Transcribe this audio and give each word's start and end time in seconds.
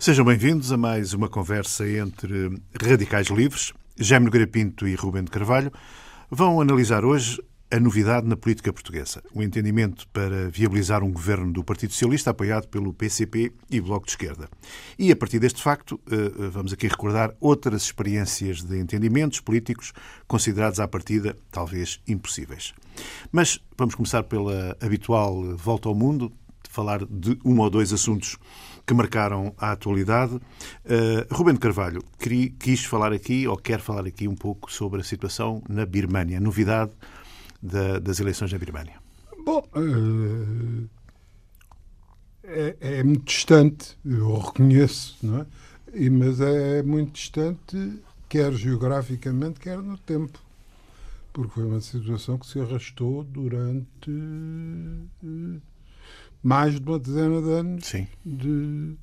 Sejam 0.00 0.24
bem-vindos 0.24 0.72
a 0.72 0.78
mais 0.78 1.12
uma 1.12 1.28
conversa 1.28 1.86
entre 1.86 2.58
radicais 2.82 3.26
livres. 3.26 3.74
Jaime 3.98 4.24
Nogueira 4.24 4.48
e 4.84 4.94
Rubem 4.94 5.22
de 5.22 5.30
Carvalho 5.30 5.70
vão 6.30 6.58
analisar 6.58 7.04
hoje 7.04 7.38
a 7.70 7.78
novidade 7.78 8.26
na 8.26 8.34
política 8.34 8.72
portuguesa, 8.72 9.22
o 9.34 9.42
entendimento 9.42 10.08
para 10.08 10.48
viabilizar 10.48 11.04
um 11.04 11.12
governo 11.12 11.52
do 11.52 11.62
Partido 11.62 11.92
Socialista 11.92 12.30
apoiado 12.30 12.66
pelo 12.68 12.94
PCP 12.94 13.52
e 13.70 13.78
Bloco 13.78 14.06
de 14.06 14.12
Esquerda. 14.12 14.48
E 14.98 15.12
a 15.12 15.16
partir 15.16 15.38
deste 15.38 15.62
facto, 15.62 16.00
eh, 16.10 16.48
vamos 16.48 16.72
aqui 16.72 16.88
recordar 16.88 17.34
outras 17.38 17.82
experiências 17.82 18.62
de 18.62 18.78
entendimentos 18.78 19.40
políticos 19.40 19.92
considerados 20.26 20.80
à 20.80 20.88
partida 20.88 21.36
talvez 21.50 22.00
impossíveis. 22.08 22.72
Mas 23.30 23.60
vamos 23.76 23.94
começar 23.94 24.22
pela 24.22 24.74
habitual 24.80 25.54
volta 25.58 25.90
ao 25.90 25.94
mundo, 25.94 26.32
falar 26.70 27.04
de 27.04 27.38
um 27.44 27.58
ou 27.58 27.68
dois 27.68 27.92
assuntos 27.92 28.38
que 28.86 28.94
marcaram 28.94 29.54
a 29.58 29.72
atualidade. 29.72 30.34
Uh, 30.34 30.40
Rubem 31.30 31.54
de 31.54 31.60
Carvalho 31.60 32.02
quis 32.58 32.84
falar 32.84 33.12
aqui, 33.12 33.46
ou 33.46 33.56
quer 33.56 33.80
falar 33.80 34.06
aqui 34.06 34.26
um 34.26 34.34
pouco 34.34 34.72
sobre 34.72 35.00
a 35.00 35.04
situação 35.04 35.62
na 35.68 35.86
Birmânia, 35.86 36.40
novidade 36.40 36.92
da, 37.62 37.98
das 37.98 38.20
eleições 38.20 38.52
na 38.52 38.58
Birmânia? 38.58 38.94
Bom, 39.44 39.64
uh, 39.76 40.88
é, 42.44 42.76
é, 42.80 43.02
muito 43.02 43.24
distante, 43.24 43.96
eu 44.04 44.36
reconheço, 44.38 45.16
não 45.22 45.40
é? 45.40 45.46
E, 45.94 46.10
mas 46.10 46.40
é 46.40 46.82
muito 46.82 47.12
distante, 47.12 48.00
quer 48.28 48.52
geograficamente, 48.52 49.60
quer 49.60 49.78
no 49.78 49.96
tempo. 49.98 50.38
Porque 51.32 51.54
foi 51.54 51.64
uma 51.64 51.80
situação 51.80 52.38
que 52.38 52.46
se 52.46 52.60
arrastou 52.60 53.22
durante 53.24 54.10
uh, 54.10 55.60
mais 56.42 56.80
de 56.80 56.88
uma 56.88 56.98
dezena 56.98 57.40
de 57.40 57.50
anos. 57.50 57.84
De, 57.84 58.06
de 58.24 58.96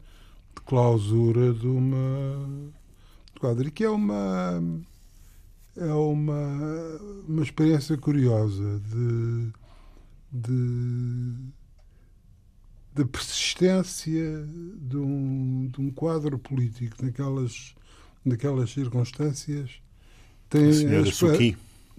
clausura 0.65 1.53
de 1.53 1.67
uma 1.67 2.71
quadra, 3.39 3.69
que 3.69 3.83
é 3.83 3.89
uma 3.89 4.61
é 5.77 5.93
uma, 5.93 6.99
uma 7.27 7.43
experiência 7.43 7.95
curiosa 7.97 8.81
de, 8.89 9.51
de, 10.31 11.33
de 12.95 13.05
persistência 13.05 14.43
de 14.81 14.97
um, 14.97 15.69
de 15.71 15.79
um 15.79 15.91
quadro 15.91 16.39
político 16.39 17.05
naquelas, 17.05 17.75
naquelas 18.25 18.71
circunstâncias. 18.71 19.79
Tem 20.49 20.69
a 20.69 20.73
senhora 20.73 21.09
a, 21.09 21.11
Suki. 21.11 21.57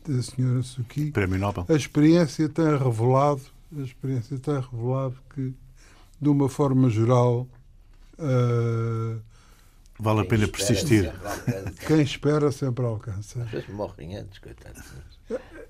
A 0.08 0.22
senhora 0.22 0.62
Suki. 0.62 1.10
Prémio 1.12 1.38
Nobel. 1.38 1.64
A 1.68 1.74
experiência 1.74 2.48
tem 2.48 2.76
revelado, 2.76 3.42
a 3.76 3.82
experiência 3.82 4.38
tem 4.38 4.60
revelado 4.60 5.16
que, 5.34 5.54
de 6.20 6.28
uma 6.28 6.48
forma 6.48 6.88
geral, 6.88 7.46
uh, 8.18 9.20
Vale 10.00 10.20
a 10.20 10.24
pena 10.24 10.46
persistir. 10.46 11.12
Quem 11.86 12.02
espera 12.02 12.52
sempre 12.52 12.84
alcança. 12.84 13.42
Às 13.42 13.50
vezes 13.50 13.68
morrem 13.68 14.16
antes, 14.16 14.38
coitados. 14.38 14.84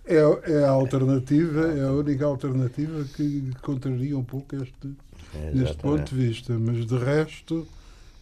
É, 0.05 0.17
é 0.53 0.65
a 0.65 0.71
alternativa, 0.71 1.67
é 1.73 1.85
a 1.85 1.93
única 1.93 2.27
alternativa 2.27 3.05
que 3.17 3.51
contraria 3.63 4.17
um 4.17 4.23
pouco 4.25 4.55
este, 4.57 4.95
é, 5.35 5.51
neste 5.55 5.79
ponto 5.79 6.15
de 6.15 6.27
vista. 6.27 6.59
Mas 6.59 6.85
de 6.85 6.99
resto, 6.99 7.67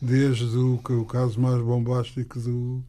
desde 0.00 0.56
o, 0.56 0.74
o 0.76 1.04
caso 1.04 1.40
mais 1.40 1.60
bombástico 1.60 2.38
do, 2.38 2.84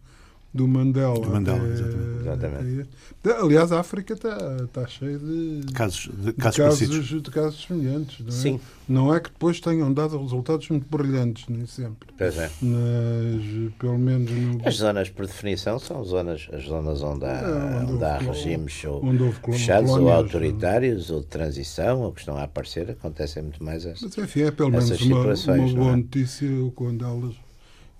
do 0.57 0.67
Mandela. 0.67 1.19
Do 1.19 1.29
Mandela, 1.29 1.59
até, 1.59 2.19
exatamente. 2.21 2.89
Até, 3.23 3.37
aliás, 3.39 3.71
a 3.71 3.79
África 3.79 4.13
está, 4.13 4.57
está 4.63 4.87
cheia 4.87 5.17
de 5.17 5.61
casos, 5.73 6.09
de, 6.11 6.25
de 6.25 6.33
casos, 6.33 6.57
casos, 6.57 7.21
de 7.21 7.31
casos 7.31 7.63
semelhantes. 7.63 8.19
Não 8.19 8.27
é? 8.27 8.31
Sim. 8.31 8.59
Não 8.89 9.13
é 9.13 9.19
que 9.19 9.29
depois 9.29 9.59
tenham 9.59 9.93
dado 9.93 10.17
resultados 10.17 10.67
muito 10.69 10.87
brilhantes, 10.89 11.45
nem 11.47 11.65
sempre. 11.65 12.09
Pois 12.17 12.37
é. 12.37 12.49
Mas, 12.61 13.73
pelo 13.77 13.97
menos. 13.99 14.31
No... 14.31 14.67
As 14.67 14.75
zonas, 14.75 15.09
por 15.09 15.27
definição, 15.27 15.77
são 15.77 16.03
zonas, 16.03 16.47
as 16.51 16.63
zonas 16.63 17.03
onde 17.03 17.25
há, 17.25 17.39
é, 17.39 17.81
onde, 17.81 17.93
onde 17.93 18.03
há 18.03 18.17
regimes 18.17 18.83
ou 18.85 19.05
onde 19.05 19.31
fechados 19.31 19.91
ou 19.91 20.11
autoritários 20.11 21.11
ou 21.11 21.19
de 21.19 21.27
transição 21.27 22.01
ou 22.01 22.11
que 22.11 22.21
estão 22.21 22.35
a 22.37 22.43
aparecer, 22.43 22.89
acontecem 22.89 23.43
muito 23.43 23.63
mais 23.63 23.85
essas 23.85 24.01
Mas, 24.01 24.17
enfim, 24.17 24.41
é 24.41 24.51
pelo 24.51 24.71
menos 24.71 24.89
uma, 25.01 25.21
uma 25.21 25.73
boa 25.73 25.93
é? 25.93 25.95
notícia 25.97 26.47
quando 26.75 27.05
elas, 27.05 27.35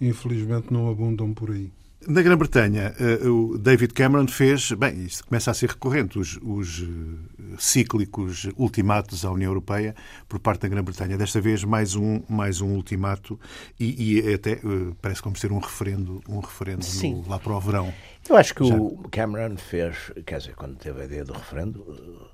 infelizmente, 0.01 0.71
não 0.71 0.89
abundam 0.89 1.33
por 1.33 1.51
aí. 1.51 1.71
Na 2.09 2.21
Grã-Bretanha, 2.21 2.95
eh, 2.97 3.27
o 3.27 3.57
David 3.57 3.93
Cameron 3.93 4.29
fez, 4.29 4.71
bem, 4.71 5.03
isto 5.03 5.25
começa 5.25 5.51
a 5.51 5.53
ser 5.53 5.71
recorrente, 5.71 6.17
os, 6.17 6.39
os 6.41 6.81
eh, 6.81 7.55
cíclicos 7.59 8.47
ultimatos 8.55 9.25
à 9.25 9.31
União 9.31 9.49
Europeia 9.49 9.93
por 10.25 10.39
parte 10.39 10.61
da 10.61 10.69
Grã-Bretanha. 10.69 11.17
Desta 11.17 11.41
vez 11.41 11.65
mais 11.65 11.95
um, 11.95 12.21
mais 12.29 12.61
um 12.61 12.69
ultimato 12.69 13.37
e, 13.77 14.19
e 14.19 14.33
até 14.33 14.53
eh, 14.53 14.59
parece 15.01 15.21
como 15.21 15.35
ser 15.35 15.51
um 15.51 15.59
referendo, 15.59 16.23
um 16.29 16.39
referendo 16.39 16.85
no, 17.03 17.27
lá 17.27 17.39
para 17.39 17.53
o 17.53 17.59
verão. 17.59 17.93
Eu 18.29 18.37
acho 18.37 18.55
que 18.55 18.63
Já. 18.63 18.73
o 18.73 19.05
Cameron 19.11 19.57
fez, 19.57 20.09
quer 20.25 20.37
dizer, 20.37 20.55
quando 20.55 20.77
teve 20.77 21.01
a 21.01 21.03
ideia 21.03 21.25
do 21.25 21.33
referendo, 21.33 22.31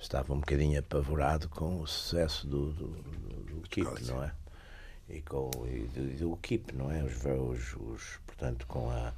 estava 0.00 0.34
um 0.34 0.40
bocadinho 0.40 0.80
apavorado 0.80 1.48
com 1.48 1.80
o 1.80 1.86
sucesso 1.86 2.44
do, 2.44 2.72
do, 2.72 2.88
do, 2.88 3.60
do 3.60 3.68
KIP, 3.68 4.04
não 4.04 4.24
é? 4.24 4.32
E, 5.12 5.20
com, 5.20 5.50
e 5.66 5.80
do, 5.88 6.30
do 6.30 6.36
KIP, 6.38 6.74
não 6.74 6.90
é? 6.90 7.02
Os, 7.02 7.24
os, 7.24 7.76
os 7.76 8.02
portanto, 8.26 8.66
com 8.66 8.90
a, 8.90 9.12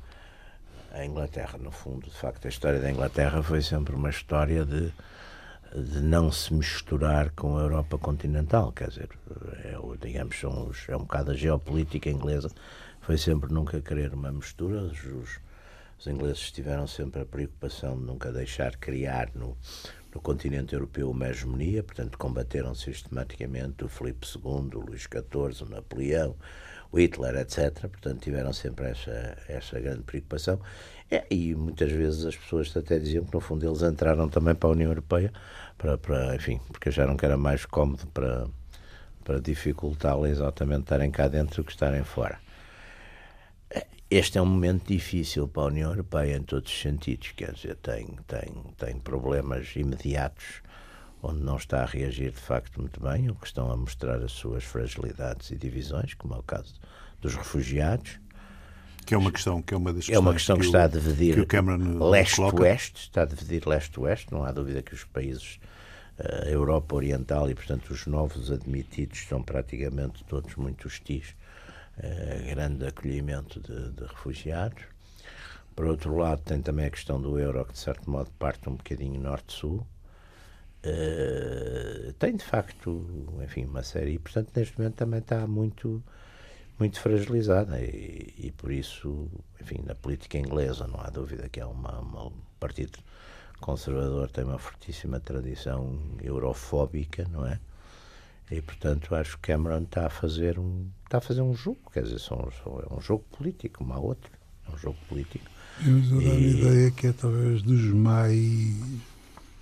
a 0.93 1.05
Inglaterra. 1.05 1.57
No 1.57 1.71
fundo, 1.71 2.11
de 2.11 2.17
facto, 2.17 2.47
a 2.47 2.49
história 2.49 2.81
da 2.81 2.91
Inglaterra 2.91 3.43
foi 3.43 3.63
sempre 3.63 3.95
uma 3.95 4.11
história 4.11 4.65
de, 4.65 4.93
de 5.73 6.01
não 6.01 6.33
se 6.33 6.53
misturar 6.53 7.31
com 7.31 7.57
a 7.57 7.63
Europa 7.63 7.97
continental. 7.97 8.73
Quer 8.73 8.89
dizer, 8.89 9.09
é, 9.65 9.77
digamos, 10.01 10.39
são 10.39 10.69
os, 10.69 10.89
é 10.89 10.97
um 10.97 11.01
bocado 11.01 11.31
a 11.31 11.35
geopolítica 11.35 12.11
inglesa. 12.11 12.51
Foi 13.01 13.17
sempre 13.17 13.53
nunca 13.53 13.81
querer 13.81 14.13
uma 14.15 14.33
mistura. 14.33 14.83
Os, 14.83 15.39
os 15.99 16.07
ingleses 16.09 16.51
tiveram 16.51 16.87
sempre 16.87 17.23
a 17.23 17.25
preocupação 17.25 17.97
de 17.97 18.05
nunca 18.05 18.33
deixar 18.33 18.77
criar 18.77 19.31
no, 19.35 19.57
no 20.15 20.21
continente 20.21 20.75
europeu 20.75 21.11
uma 21.11 21.29
hegemonia, 21.29 21.83
portanto, 21.83 22.17
combateram 22.17 22.75
sistematicamente 22.75 23.85
o 23.85 23.89
Filipe 23.89 24.27
II, 24.27 24.71
o 24.75 24.81
Luís 24.81 25.03
XIV, 25.03 25.65
o 25.65 25.69
Napoleão 25.69 26.37
o 26.95 26.99
Hitler, 27.01 27.35
etc. 27.37 27.89
Portanto, 27.89 28.21
tiveram 28.21 28.53
sempre 28.53 28.87
essa, 28.87 29.37
essa 29.49 29.81
grande 29.81 30.03
preocupação. 30.03 30.61
É, 31.11 31.25
e 31.29 31.55
muitas 31.55 31.91
vezes 31.91 32.25
as 32.25 32.37
pessoas 32.37 32.75
até 32.77 32.99
diziam 32.99 33.25
que, 33.25 33.35
no 33.35 33.41
fundo, 33.41 33.67
eles 33.67 33.83
entraram 33.83 34.29
também 34.29 34.55
para 34.55 34.69
a 34.69 34.73
União 34.73 34.91
Europeia, 34.91 35.33
para, 35.77 35.99
para 35.99 36.37
enfim, 36.37 36.61
porque 36.69 36.89
acharam 36.89 37.17
que 37.17 37.27
era 37.27 37.37
mais 37.37 37.67
cómodo 37.67 38.07
para, 38.07 38.47
para 39.25 39.41
dificultá-la 39.41 40.29
exatamente 40.29 40.83
estarem 40.83 41.11
cá 41.11 41.27
dentro 41.27 41.63
do 41.63 41.67
que 41.67 41.73
estarem 41.73 42.05
fora. 42.05 42.39
Este 44.17 44.39
é 44.39 44.41
um 44.41 44.47
momento 44.47 44.87
difícil 44.87 45.49
para 45.49 45.65
a 45.65 45.67
União 45.67 45.91
Europeia 45.91 46.37
em 46.37 46.43
todos 46.45 46.71
os 46.71 46.81
sentidos, 46.81 47.33
quer 47.33 47.51
dizer, 47.51 47.75
tem, 47.75 48.07
tem, 48.29 48.55
tem 48.79 48.97
problemas 49.01 49.75
imediatos 49.75 50.63
onde 51.21 51.41
não 51.41 51.57
está 51.57 51.83
a 51.83 51.85
reagir 51.85 52.31
de 52.31 52.39
facto 52.39 52.81
muito 52.81 53.01
bem, 53.01 53.29
ou 53.29 53.35
que 53.35 53.49
estão 53.49 53.73
a 53.73 53.77
mostrar 53.77 54.23
as 54.23 54.31
suas 54.31 54.63
fragilidades 54.63 55.51
e 55.51 55.57
divisões, 55.57 56.15
como 56.15 56.33
é 56.35 56.39
o 56.39 56.45
caso 56.45 56.75
dos 57.21 57.35
refugiados. 57.35 58.21
Que 59.05 59.15
é 59.15 59.19
uma 59.19 59.33
questão 59.33 59.61
que 59.61 59.75
é 59.75 59.77
uma 59.77 59.93
das 59.93 60.09
é 60.09 60.17
uma 60.17 60.33
questão 60.33 60.55
que, 60.55 60.63
que 60.63 60.69
está 60.69 60.85
a 60.85 60.87
dividir 60.87 61.37
leste-oeste, 61.99 63.01
está 63.01 63.23
a 63.23 63.27
dividir 63.27 63.67
leste-oeste, 63.67 64.31
não 64.31 64.45
há 64.45 64.53
dúvida 64.53 64.81
que 64.81 64.95
os 64.95 65.03
países 65.03 65.59
a 66.21 66.45
uh, 66.45 66.49
Europa 66.49 66.95
Oriental 66.95 67.51
e, 67.51 67.55
portanto, 67.57 67.91
os 67.91 68.07
novos 68.07 68.53
admitidos 68.53 69.27
são 69.27 69.43
praticamente 69.43 70.23
todos 70.23 70.55
muito 70.55 70.87
hostis 70.87 71.35
grande 72.49 72.87
acolhimento 72.87 73.61
de, 73.61 73.91
de, 73.93 74.05
refugiados. 74.05 74.83
Por 75.75 75.87
outro 75.87 76.17
lado, 76.17 76.43
tem 76.43 76.63
também 76.63 76.87
a 76.87 76.91
questão 76.91 77.21
do 77.21 77.39
euro, 77.39 77.65
que 77.65 77.73
de 77.73 77.79
certo 77.79 78.09
modo 78.11 78.31
parte 78.39 78.69
um 78.69 78.77
bocadinho 78.77 79.21
norte-sul. 79.21 79.87
Uh, 80.85 82.13
tem 82.15 82.37
de 82.37 82.45
facto, 82.45 83.27
enfim, 83.43 83.65
uma 83.65 83.83
série, 83.83 84.13
e 84.13 84.19
portanto 84.19 84.51
neste 84.55 84.79
momento 84.79 84.97
também 84.97 85.21
está 85.21 85.47
muito, 85.47 86.03
muito 86.79 87.01
fragilizada 87.01 87.81
e, 87.81 88.35
e 88.37 88.53
por 88.53 88.71
isso, 88.71 89.31
enfim, 89.59 89.83
na 89.87 89.95
política 89.95 90.37
inglesa 90.37 90.87
não 90.87 91.01
há 91.01 91.09
dúvida 91.09 91.49
que 91.49 91.59
é 91.59 91.65
uma, 91.65 92.01
uma, 92.01 92.27
um 92.27 92.33
partido 92.61 92.99
conservador 93.61 94.31
tem 94.31 94.45
uma 94.45 94.59
fortíssima 94.59 95.19
tradição 95.19 95.99
eurofóbica, 96.23 97.27
não 97.31 97.47
é? 97.47 97.59
E 98.55 98.63
portanto 98.63 99.15
acho 99.15 99.37
que 99.39 99.53
Cameron 99.53 99.83
está 99.83 100.07
a 100.07 100.11
fazer 100.11 100.59
um 100.59 100.87
está 101.05 101.19
a 101.19 101.21
fazer 101.21 101.43
um 101.43 101.55
jogo, 101.55 101.79
quer 101.93 102.05
dizer, 102.05 102.21
são, 102.21 102.51
são, 102.63 102.81
é 102.81 102.95
um 102.95 103.01
jogo 103.01 103.25
político, 103.37 103.79
como 103.79 103.93
há 103.93 103.99
outro, 103.99 104.31
é 104.69 104.75
um 104.75 104.79
jogo 104.79 104.97
político. 105.09 105.45
A 105.81 105.85
dar 105.85 106.31
a 106.31 106.39
ideia 106.39 106.91
que 106.93 107.09
é 107.09 107.13
talvez 107.13 107.63
dos 107.63 107.83
mais 107.93 108.75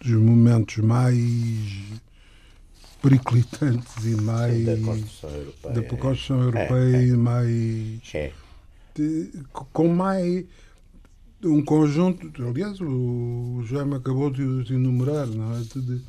dos 0.00 0.20
momentos 0.20 0.76
mais 0.78 2.02
periclitantes 3.00 4.04
e 4.04 4.14
mais 4.20 4.64
da 4.64 4.76
construção 4.76 5.30
europeia, 5.30 5.74
da 5.74 5.82
construção 5.82 6.42
europeia 6.42 6.96
é, 6.96 7.08
é. 7.08 7.16
mais 7.16 8.14
é. 8.14 8.32
De, 8.94 9.30
com 9.52 9.88
mais 9.88 10.44
um 11.42 11.64
conjunto 11.64 12.30
aliás 12.42 12.78
o 12.80 13.62
Jaime 13.64 13.94
acabou 13.94 14.30
de, 14.30 14.64
de 14.64 14.74
enumerar 14.74 15.26
não 15.26 15.56
é? 15.56 15.60
de, 15.60 16.02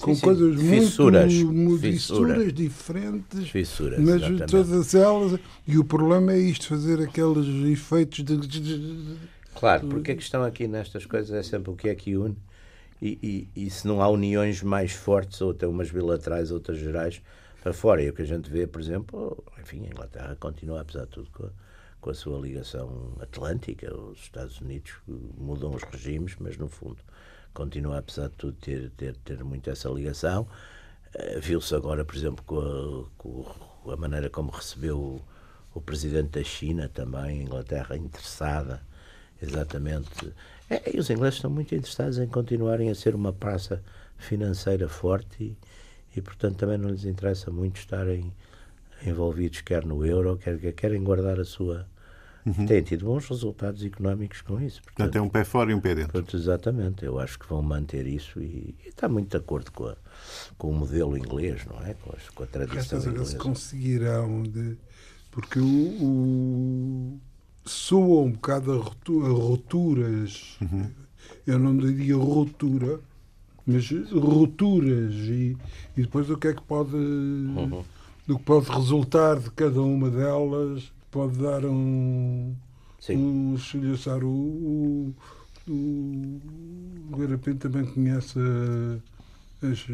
com 0.00 0.14
sim. 0.14 0.20
coisas 0.20 0.60
Fissuras. 0.60 1.32
muito 1.34 1.52
mu- 1.52 1.78
Fissuras. 1.78 1.92
fissuras 2.36 2.52
diferentes, 2.52 3.48
Fissuras, 3.50 3.98
mas 4.00 4.16
exatamente. 4.16 4.46
todas 4.46 4.94
elas. 4.94 5.40
E 5.66 5.78
o 5.78 5.84
problema 5.84 6.32
é 6.32 6.38
isto, 6.38 6.66
fazer 6.68 7.00
aqueles 7.00 7.46
efeitos 7.70 8.24
de- 8.24 9.16
Claro, 9.54 9.86
porque 9.88 10.12
a 10.12 10.16
questão 10.16 10.42
aqui 10.42 10.66
nestas 10.66 11.04
coisas 11.04 11.30
é 11.32 11.42
sempre 11.42 11.70
o 11.70 11.76
que 11.76 11.88
é 11.88 11.94
que 11.94 12.16
une 12.16 12.36
e, 13.02 13.48
e, 13.56 13.66
e 13.66 13.70
se 13.70 13.86
não 13.86 14.00
há 14.02 14.08
uniões 14.08 14.62
mais 14.62 14.92
fortes, 14.92 15.40
ou 15.40 15.50
até 15.50 15.66
umas 15.66 15.90
bilaterais, 15.90 16.50
outras 16.50 16.78
gerais, 16.78 17.20
para 17.62 17.72
fora. 17.72 18.02
E 18.02 18.08
o 18.08 18.12
que 18.12 18.22
a 18.22 18.26
gente 18.26 18.50
vê, 18.50 18.66
por 18.66 18.80
exemplo, 18.80 19.42
enfim, 19.60 19.82
a 19.84 19.88
Inglaterra 19.88 20.36
continua, 20.40 20.80
apesar 20.80 21.04
de 21.04 21.08
tudo, 21.10 21.28
com 21.32 21.44
a, 21.46 21.50
com 22.00 22.10
a 22.10 22.14
sua 22.14 22.38
ligação 22.40 23.12
atlântica. 23.20 23.94
Os 23.94 24.18
Estados 24.20 24.60
Unidos 24.60 24.92
mudam 25.38 25.74
os 25.74 25.82
regimes, 25.82 26.36
mas 26.40 26.56
no 26.56 26.68
fundo 26.68 26.98
continua, 27.54 27.98
apesar 27.98 28.28
de 28.28 28.34
tudo, 28.36 28.54
ter, 28.54 28.90
ter, 28.90 29.16
ter 29.16 29.44
muito 29.44 29.70
essa 29.70 29.88
ligação. 29.88 30.46
Eh, 31.14 31.40
Viu-se 31.40 31.74
agora, 31.74 32.04
por 32.04 32.16
exemplo, 32.16 32.44
com 32.44 32.60
a, 32.60 33.04
com 33.18 33.90
a 33.92 33.96
maneira 33.96 34.30
como 34.30 34.50
recebeu 34.50 34.98
o, 34.98 35.22
o 35.74 35.80
presidente 35.80 36.30
da 36.38 36.44
China 36.44 36.88
também, 36.88 37.40
a 37.40 37.42
Inglaterra 37.42 37.96
interessada 37.96 38.82
Exatamente. 39.42 40.32
É, 40.68 40.94
e 40.94 40.98
os 40.98 41.08
ingleses 41.10 41.36
estão 41.36 41.50
muito 41.50 41.74
interessados 41.74 42.18
em 42.18 42.26
continuarem 42.28 42.90
a 42.90 42.94
ser 42.94 43.14
uma 43.14 43.32
praça 43.32 43.82
financeira 44.18 44.88
forte 44.88 45.42
e, 45.42 46.18
e 46.18 46.20
portanto, 46.20 46.56
também 46.58 46.78
não 46.78 46.90
lhes 46.90 47.04
interessa 47.04 47.50
muito 47.50 47.76
estarem 47.78 48.32
envolvidos 49.04 49.62
quer 49.62 49.84
no 49.86 50.04
euro, 50.04 50.36
quer 50.36 50.58
querem 50.74 51.02
guardar 51.02 51.40
a 51.40 51.44
sua. 51.44 51.86
Têm 52.66 52.82
tido 52.82 53.04
bons 53.04 53.28
resultados 53.28 53.84
económicos 53.84 54.40
com 54.40 54.58
isso. 54.60 54.80
Portanto, 54.82 55.14
é 55.16 55.20
um 55.20 55.28
pé 55.28 55.44
fora 55.44 55.70
e 55.70 55.74
um 55.74 55.80
pé 55.80 55.94
dentro. 55.94 56.12
Portanto, 56.12 56.36
exatamente, 56.36 57.04
eu 57.04 57.18
acho 57.18 57.38
que 57.38 57.46
vão 57.46 57.60
manter 57.62 58.06
isso 58.06 58.40
e, 58.40 58.74
e 58.84 58.88
está 58.88 59.08
muito 59.08 59.30
de 59.30 59.36
acordo 59.36 59.70
com, 59.72 59.86
a- 59.86 59.96
com 60.56 60.70
o 60.70 60.74
modelo 60.74 61.16
inglês, 61.18 61.66
não 61.66 61.78
é? 61.84 61.92
Com, 61.94 62.14
as- 62.16 62.28
com 62.30 62.42
a 62.42 62.46
tradição 62.46 62.76
Resta 62.76 63.00
saber 63.00 63.16
se 63.18 63.34
inglesa. 63.34 63.38
conseguirão. 63.38 64.42
De, 64.42 64.76
porque 65.30 65.58
o, 65.60 65.64
o- 65.64 67.20
soa 67.64 68.22
um 68.22 68.32
bocado 68.32 68.72
a, 68.72 68.76
rotu- 68.76 69.24
a 69.26 69.28
rupturas. 69.28 70.58
Eu 71.46 71.58
não 71.58 71.76
diria 71.76 72.16
ruptura, 72.16 73.00
mas 73.66 73.90
rupturas. 74.10 75.12
E, 75.14 75.56
e 75.96 76.02
depois 76.02 76.30
o 76.30 76.36
que 76.38 76.48
é 76.48 76.54
que 76.54 76.62
pode. 76.62 76.94
Uhum. 76.96 77.84
Do 78.26 78.38
que 78.38 78.44
pode 78.44 78.70
resultar 78.70 79.38
de 79.40 79.50
cada 79.50 79.82
uma 79.82 80.08
delas, 80.08 80.92
pode 81.10 81.38
dar 81.38 81.64
um. 81.64 82.54
Sim. 82.98 83.16
um 83.16 83.54
estilhaçar. 83.54 84.22
O, 84.22 84.28
o, 84.28 85.14
o, 85.68 87.16
Garapim 87.16 87.54
também 87.54 87.84
conhece 87.86 88.38
as, 89.62 89.86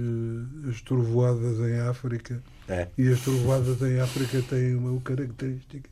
as 0.68 0.80
trovoadas 0.82 1.58
em 1.60 1.78
África. 1.80 2.42
É. 2.68 2.88
E 2.98 3.08
as 3.08 3.20
trovoadas 3.20 3.80
em 3.82 4.00
África 4.00 4.42
têm 4.42 4.74
uma 4.74 5.00
característica. 5.00 5.88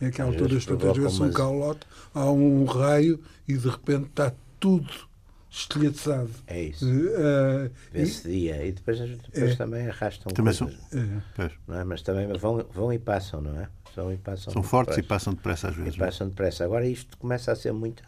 É 0.00 0.10
que 0.10 0.20
à 0.20 0.24
altura 0.24 0.56
às 0.56 0.64
vezes 0.64 1.20
um 1.20 1.30
calote, 1.30 1.86
há 2.14 2.30
um 2.30 2.64
raio 2.64 3.20
e 3.46 3.56
de 3.56 3.68
repente 3.68 4.06
está 4.06 4.32
tudo 4.58 5.09
estilhaçado. 5.50 6.30
É 6.46 6.62
isso. 6.62 6.86
Eh, 6.88 7.70
Vê-se 7.92 8.28
dia 8.28 8.64
e 8.64 8.72
depois, 8.72 8.98
depois 9.00 9.52
É. 9.52 9.56
também 9.56 9.88
arrastam 9.88 10.32
Também 10.32 10.52
são, 10.54 10.68
coisas, 10.68 10.84
eh, 10.94 11.20
pois, 11.34 11.52
não 11.66 11.78
é? 11.80 11.84
Mas 11.84 12.02
também 12.02 12.26
vão, 12.38 12.64
vão 12.72 12.92
e 12.92 12.98
passam, 12.98 13.40
não 13.40 13.60
é? 13.60 13.68
Vão 13.96 14.12
e 14.12 14.16
passam. 14.16 14.52
são 14.52 14.62
fortes 14.62 14.96
e 14.98 15.02
depressa. 15.02 15.08
passam 15.24 15.34
depressa 15.34 15.68
às 15.68 15.74
E 15.74 15.78
vezes. 15.80 15.96
não 15.98 16.04
é? 16.06 16.08
passam 16.08 16.28
depressa. 16.28 16.64
Agora 16.64 16.86
isto 16.86 17.18
começa 17.18 17.50
a 17.50 17.56
ser 17.56 17.72
muita, 17.72 18.04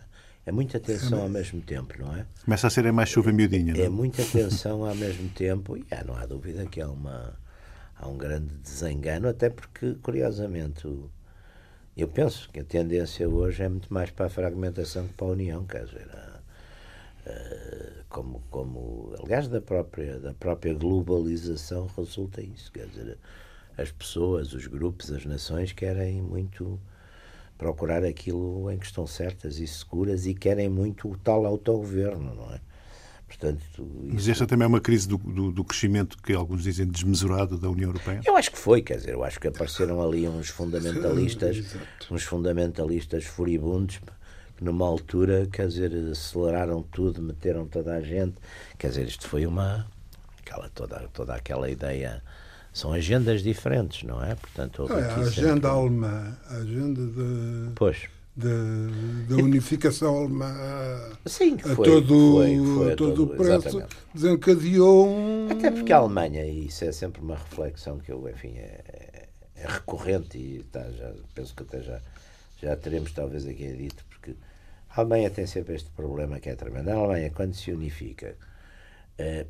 é 0.47 0.53
muita 0.53 0.79
tensão 0.79 1.21
ao 1.21 1.29
mesmo 1.29 1.61
tempo, 1.61 1.95
não 1.99 2.15
é? 2.15 2.25
Começa 2.45 2.67
a 2.69 2.71
ser 2.71 2.87
é 2.87 2.93
mais 2.93 3.09
chuva 3.09 3.33
miudinha. 3.33 3.75
É 3.77 3.83
é? 3.83 3.89
muita 3.89 4.25
tensão 4.25 4.85
ao 4.85 4.95
mesmo 4.95 5.29
tempo 5.31 5.77
e 5.77 5.85
há, 5.91 6.05
não 6.05 6.15
há 6.15 6.25
dúvida 6.27 6.65
que 6.67 6.81
há, 6.81 6.89
uma, 6.89 7.37
há 7.97 8.07
um 8.09 8.17
grande 8.17 8.55
desengano, 8.63 9.29
até 9.29 9.51
porque, 9.51 9.95
curiosamente, 10.01 10.87
o- 10.87 11.11
eu 11.97 12.07
penso 12.09 12.49
que 12.51 12.61
a 12.61 12.65
tendência 12.65 13.29
hoje 13.29 13.65
é 13.65 13.69
muito 13.69 13.93
mais 13.93 14.11
para 14.11 14.27
a 14.27 14.31
fragmentação 14.31 15.09
que 15.09 15.15
para 15.15 15.27
a 15.27 15.31
união, 15.31 15.65
quer 15.67 15.85
dizer, 15.85 16.07
como, 18.09 18.43
como 18.51 19.15
aliás 19.23 19.49
da 19.49 19.61
própria, 19.61 20.19
da 20.19 20.35
própria 20.35 20.75
globalização 20.75 21.89
resulta 21.97 22.43
isso, 22.43 22.71
quer 22.73 22.87
dizer, 22.87 23.19
as 23.79 23.91
pessoas, 23.91 24.53
os 24.53 24.67
grupos, 24.67 25.11
as 25.13 25.25
nações 25.25 25.73
querem 25.73 26.21
muito 26.21 26.79
procurar 27.57 28.05
aquilo 28.05 28.71
em 28.71 28.79
que 28.79 28.87
estão 28.87 29.07
certas 29.07 29.59
e 29.59 29.67
seguras 29.67 30.27
e 30.27 30.35
querem 30.35 30.69
muito 30.69 31.09
o 31.09 31.17
tal 31.17 31.47
autogoverno, 31.47 32.35
não 32.35 32.53
é? 32.53 32.61
Portanto, 33.27 33.63
Mas 34.05 34.23
isso- 34.23 34.33
esta 34.33 34.47
também 34.47 34.65
é 34.65 34.69
uma 34.69 34.81
crise 34.81 35.09
do, 35.09 35.17
do, 35.17 35.51
do 35.53 35.65
crescimento 35.65 36.19
que 36.23 36.35
alguns 36.35 36.65
dizem 36.65 36.87
desmesurado 36.87 37.57
da 37.57 37.71
União 37.71 37.89
Europeia. 37.89 38.21
eu 38.27 38.37
acho 38.37 38.51
que 38.51 38.59
foi, 38.59 38.83
quer 38.83 38.97
dizer, 38.99 39.13
eu 39.15 39.25
acho 39.25 39.41
que 39.41 39.47
apareceram 39.49 40.03
ali 40.03 40.29
uns 40.29 40.49
fundamentalistas, 40.51 41.65
uns 42.11 42.25
fundamentalistas 42.25 43.25
furibundos 43.25 44.01
numa 44.63 44.87
altura, 44.87 45.47
quer 45.53 45.67
dizer, 45.69 45.93
aceleraram 46.11 46.83
tudo, 46.83 47.21
meteram 47.21 47.67
toda 47.67 47.95
a 47.95 48.01
gente, 48.01 48.35
quer 48.79 48.89
dizer, 48.89 49.07
isto 49.07 49.27
foi 49.29 49.47
uma 49.47 49.87
aquela 50.41 50.69
toda 50.71 51.09
toda 51.13 51.35
aquela 51.35 51.69
ideia 51.71 52.23
são 52.73 52.93
agendas 52.93 53.43
diferentes, 53.43 54.03
não 54.03 54.23
é? 54.25 54.35
Portanto, 54.35 54.87
é, 54.91 54.95
a 55.01 55.09
sempre- 55.09 55.23
agenda 55.25 55.69
alemã, 55.69 56.37
a 56.49 56.55
agenda 56.57 57.03
de, 57.07 57.71
Pois. 57.75 58.09
de- 58.35 59.27
da 59.29 59.37
unificação 59.37 60.17
alemã 60.17 60.51
Sim, 61.27 61.57
que 61.59 61.69
a 61.71 61.75
foi, 61.77 61.87
todo, 61.87 62.09
foi, 62.33 62.57
foi 62.77 62.91
a 62.91 62.93
a 62.95 62.97
todo 62.97 63.15
todo- 63.15 63.25
o 63.25 63.37
preço 63.37 63.69
exatamente. 63.69 63.97
desencadeou 64.15 65.07
um. 65.09 65.49
Até 65.51 65.71
porque 65.71 65.93
a 65.93 65.99
Alemanha, 65.99 66.45
e 66.47 66.67
isso 66.67 66.85
é 66.85 66.93
sempre 66.93 67.21
uma 67.21 67.37
reflexão 67.37 67.99
que 67.99 68.11
eu, 68.11 68.27
enfim, 68.29 68.55
é, 68.57 69.29
é 69.55 69.67
recorrente 69.67 70.39
e 70.39 70.63
tá, 70.73 70.83
já, 70.93 71.13
penso 71.35 71.55
que 71.55 71.63
até 71.65 71.83
já, 71.83 72.01
já 72.63 72.77
teremos 72.77 73.13
talvez 73.13 73.47
aqui 73.47 73.73
dito, 73.73 74.05
porque 74.09 74.35
a 74.91 75.01
Alemanha 75.01 75.31
tem 75.31 75.47
sempre 75.47 75.75
este 75.75 75.91
problema 75.91 76.39
que 76.39 76.49
é 76.49 76.55
tremendo. 76.55 76.91
A 76.91 76.95
Alemanha, 76.95 77.31
quando 77.31 77.55
se 77.55 77.73
unifica, 77.73 78.37
é, 79.19 79.47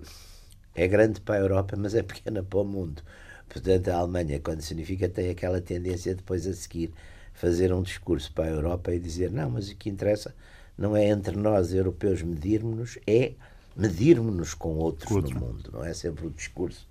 é 0.74 0.88
grande 0.88 1.20
para 1.20 1.34
a 1.36 1.38
Europa, 1.38 1.76
mas 1.76 1.94
é 1.94 2.02
pequena 2.02 2.42
para 2.42 2.58
o 2.58 2.64
mundo. 2.64 3.02
Portanto, 3.48 3.88
a 3.88 3.96
Alemanha, 3.96 4.40
quando 4.40 4.62
se 4.62 4.72
unifica, 4.72 5.08
tem 5.08 5.28
aquela 5.28 5.60
tendência 5.60 6.14
depois 6.14 6.46
a 6.46 6.54
seguir 6.54 6.92
fazer 7.34 7.72
um 7.72 7.82
discurso 7.82 8.32
para 8.32 8.44
a 8.44 8.48
Europa 8.48 8.94
e 8.94 8.98
dizer: 8.98 9.30
não, 9.30 9.50
mas 9.50 9.68
o 9.68 9.76
que 9.76 9.90
interessa 9.90 10.34
não 10.76 10.96
é 10.96 11.06
entre 11.06 11.36
nós, 11.36 11.74
europeus, 11.74 12.22
medirmos-nos, 12.22 12.98
é 13.06 13.34
medirmos-nos 13.76 14.54
com 14.54 14.76
outros 14.76 15.10
outro. 15.10 15.34
no 15.34 15.40
mundo. 15.40 15.70
Não 15.70 15.84
é 15.84 15.92
sempre 15.92 16.26
o 16.26 16.30
discurso. 16.30 16.88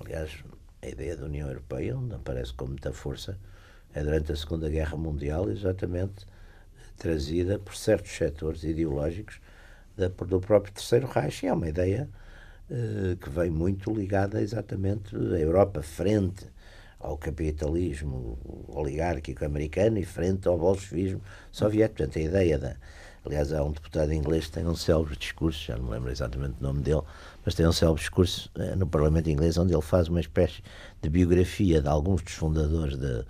Aliás, 0.00 0.32
a 0.82 0.88
ideia 0.88 1.16
da 1.16 1.26
União 1.26 1.48
Europeia, 1.48 1.96
onde 1.96 2.14
aparece 2.14 2.52
com 2.52 2.66
muita 2.66 2.92
força, 2.92 3.38
é 3.94 4.02
durante 4.02 4.32
a 4.32 4.36
Segunda 4.36 4.68
Guerra 4.68 4.96
Mundial, 4.96 5.50
exatamente 5.50 6.26
trazida 6.96 7.58
por 7.58 7.76
certos 7.76 8.12
setores 8.12 8.62
ideológicos 8.64 9.40
da, 9.96 10.08
do 10.08 10.40
próprio 10.40 10.72
Terceiro 10.72 11.06
Reich. 11.06 11.44
E 11.44 11.48
é 11.48 11.52
uma 11.52 11.68
ideia 11.68 12.08
eh, 12.70 13.16
que 13.20 13.28
vem 13.28 13.50
muito 13.50 13.92
ligada 13.92 14.40
exatamente 14.40 15.14
à 15.14 15.38
Europa 15.38 15.82
frente 15.82 16.46
ao 16.98 17.18
capitalismo 17.18 18.38
oligárquico 18.68 19.44
americano 19.44 19.98
e 19.98 20.04
frente 20.04 20.46
ao 20.48 20.56
bolchevismo 20.56 21.20
soviético. 21.50 21.98
Portanto, 21.98 22.18
a 22.18 22.22
ideia 22.22 22.58
da. 22.58 22.76
Aliás, 23.24 23.52
há 23.52 23.62
um 23.62 23.70
deputado 23.70 24.12
inglês 24.12 24.46
que 24.46 24.52
tem 24.52 24.66
um 24.66 24.74
célebre 24.74 25.16
discurso, 25.16 25.66
já 25.66 25.76
não 25.76 25.84
me 25.84 25.90
lembro 25.90 26.10
exatamente 26.10 26.56
o 26.60 26.62
nome 26.62 26.80
dele, 26.80 27.02
mas 27.44 27.54
tem 27.54 27.66
um 27.66 27.72
célebre 27.72 28.00
discurso 28.00 28.50
eh, 28.56 28.74
no 28.74 28.86
Parlamento 28.86 29.30
inglês 29.30 29.56
onde 29.58 29.72
ele 29.72 29.82
faz 29.82 30.08
uma 30.08 30.20
espécie 30.20 30.62
de 31.00 31.08
biografia 31.08 31.80
de 31.80 31.88
alguns 31.88 32.22
dos 32.22 32.32
fundadores 32.32 32.96
da, 32.96 33.20
eh, 33.20 33.24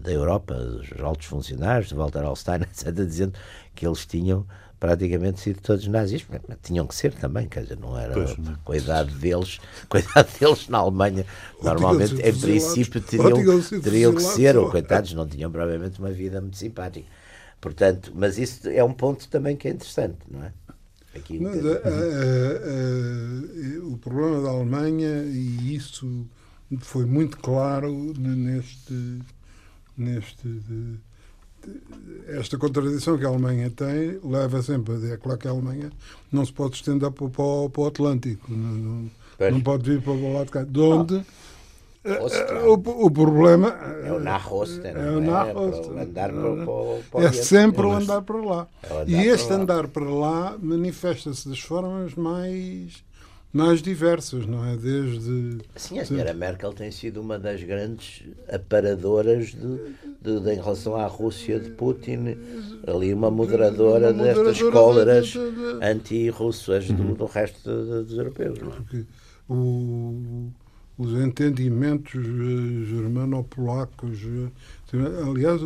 da 0.00 0.12
Europa, 0.12 0.54
os 0.54 1.00
altos 1.00 1.26
funcionários, 1.26 1.88
de 1.88 1.94
Walter 1.94 2.20
Hallstein, 2.22 2.62
etc., 2.70 2.92
dizendo 2.92 3.34
que 3.74 3.86
eles 3.86 4.06
tinham 4.06 4.46
praticamente 4.80 5.40
sido 5.40 5.60
todos 5.60 5.86
nazis, 5.88 6.24
mas 6.30 6.40
tinham 6.62 6.86
que 6.86 6.94
ser 6.94 7.12
também, 7.12 7.48
quer 7.48 7.62
dizer, 7.64 7.76
não 7.78 7.98
era 7.98 8.14
Pois, 8.14 8.36
não. 8.38 8.54
com 8.64 8.72
a 8.72 8.76
idade 8.76 9.12
deles, 9.16 9.58
com 9.88 9.96
a 9.96 10.00
idade 10.00 10.28
deles 10.38 10.68
na 10.68 10.78
Alemanha, 10.78 11.26
normalmente, 11.60 12.14
tinham 12.14 12.28
em 12.28 12.38
princípio, 12.38 13.00
ou 13.00 13.08
teriam, 13.08 13.60
teriam 13.82 14.12
que 14.14 14.22
ser, 14.22 14.56
ou- 14.56 14.64
ou 14.64 14.70
coitados, 14.70 15.12
não 15.14 15.26
tinham 15.26 15.50
provavelmente 15.50 15.98
uma 15.98 16.10
vida 16.10 16.40
muito 16.40 16.56
simpática. 16.56 17.06
Portanto, 17.60 18.12
mas 18.14 18.38
isso 18.38 18.68
é 18.68 18.82
um 18.84 18.92
ponto 18.92 19.28
também 19.28 19.56
que 19.56 19.66
é 19.66 19.72
interessante, 19.72 20.18
não 20.30 20.44
é? 20.44 20.52
Aqui, 21.16 21.38
dizer, 21.38 21.80
eh, 21.84 22.60
eh, 22.64 23.76
eh, 23.76 23.78
o 23.80 23.96
problema 23.98 24.42
da 24.42 24.50
Alemanha, 24.50 25.24
e 25.24 25.74
isso 25.74 26.26
foi 26.80 27.04
muito 27.04 27.38
claro 27.38 28.12
neste. 28.16 29.18
Neste 29.98 30.48
de- 30.48 30.96
esta 32.28 32.56
contradição 32.56 33.18
que 33.18 33.24
a 33.24 33.28
Alemanha 33.28 33.68
tem 33.70 34.18
leva 34.22 34.62
sempre 34.62 34.94
a 34.94 34.96
dizer 34.96 35.18
claro 35.18 35.38
que 35.38 35.48
a 35.48 35.50
Alemanha 35.50 35.90
não 36.30 36.46
se 36.46 36.52
pode 36.52 36.76
estender 36.76 37.10
para, 37.10 37.28
para, 37.28 37.44
o- 37.44 37.68
para 37.68 37.82
o 37.82 37.86
Atlântico, 37.88 38.50
não, 38.52 39.10
não, 39.50 39.60
pode 39.60 39.90
vir 39.90 40.00
para 40.00 40.12
o 40.12 40.32
lado 40.32 40.46
de 40.46 40.52
cá. 40.52 40.62
De 40.62 40.80
onde 40.80 41.22
eh, 42.04 42.18
Ostrom. 42.20 42.68
o, 42.68 43.06
o 43.06 43.10
problema 43.10 43.68
é 44.04 44.12
o 44.12 44.20
Nahosten, 44.20 44.92
é 44.92 44.94
não 44.94 45.16
o 45.18 45.22
é? 45.22 45.26
Nahosten. 45.26 45.92
Para 45.92 46.02
andar 46.04 46.30
para, 47.10 47.24
é 47.24 47.32
sempre 47.32 47.84
o 47.86 47.90
andar 47.92 48.22
para 48.22 48.36
lá. 48.40 48.68
É 48.82 48.92
o 48.92 48.98
andar 49.00 49.08
e 49.10 49.26
este 49.26 49.50
lá. 49.50 49.56
andar 49.56 49.88
para 49.88 50.08
lá 50.08 50.56
manifesta-se 50.62 51.48
das 51.48 51.58
formas 51.60 52.14
mais 52.14 53.04
mais 53.52 53.80
diversas, 53.80 54.46
não 54.46 54.64
é? 54.64 54.76
Desde. 54.76 55.58
Sim, 55.76 55.98
a 55.98 56.04
senhora 56.04 56.34
Merkel 56.34 56.72
tem 56.72 56.90
sido 56.90 57.20
uma 57.20 57.38
das 57.38 57.62
grandes 57.62 58.24
aparadoras 58.52 59.46
de, 59.46 59.78
de, 60.20 60.40
de 60.40 60.52
em 60.52 60.56
relação 60.56 60.96
à 60.96 61.06
Rússia 61.06 61.58
de 61.58 61.70
Putin, 61.70 62.36
ali 62.86 63.12
uma 63.14 63.30
moderadora, 63.30 64.08
uma 64.08 64.18
moderadora 64.18 64.52
destas 64.52 64.70
cóleras 64.70 65.34
anti-russas 65.82 66.88
do, 66.88 67.14
do, 67.14 67.24
resto 67.24 67.70
dos 68.04 68.12
europeus. 68.12 68.58
Não 68.58 68.72
é? 68.72 68.76
Porque 68.76 69.04
o, 69.48 70.50
os 70.98 71.12
entendimentos 71.14 72.14
eh, 72.16 72.84
germano-polacos, 72.84 74.18
eh, 74.92 74.98
aliás, 75.26 75.60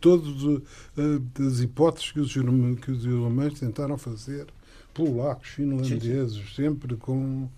todas 0.00 0.28
eh, 0.98 1.46
as 1.46 1.60
hipóteses 1.60 2.12
que 2.12 2.20
os, 2.20 2.32
que 2.34 2.90
os 2.90 3.06
alemães 3.06 3.58
tentaram 3.58 3.96
fazer 3.96 4.46
polacos, 4.94 5.48
finlandeses, 5.48 6.34
sim, 6.34 6.44
sim. 6.46 6.62
sempre 6.64 6.96
com 6.96 7.48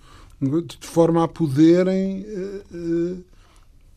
de 0.41 0.87
forma 0.87 1.23
a 1.23 1.29
poderem 1.29 2.23
uh, 2.23 2.77
uh, 2.77 3.25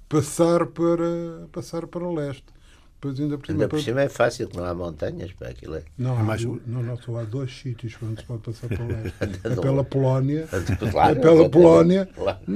passar 0.07 0.67
para 0.67 1.47
passar 1.51 1.87
para 1.87 2.03
o 2.03 2.13
leste. 2.13 2.54
Depois 2.95 3.19
ainda 3.19 3.37
por 3.37 3.45
cima, 3.45 3.55
ainda 3.55 3.67
por 3.67 3.81
cima 3.81 4.01
é 4.01 4.09
fácil, 4.09 4.47
que 4.47 4.57
não 4.57 4.65
há 4.65 4.73
montanhas 4.73 5.31
para 5.33 5.49
aquilo. 5.49 5.75
É. 5.75 5.83
Não, 5.97 6.17
há 6.17 6.23
mais... 6.23 6.43
não, 6.43 6.59
não, 6.65 6.97
só 6.97 7.17
há 7.17 7.23
dois 7.23 7.53
sítios 7.53 7.93
onde 8.01 8.21
se 8.21 8.25
pode 8.25 8.41
passar 8.41 8.67
para 8.67 8.83
o 8.83 8.87
leste. 8.87 9.13
é 9.43 9.55
pela 9.61 9.83
Polónia, 9.83 10.47
claro, 10.91 11.17
é 11.17 11.21
pela 11.21 11.49
Polónia, 11.49 12.09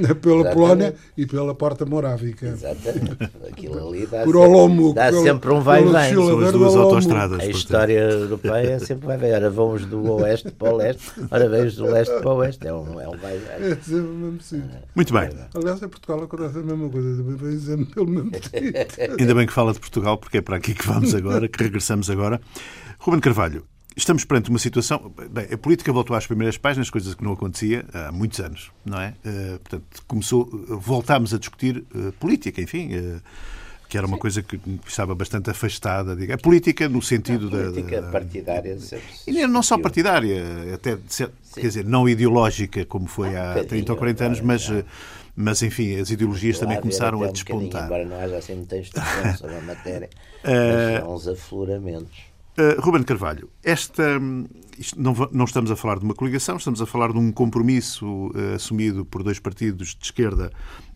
é 0.09 0.13
pela 0.13 0.51
Polónia 0.51 0.95
e 1.17 1.25
pela 1.25 1.53
Porta 1.53 1.85
Morávica. 1.85 2.47
Exatamente. 2.47 3.29
Aquilo 3.47 3.87
ali 3.89 4.07
dá, 4.07 4.23
por 4.23 4.33
sempre, 4.33 4.93
dá 4.93 5.11
sempre 5.11 5.51
um 5.51 5.61
vai 5.61 5.83
vem. 5.83 6.13
São 6.13 6.39
as 6.39 6.51
duas 6.51 6.75
autostradas. 6.75 7.39
A 7.41 7.45
história 7.45 7.99
europeia 7.99 8.79
sempre 8.79 9.07
vai 9.07 9.17
ver. 9.17 9.35
Ora 9.35 9.49
vamos 9.49 9.85
do 9.85 10.13
oeste 10.13 10.51
para 10.51 10.73
o 10.73 10.77
leste, 10.77 11.11
ora 11.29 11.49
vamos 11.49 11.75
do 11.75 11.85
leste 11.85 12.13
para 12.19 12.29
o 12.29 12.35
oeste. 12.37 12.67
É 12.67 12.73
um, 12.73 12.99
é 12.99 13.07
um 13.07 13.17
vai 13.17 13.37
vem. 13.37 13.71
É 13.71 13.75
sempre 13.75 13.99
o 13.99 14.13
mesmo 14.13 14.41
sítio. 14.41 14.69
Muito 14.95 15.13
bem. 15.13 15.29
Aliás, 15.53 15.83
em 15.83 15.87
Portugal 15.87 16.23
acontece 16.23 16.57
a 16.57 16.61
mesma 16.63 16.89
coisa. 16.89 17.23
Também 17.23 17.35
vai 17.35 17.57
sempre 17.57 17.85
pelo 17.93 18.07
mesmo 18.07 18.31
sítio. 18.41 18.73
Ainda 19.19 19.35
bem 19.35 19.45
que 19.45 19.53
fala 19.53 19.73
de 19.73 19.79
Portugal, 19.79 20.17
porque 20.17 20.28
é 20.37 20.41
para 20.41 20.57
aqui 20.57 20.73
que 20.73 20.85
vamos 20.85 21.13
agora, 21.15 21.47
que 21.47 21.61
regressamos 21.61 22.09
agora. 22.09 22.39
Ruben 22.99 23.19
Carvalho, 23.19 23.65
estamos 23.95 24.25
perante 24.25 24.49
uma 24.49 24.59
situação. 24.59 25.11
Bem, 25.29 25.47
a 25.51 25.57
política 25.57 25.91
voltou 25.91 26.15
às 26.15 26.25
primeiras 26.25 26.57
páginas, 26.57 26.89
coisas 26.89 27.13
que 27.13 27.23
não 27.23 27.33
acontecia 27.33 27.85
há 27.93 28.11
muitos 28.11 28.39
anos, 28.39 28.71
não 28.85 28.99
é? 28.99 29.13
Uh, 29.25 29.59
portanto, 29.59 29.83
começou, 30.07 30.49
voltámos 30.67 31.33
a 31.33 31.37
discutir 31.37 31.83
uh, 31.95 32.11
política, 32.13 32.61
enfim. 32.61 32.95
Uh, 32.95 33.21
que 33.87 33.97
era 33.97 34.05
uma 34.05 34.17
Sim. 34.17 34.21
coisa 34.21 34.43
que 34.43 34.59
estava 34.85 35.15
bastante 35.15 35.49
afastada. 35.49 36.15
Digo. 36.15 36.31
A 36.31 36.37
política 36.37 36.87
no 36.87 37.01
sentido 37.01 37.47
a 37.47 37.49
política 37.49 38.01
da, 38.01 38.11
partidária. 38.11 38.77
E 39.25 39.47
não 39.47 39.63
só 39.63 39.79
partidária, 39.79 40.75
até 40.75 40.95
quer 41.55 41.61
dizer, 41.61 41.85
não 41.85 42.07
ideológica 42.07 42.85
como 42.85 43.07
foi 43.07 43.35
há 43.35 43.65
30 43.67 43.91
ou 43.91 43.97
40 43.97 44.25
anos, 44.25 44.41
mas 44.41 44.69
mas, 45.41 45.63
enfim, 45.63 45.95
as 45.95 46.11
ideologias 46.11 46.59
também 46.59 46.81
começaram 46.81 47.23
a 47.23 47.31
despontar. 47.31 47.85
embora 47.85 48.03
não 48.03 48.19
haja 48.19 48.35
assim 48.35 48.55
muita 48.55 48.77
instrução 48.77 49.35
sobre 49.37 49.55
a 49.55 49.61
matéria, 49.61 50.09
mas 50.43 51.01
são 51.01 51.15
uns 51.15 51.27
afloramentos. 51.29 52.19
Uh, 52.57 52.81
Ruben 52.81 53.03
Carvalho, 53.03 53.49
esta, 53.63 54.19
não, 54.97 55.15
não, 55.31 55.45
estamos 55.45 55.71
a 55.71 55.77
falar 55.77 55.97
de 55.97 56.03
uma 56.03 56.13
coligação, 56.13 56.57
estamos 56.57 56.81
a 56.81 56.85
falar 56.85 57.13
de 57.13 57.17
um 57.17 57.31
compromisso 57.31 58.05
uh, 58.05 58.55
assumido 58.55 59.05
por 59.05 59.23
dois 59.23 59.39
partidos 59.39 59.95
de 59.95 60.03
esquerda, 60.03 60.51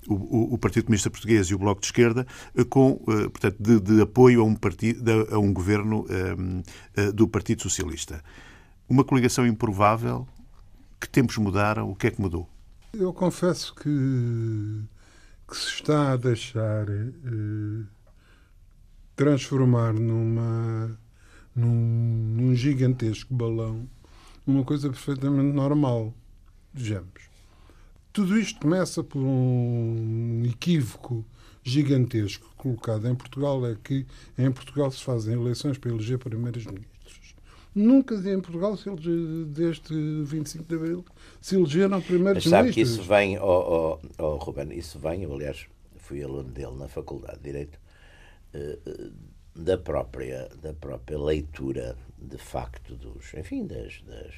o, 0.10 0.14
o, 0.14 0.54
o, 0.56 0.58
Partido 0.58 0.88
Comunista 0.88 1.10
Português 1.10 1.48
e 1.48 1.56
o 1.56 1.58
Bloco 1.58 1.80
de 1.80 1.88
Esquerda, 1.88 2.28
uh, 2.54 2.66
com, 2.66 2.96
portanto, 2.96 3.56
de, 3.58 3.80
de, 3.80 4.02
apoio 4.02 4.42
a 4.42 4.44
um, 4.44 4.56
partido, 4.56 5.10
a 5.32 5.40
um 5.40 5.54
governo 5.54 6.06
do 7.14 7.30
Partido 7.30 7.62
Socialista. 7.62 8.22
Uma 8.90 9.06
coligação 9.06 9.48
improvável? 9.48 10.28
Que 11.00 11.08
tempos 11.08 11.38
mudaram? 11.38 11.90
O 11.90 11.96
que 11.96 12.08
é 12.08 12.12
que 12.12 12.20
mudou? 12.20 12.50
Eu 12.96 13.12
confesso 13.12 13.74
que, 13.74 13.90
que 15.48 15.58
se 15.58 15.68
está 15.70 16.12
a 16.12 16.16
deixar 16.16 16.88
eh, 16.88 17.86
transformar 19.16 19.94
numa, 19.94 20.96
num, 21.56 21.74
num, 22.36 22.54
gigantesco 22.54 23.34
balão 23.34 23.90
uma 24.46 24.64
coisa 24.64 24.90
perfeitamente 24.92 25.56
normal. 25.56 26.14
Vejamos. 26.72 27.30
Tudo 28.12 28.38
isto 28.38 28.60
começa 28.60 29.04
por 29.04 29.24
um 29.24 30.44
equívoco 30.46 31.26
gigantesco 31.64 32.48
colocado 32.56 33.08
em 33.08 33.16
Portugal, 33.16 33.66
é 33.66 33.76
que 33.84 34.06
em 34.38 34.52
Portugal 34.52 34.92
se 34.92 35.04
fazem 35.04 35.34
eleições 35.34 35.80
para 35.80 35.90
eleger 35.90 36.20
primeiros 36.20 36.64
ministros. 36.68 36.93
Nunca 37.76 38.16
em 38.16 38.40
Portugal, 38.40 38.78
se 38.78 38.88
elege, 38.88 39.46
desde 39.48 40.24
25 40.24 40.64
de 40.66 40.76
Abril, 40.76 41.06
se 41.42 41.56
elegeram 41.56 42.02
primeiros 42.02 42.46
Mas 42.46 42.50
sabe 42.50 42.72
que 42.72 42.82
isso 42.82 43.02
vem, 43.02 43.40
oh, 43.40 44.00
oh, 44.00 44.24
oh, 44.24 44.36
Ruben, 44.38 44.78
isso 44.78 45.00
vem, 45.00 45.24
eu 45.24 45.34
aliás 45.34 45.66
fui 45.98 46.24
aluno 46.24 46.50
dele 46.50 46.76
na 46.78 46.88
Faculdade 46.88 47.38
de 47.38 47.44
Direito, 47.44 47.80
eh, 48.54 48.78
eh, 48.86 49.10
da 49.56 49.78
própria, 49.78 50.50
da 50.62 50.74
própria 50.74 51.18
leitura, 51.18 51.96
de 52.18 52.38
facto, 52.38 52.96
dos, 52.96 53.34
enfim, 53.34 53.66
das, 53.66 54.02
das, 54.06 54.36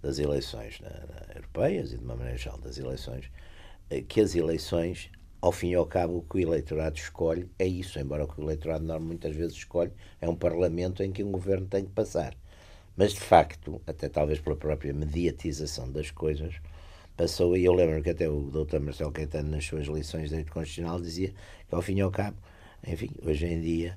das 0.00 0.18
eleições 0.18 0.80
na, 0.80 0.90
na, 0.90 1.34
europeias 1.34 1.92
e 1.92 1.98
de 1.98 2.04
uma 2.04 2.14
maneira 2.14 2.38
geral 2.38 2.58
das 2.58 2.78
eleições, 2.78 3.30
eh, 3.90 4.02
que 4.02 4.20
as 4.20 4.36
eleições 4.36 5.10
ao 5.40 5.52
fim 5.52 5.70
e 5.70 5.74
ao 5.74 5.86
cabo, 5.86 6.18
o 6.18 6.22
que 6.22 6.36
o 6.36 6.40
eleitorado 6.40 6.96
escolhe 6.96 7.48
é 7.58 7.66
isso, 7.66 7.98
embora 7.98 8.24
o 8.24 8.28
que 8.28 8.40
o 8.40 8.44
eleitorado 8.44 8.84
normal 8.84 9.08
muitas 9.08 9.34
vezes 9.34 9.56
escolhe 9.56 9.92
é 10.20 10.28
um 10.28 10.34
parlamento 10.34 11.02
em 11.02 11.12
que 11.12 11.22
um 11.22 11.30
governo 11.30 11.66
tem 11.66 11.84
que 11.84 11.92
passar. 11.92 12.34
Mas, 12.98 13.12
de 13.12 13.20
facto, 13.20 13.80
até 13.86 14.08
talvez 14.08 14.40
pela 14.40 14.56
própria 14.56 14.92
mediatização 14.92 15.88
das 15.88 16.10
coisas, 16.10 16.56
passou, 17.16 17.56
e 17.56 17.64
eu 17.64 17.72
lembro 17.72 18.02
que 18.02 18.10
até 18.10 18.28
o 18.28 18.50
Dr. 18.50 18.80
Marcelo 18.80 19.12
Caetano, 19.12 19.52
nas 19.52 19.64
suas 19.64 19.86
lições 19.86 20.24
de 20.24 20.28
direito 20.30 20.52
constitucional, 20.52 21.00
dizia 21.00 21.28
que, 21.28 21.74
ao 21.74 21.80
fim 21.80 21.98
e 21.98 22.00
ao 22.00 22.10
cabo, 22.10 22.36
enfim, 22.84 23.10
hoje 23.22 23.46
em 23.46 23.60
dia, 23.60 23.96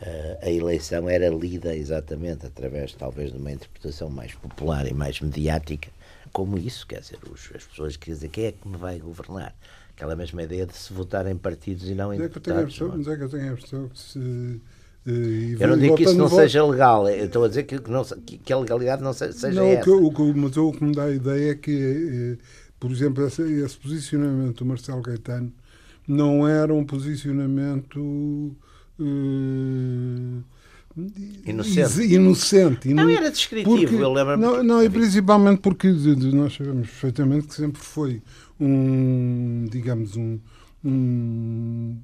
uh, 0.00 0.46
a 0.46 0.50
eleição 0.50 1.10
era 1.10 1.28
lida 1.28 1.76
exatamente 1.76 2.46
através, 2.46 2.94
talvez, 2.94 3.32
de 3.32 3.36
uma 3.36 3.52
interpretação 3.52 4.08
mais 4.08 4.34
popular 4.34 4.86
e 4.88 4.94
mais 4.94 5.20
mediática, 5.20 5.90
como 6.32 6.56
isso, 6.56 6.86
quer 6.86 7.00
dizer, 7.00 7.18
os, 7.30 7.50
as 7.54 7.66
pessoas 7.66 7.98
querem 7.98 8.14
dizer 8.14 8.28
quem 8.30 8.46
é 8.46 8.52
que 8.52 8.66
me 8.66 8.78
vai 8.78 8.98
governar. 8.98 9.54
Aquela 9.94 10.16
mesma 10.16 10.42
ideia 10.42 10.64
de 10.64 10.74
se 10.74 10.90
votar 10.90 11.26
em 11.26 11.36
partidos 11.36 11.86
e 11.86 11.94
não 11.94 12.14
em 12.14 12.18
mas 12.18 12.28
deputados. 12.28 12.80
É 12.80 12.84
mas 12.84 13.08
é 13.08 13.16
que 13.16 13.22
eu 13.24 13.28
tenho 13.28 13.42
a 13.42 13.52
impressão 13.52 13.88
que 13.88 13.98
se 13.98 14.60
eu 15.58 15.68
não 15.68 15.78
digo 15.78 15.96
que 15.96 16.04
isso 16.04 16.16
não 16.16 16.28
seja 16.28 16.64
legal, 16.66 17.08
eu 17.08 17.24
estou 17.24 17.44
a 17.44 17.48
dizer 17.48 17.62
que, 17.62 17.80
não, 17.90 18.04
que 18.04 18.52
a 18.52 18.58
legalidade 18.58 19.02
não 19.02 19.12
seja 19.12 19.50
não, 19.52 19.66
essa. 19.66 19.90
O 19.90 20.12
que, 20.12 20.22
mas 20.34 20.56
o 20.56 20.72
que 20.72 20.84
me 20.84 20.94
dá 20.94 21.04
a 21.04 21.10
ideia 21.10 21.52
é 21.52 21.54
que, 21.54 22.36
eh, 22.36 22.44
por 22.78 22.90
exemplo, 22.90 23.26
esse, 23.26 23.42
esse 23.42 23.76
posicionamento 23.78 24.58
do 24.58 24.66
Marcelo 24.66 25.00
Caetano 25.02 25.50
não 26.06 26.46
era 26.46 26.74
um 26.74 26.84
posicionamento. 26.84 27.98
Uh, 29.00 30.42
inocente. 31.46 32.02
inocente. 32.02 32.92
Não 32.92 33.08
era 33.08 33.30
descritivo, 33.30 33.76
porque, 33.76 33.94
eu 33.94 34.12
lembro 34.12 34.36
Não, 34.36 34.62
não 34.62 34.82
e 34.82 34.90
principalmente 34.90 35.60
porque 35.60 35.88
nós 35.88 36.54
sabemos 36.54 36.88
perfeitamente 36.88 37.46
que 37.46 37.54
sempre 37.54 37.80
foi 37.80 38.20
um, 38.60 39.66
digamos, 39.70 40.16
um, 40.16 40.38
um, 40.84 41.96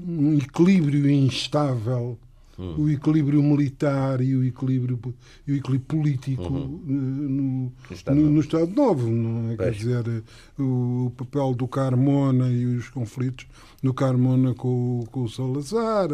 um 0.00 0.38
equilíbrio 0.38 1.10
instável 1.10 2.18
hum. 2.58 2.74
o 2.76 2.90
equilíbrio 2.90 3.42
militar 3.42 4.20
e 4.20 4.34
o 4.34 4.44
equilíbrio, 4.44 4.98
e 5.46 5.52
o 5.52 5.56
equilíbrio 5.56 5.86
político 5.86 6.42
uhum. 6.42 6.82
no, 6.84 7.28
no, 7.28 7.72
Estado 7.90 8.16
no, 8.16 8.30
no, 8.30 8.40
Estado 8.40 8.72
Novo. 8.74 9.08
Não 9.08 9.52
é? 9.52 9.56
Quer 9.56 9.70
dizer, 9.70 10.24
o 10.58 11.12
papel 11.16 11.54
do 11.54 11.68
Carmona 11.68 12.50
e 12.50 12.66
os 12.66 12.88
conflitos 12.88 13.46
do 13.82 13.94
Carmona 13.94 14.54
com, 14.54 15.04
com 15.12 15.22
o 15.22 15.28
Salazar, 15.28 16.08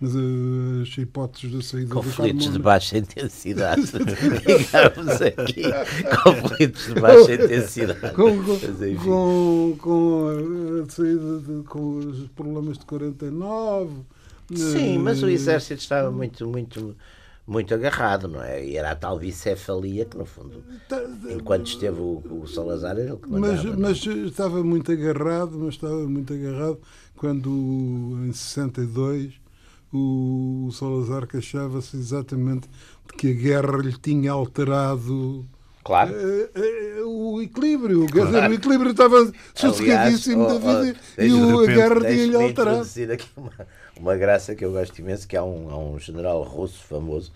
mas 0.00 0.12
as 0.16 0.96
hipóteses 0.96 1.52
da 1.52 1.62
saída 1.62 1.94
conflitos 1.94 2.50
de 2.50 2.58
baixa 2.58 2.98
intensidade. 2.98 3.82
Digamos 3.92 5.22
aqui, 5.22 5.62
conflitos 6.22 6.86
de 6.86 7.00
baixa 7.00 7.34
intensidade. 7.34 8.14
Com, 8.14 8.42
com, 9.04 9.76
com, 9.78 10.82
a 10.82 10.90
saída 10.90 11.38
de, 11.40 11.62
com 11.64 11.98
os 11.98 12.28
problemas 12.28 12.78
de 12.78 12.86
49 12.86 13.90
Sim, 14.58 14.98
mas 14.98 15.22
o 15.22 15.28
exército 15.28 15.80
estava 15.80 16.10
muito, 16.10 16.46
muito, 16.46 16.96
muito 17.46 17.74
agarrado, 17.74 18.28
não 18.28 18.42
é? 18.42 18.64
E 18.64 18.76
era 18.76 18.90
a 18.90 18.96
tal 18.96 19.18
bicefalia 19.18 20.04
que, 20.04 20.16
no 20.16 20.24
fundo, 20.24 20.62
enquanto 21.30 21.66
esteve 21.66 22.00
o, 22.00 22.22
o 22.30 22.46
Salazar, 22.46 22.98
era 22.98 23.14
o 23.14 23.18
que 23.18 23.28
mandava. 23.28 23.76
Mas, 23.76 24.04
mas 24.04 24.06
estava 24.06 24.62
muito 24.62 24.90
agarrado, 24.92 25.58
mas 25.58 25.74
estava 25.74 26.08
muito 26.08 26.32
agarrado 26.32 26.78
quando, 27.16 27.50
em 28.26 28.32
62, 28.32 29.34
o, 29.92 30.66
o 30.68 30.72
Salazar 30.72 31.26
queixava-se 31.26 31.96
exatamente 31.96 32.68
de 33.06 33.16
que 33.16 33.30
a 33.30 33.34
guerra 33.34 33.78
lhe 33.78 33.96
tinha 33.98 34.32
alterado 34.32 35.46
Claro. 35.84 36.12
Uh, 36.12 37.04
uh, 37.04 37.34
o 37.34 37.42
equilíbrio, 37.42 38.06
claro. 38.06 38.26
Dizer, 38.28 38.50
o 38.50 38.54
equilíbrio 38.54 38.90
estava 38.92 39.32
sossegadíssimo 39.54 40.46
da 40.46 40.54
vida 40.58 40.96
oh, 41.18 41.22
e 41.22 41.32
o, 41.32 41.60
a 41.60 41.66
guerra 41.66 42.00
tinha-lhe 42.00 42.36
alterado. 42.36 42.88
aqui 43.12 43.28
uma, 43.36 43.50
uma 43.98 44.16
graça 44.16 44.54
que 44.54 44.64
eu 44.64 44.72
gosto 44.72 44.98
imenso, 44.98 45.26
que 45.26 45.36
há 45.36 45.44
um, 45.44 45.70
há 45.70 45.78
um 45.78 45.98
general 45.98 46.42
russo 46.42 46.82
famoso 46.84 47.32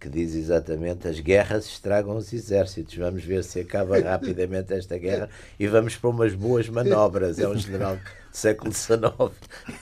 que 0.00 0.08
diz 0.08 0.34
exatamente 0.34 1.06
as 1.06 1.20
guerras 1.20 1.66
estragam 1.66 2.16
os 2.16 2.32
exércitos. 2.32 2.96
Vamos 2.96 3.22
ver 3.22 3.44
se 3.44 3.60
acaba 3.60 4.00
rapidamente 4.00 4.72
esta 4.72 4.96
guerra 4.96 5.28
e 5.58 5.66
vamos 5.66 5.94
para 5.94 6.08
umas 6.08 6.34
boas 6.34 6.68
manobras. 6.70 7.38
É 7.38 7.46
um 7.46 7.54
general 7.54 7.96
do 7.96 8.02
século 8.32 8.72
XIX 8.72 8.98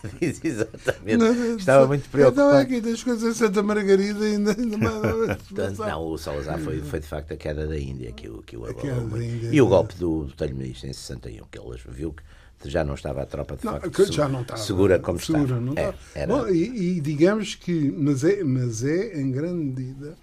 que 0.02 0.18
diz 0.18 0.44
exatamente. 0.44 1.18
Não, 1.18 1.56
Estava 1.56 1.86
muito 1.86 2.10
preocupado. 2.10 2.50
Não, 2.50 2.58
é 2.58 2.62
aqui 2.62 2.80
das 2.80 3.02
coisas 3.04 3.36
em 3.36 3.38
Santa 3.38 3.62
Margarida 3.62 4.24
ainda, 4.24 4.56
ainda 4.58 4.76
mais. 4.76 5.78
não, 5.78 6.02
o 6.08 6.18
Salazar 6.18 6.58
foi, 6.58 6.80
foi 6.80 6.98
de 6.98 7.06
facto 7.06 7.32
a 7.32 7.36
queda 7.36 7.68
da 7.68 7.78
Índia 7.78 8.10
que 8.10 8.28
o, 8.28 8.42
que 8.42 8.56
o 8.56 8.66
abalou. 8.66 9.20
E 9.20 9.62
o 9.62 9.68
golpe 9.68 9.94
do, 9.94 10.24
do 10.24 10.34
Telho-Ministro 10.34 10.88
em 10.88 10.92
61, 10.92 11.44
que 11.46 11.58
ele 11.60 11.78
viu 11.90 12.12
que 12.12 12.24
já 12.64 12.84
não 12.84 12.94
estava 12.94 13.22
a 13.22 13.26
tropa 13.26 13.56
de 13.56 13.64
não, 13.64 13.80
facto 13.80 14.12
já 14.12 14.28
não 14.28 14.42
estava, 14.42 14.60
segura 14.60 14.98
como 14.98 15.20
segura, 15.20 15.42
estava. 15.42 15.60
Não 15.60 15.74
é, 15.76 15.94
era... 16.14 16.26
Bom, 16.26 16.48
e, 16.48 16.96
e, 16.96 17.00
digamos 17.00 17.54
que, 17.54 17.92
mas 17.96 18.24
é, 18.24 18.42
mas 18.42 18.84
é 18.84 19.20
em 19.20 19.30
grande 19.30 19.64
medida, 19.64 20.16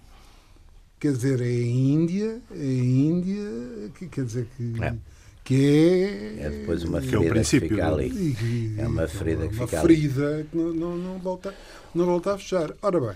quer 1.00 1.14
dizer, 1.14 1.42
é 1.42 1.46
a 1.46 1.68
Índia, 1.68 2.42
é 2.52 2.56
a 2.56 2.84
Índia, 2.84 3.92
que, 3.98 4.08
quer 4.08 4.26
dizer 4.26 4.48
que. 4.58 4.84
É. 4.84 4.96
Que 5.44 6.36
é, 6.40 6.46
é 6.46 6.50
depois 6.50 6.84
uma 6.84 7.00
ferida 7.00 7.34
que, 7.34 7.40
é 7.40 7.44
que 7.44 7.60
fica 7.60 7.88
ali. 7.88 8.08
E, 8.08 8.76
é 8.80 8.88
uma 8.88 9.08
ferida 9.08 9.48
que 9.48 9.56
uma 9.56 9.68
fica 9.68 9.82
ferida 9.82 10.28
ali. 10.28 10.44
que 10.46 10.58
não, 10.58 10.74
não, 10.74 10.98
não, 10.98 11.20
volta, 11.20 11.54
não 11.94 12.06
volta 12.08 12.34
a 12.34 12.38
fechar. 12.40 12.74
Ora 12.82 13.00
bem, 13.00 13.16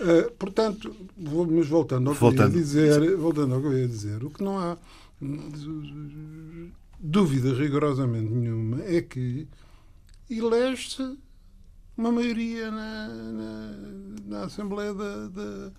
uh, 0.00 0.30
portanto, 0.32 0.92
mas 1.16 1.68
voltando 1.68 2.08
ao 2.08 2.14
que 2.14 2.20
voltando. 2.20 2.54
eu 2.54 2.58
ia 2.58 2.64
dizer, 2.64 3.16
voltando 3.16 3.54
ao 3.54 3.60
que 3.60 3.66
eu 3.68 3.78
ia 3.78 3.86
dizer, 3.86 4.24
o 4.24 4.30
que 4.30 4.42
não 4.42 4.58
há 4.58 4.76
dúvida 7.00 7.54
rigorosamente 7.54 8.30
nenhuma 8.30 8.82
é 8.84 9.00
que 9.00 9.48
elege-se 10.28 11.16
uma 11.96 12.12
maioria 12.12 12.70
na, 12.70 13.08
na, 13.08 13.76
na 14.26 14.44
Assembleia 14.44 14.94
da, 14.94 15.28
da, 15.28 15.70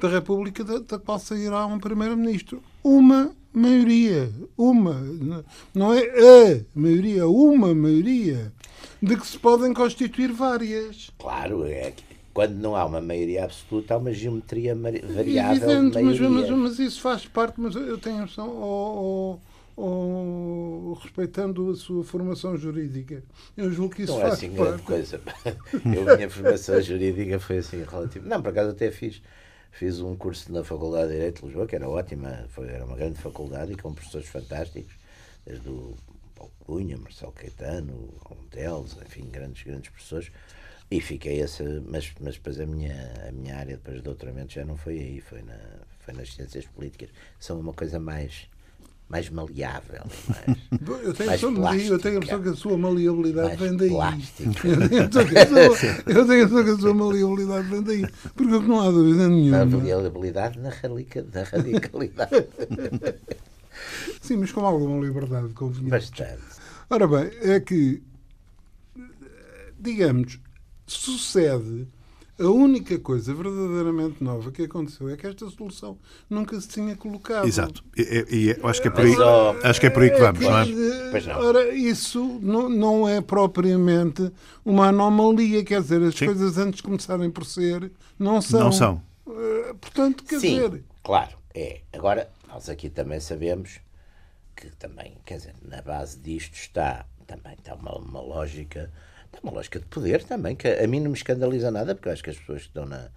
da 0.00 0.08
República 0.08 0.62
da, 0.64 0.78
da 0.78 0.98
qual 0.98 1.18
sairá 1.18 1.66
um 1.66 1.78
primeiro-ministro. 1.78 2.62
Uma 2.82 3.32
maioria. 3.52 4.32
Uma. 4.56 4.94
Não 5.74 5.92
é 5.92 6.00
a 6.00 6.60
maioria, 6.74 7.28
uma 7.28 7.74
maioria. 7.74 8.52
De 9.00 9.16
que 9.16 9.26
se 9.26 9.38
podem 9.38 9.72
constituir 9.72 10.32
várias. 10.32 11.10
Claro, 11.18 11.64
é 11.64 11.92
que 11.92 12.02
quando 12.34 12.54
não 12.54 12.76
há 12.76 12.84
uma 12.84 13.00
maioria 13.00 13.44
absoluta, 13.44 13.94
há 13.94 13.98
uma 13.98 14.12
geometria 14.12 14.74
variável. 14.74 15.70
Evidente, 15.70 16.02
mas, 16.02 16.20
mas, 16.20 16.50
mas, 16.50 16.78
isso 16.78 17.00
faz 17.00 17.26
parte, 17.26 17.60
mas 17.60 17.74
eu 17.74 17.98
tenho 17.98 18.28
oh, 18.38 18.42
ou 18.42 19.40
respeitando 21.00 21.70
a 21.70 21.76
sua 21.76 22.02
formação 22.02 22.56
jurídica. 22.56 23.22
Eu 23.56 23.70
julgo 23.70 23.94
que 23.94 24.02
isso 24.02 24.12
não 24.12 24.20
é 24.20 24.22
faz 24.22 24.42
é 24.42 24.46
assim 24.46 24.54
grande 24.54 24.82
coisa. 24.82 25.20
Eu, 25.94 26.12
a 26.12 26.16
minha 26.16 26.30
formação 26.30 26.80
jurídica 26.80 27.38
foi 27.38 27.58
assim 27.58 27.84
relativa. 27.84 28.28
Não, 28.28 28.42
por 28.42 28.50
acaso 28.50 28.70
até 28.70 28.90
fiz. 28.90 29.22
Fiz 29.70 30.00
um 30.00 30.16
curso 30.16 30.50
na 30.50 30.64
Faculdade 30.64 31.08
de 31.08 31.14
Direito 31.14 31.40
de 31.40 31.46
Lisboa, 31.46 31.66
que 31.66 31.76
era 31.76 31.88
ótima, 31.88 32.46
foi, 32.48 32.68
era 32.68 32.84
uma 32.84 32.96
grande 32.96 33.20
faculdade 33.20 33.72
e 33.72 33.76
com 33.76 33.92
professores 33.92 34.26
fantásticos, 34.26 34.92
desde 35.46 35.68
o 35.68 35.94
Paulo 36.34 36.52
Cunha, 36.60 36.96
Marcelo 36.96 37.32
Caetano, 37.32 38.08
Teles, 38.50 38.96
enfim, 39.04 39.28
grandes, 39.30 39.62
grandes 39.62 39.90
professores. 39.90 40.32
E 40.90 41.00
fiquei 41.00 41.42
essa, 41.42 41.62
mas, 41.86 42.12
mas 42.18 42.36
depois 42.36 42.58
a 42.58 42.66
minha, 42.66 43.12
a 43.28 43.30
minha 43.30 43.56
área 43.56 43.76
depois 43.76 43.98
de 43.98 44.02
doutoramento 44.02 44.54
já 44.54 44.64
não 44.64 44.76
foi 44.76 44.98
aí, 44.98 45.20
foi, 45.20 45.42
na, 45.42 45.58
foi 46.00 46.14
nas 46.14 46.32
ciências 46.32 46.64
políticas. 46.66 47.10
São 47.38 47.60
uma 47.60 47.74
coisa 47.74 48.00
mais 48.00 48.48
mais 49.08 49.30
maleável. 49.30 50.02
Mais, 50.28 50.58
eu 51.04 51.14
tenho, 51.14 51.30
mais 51.30 51.40
plástica, 51.40 51.92
eu 51.94 51.98
tenho 51.98 52.14
a 52.14 52.16
impressão 52.18 52.42
que 52.42 52.48
a 52.48 52.54
sua 52.54 52.78
maleabilidade 52.78 53.56
vem 53.56 53.76
daí. 53.76 53.90
Plástica. 53.90 54.68
Eu 54.68 56.26
tenho 56.26 56.42
a 56.42 56.44
impressão 56.44 56.64
que 56.64 56.70
a 56.70 56.78
sua 56.78 56.94
maleabilidade 56.94 57.68
vem 57.68 57.82
daí. 57.82 58.06
Porque 58.34 58.66
não 58.66 58.80
há 58.80 58.90
dúvida 58.90 59.28
nenhuma. 59.28 59.62
A 59.62 59.66
maleabilidade 59.66 60.58
na, 60.58 60.70
radica, 60.70 61.26
na 61.32 61.42
radicalidade. 61.42 62.48
Sim, 64.20 64.36
mas 64.38 64.52
com 64.52 64.60
alguma 64.66 65.04
liberdade, 65.04 65.48
convenhamos. 65.54 65.90
Bastante. 65.90 66.42
Ora 66.90 67.06
bem, 67.06 67.30
é 67.42 67.60
que, 67.60 68.02
digamos, 69.78 70.38
sucede 70.86 71.86
a 72.38 72.46
única 72.46 72.98
coisa 72.98 73.34
verdadeiramente 73.34 74.22
nova 74.22 74.52
que 74.52 74.62
aconteceu 74.62 75.08
é 75.08 75.16
que 75.16 75.26
esta 75.26 75.48
solução 75.50 75.98
nunca 76.30 76.60
se 76.60 76.68
tinha 76.68 76.94
colocado. 76.96 77.46
Exato. 77.46 77.84
E, 77.96 78.26
e 78.30 78.56
acho, 78.62 78.80
que 78.80 78.88
é 78.88 78.90
por 78.90 79.04
aí, 79.04 79.14
acho 79.64 79.80
que 79.80 79.86
é 79.86 79.90
por 79.90 80.02
aí 80.02 80.10
que 80.10 80.20
vamos, 80.20 80.40
não 80.40 80.58
é? 80.58 81.10
Pois 81.10 81.26
não. 81.26 81.40
Ora, 81.40 81.74
isso 81.74 82.38
não, 82.40 82.68
não 82.68 83.08
é 83.08 83.20
propriamente 83.20 84.30
uma 84.64 84.88
anomalia, 84.88 85.64
quer 85.64 85.80
dizer, 85.80 86.02
as 86.02 86.14
Sim. 86.14 86.26
coisas 86.26 86.58
antes 86.58 86.76
de 86.76 86.82
começarem 86.82 87.30
por 87.30 87.44
ser 87.44 87.90
não 88.18 88.40
são. 88.40 88.60
Não 88.60 88.72
são. 88.72 89.02
Uh, 89.26 89.74
portanto, 89.80 90.24
quer 90.24 90.40
Sim, 90.40 90.54
dizer. 90.54 90.84
Claro, 91.02 91.36
é. 91.54 91.80
Agora, 91.92 92.30
nós 92.48 92.68
aqui 92.68 92.88
também 92.88 93.20
sabemos 93.20 93.80
que 94.54 94.70
também, 94.76 95.16
quer 95.24 95.38
dizer, 95.38 95.54
na 95.62 95.82
base 95.82 96.18
disto 96.18 96.54
está 96.54 97.04
também 97.28 97.52
está 97.52 97.74
uma, 97.74 97.96
uma 97.96 98.20
lógica 98.20 98.90
é 99.38 99.46
uma 99.46 99.52
lógica 99.52 99.78
de 99.78 99.86
poder 99.86 100.24
também, 100.24 100.56
que 100.56 100.68
a 100.68 100.86
mim 100.86 101.00
não 101.00 101.10
me 101.10 101.16
escandaliza 101.16 101.70
nada, 101.70 101.94
porque 101.94 102.08
eu 102.08 102.12
acho 102.12 102.22
que 102.22 102.30
as 102.30 102.38
pessoas 102.38 102.62
que 102.62 102.68
estão 102.68 102.86
na. 102.86 103.08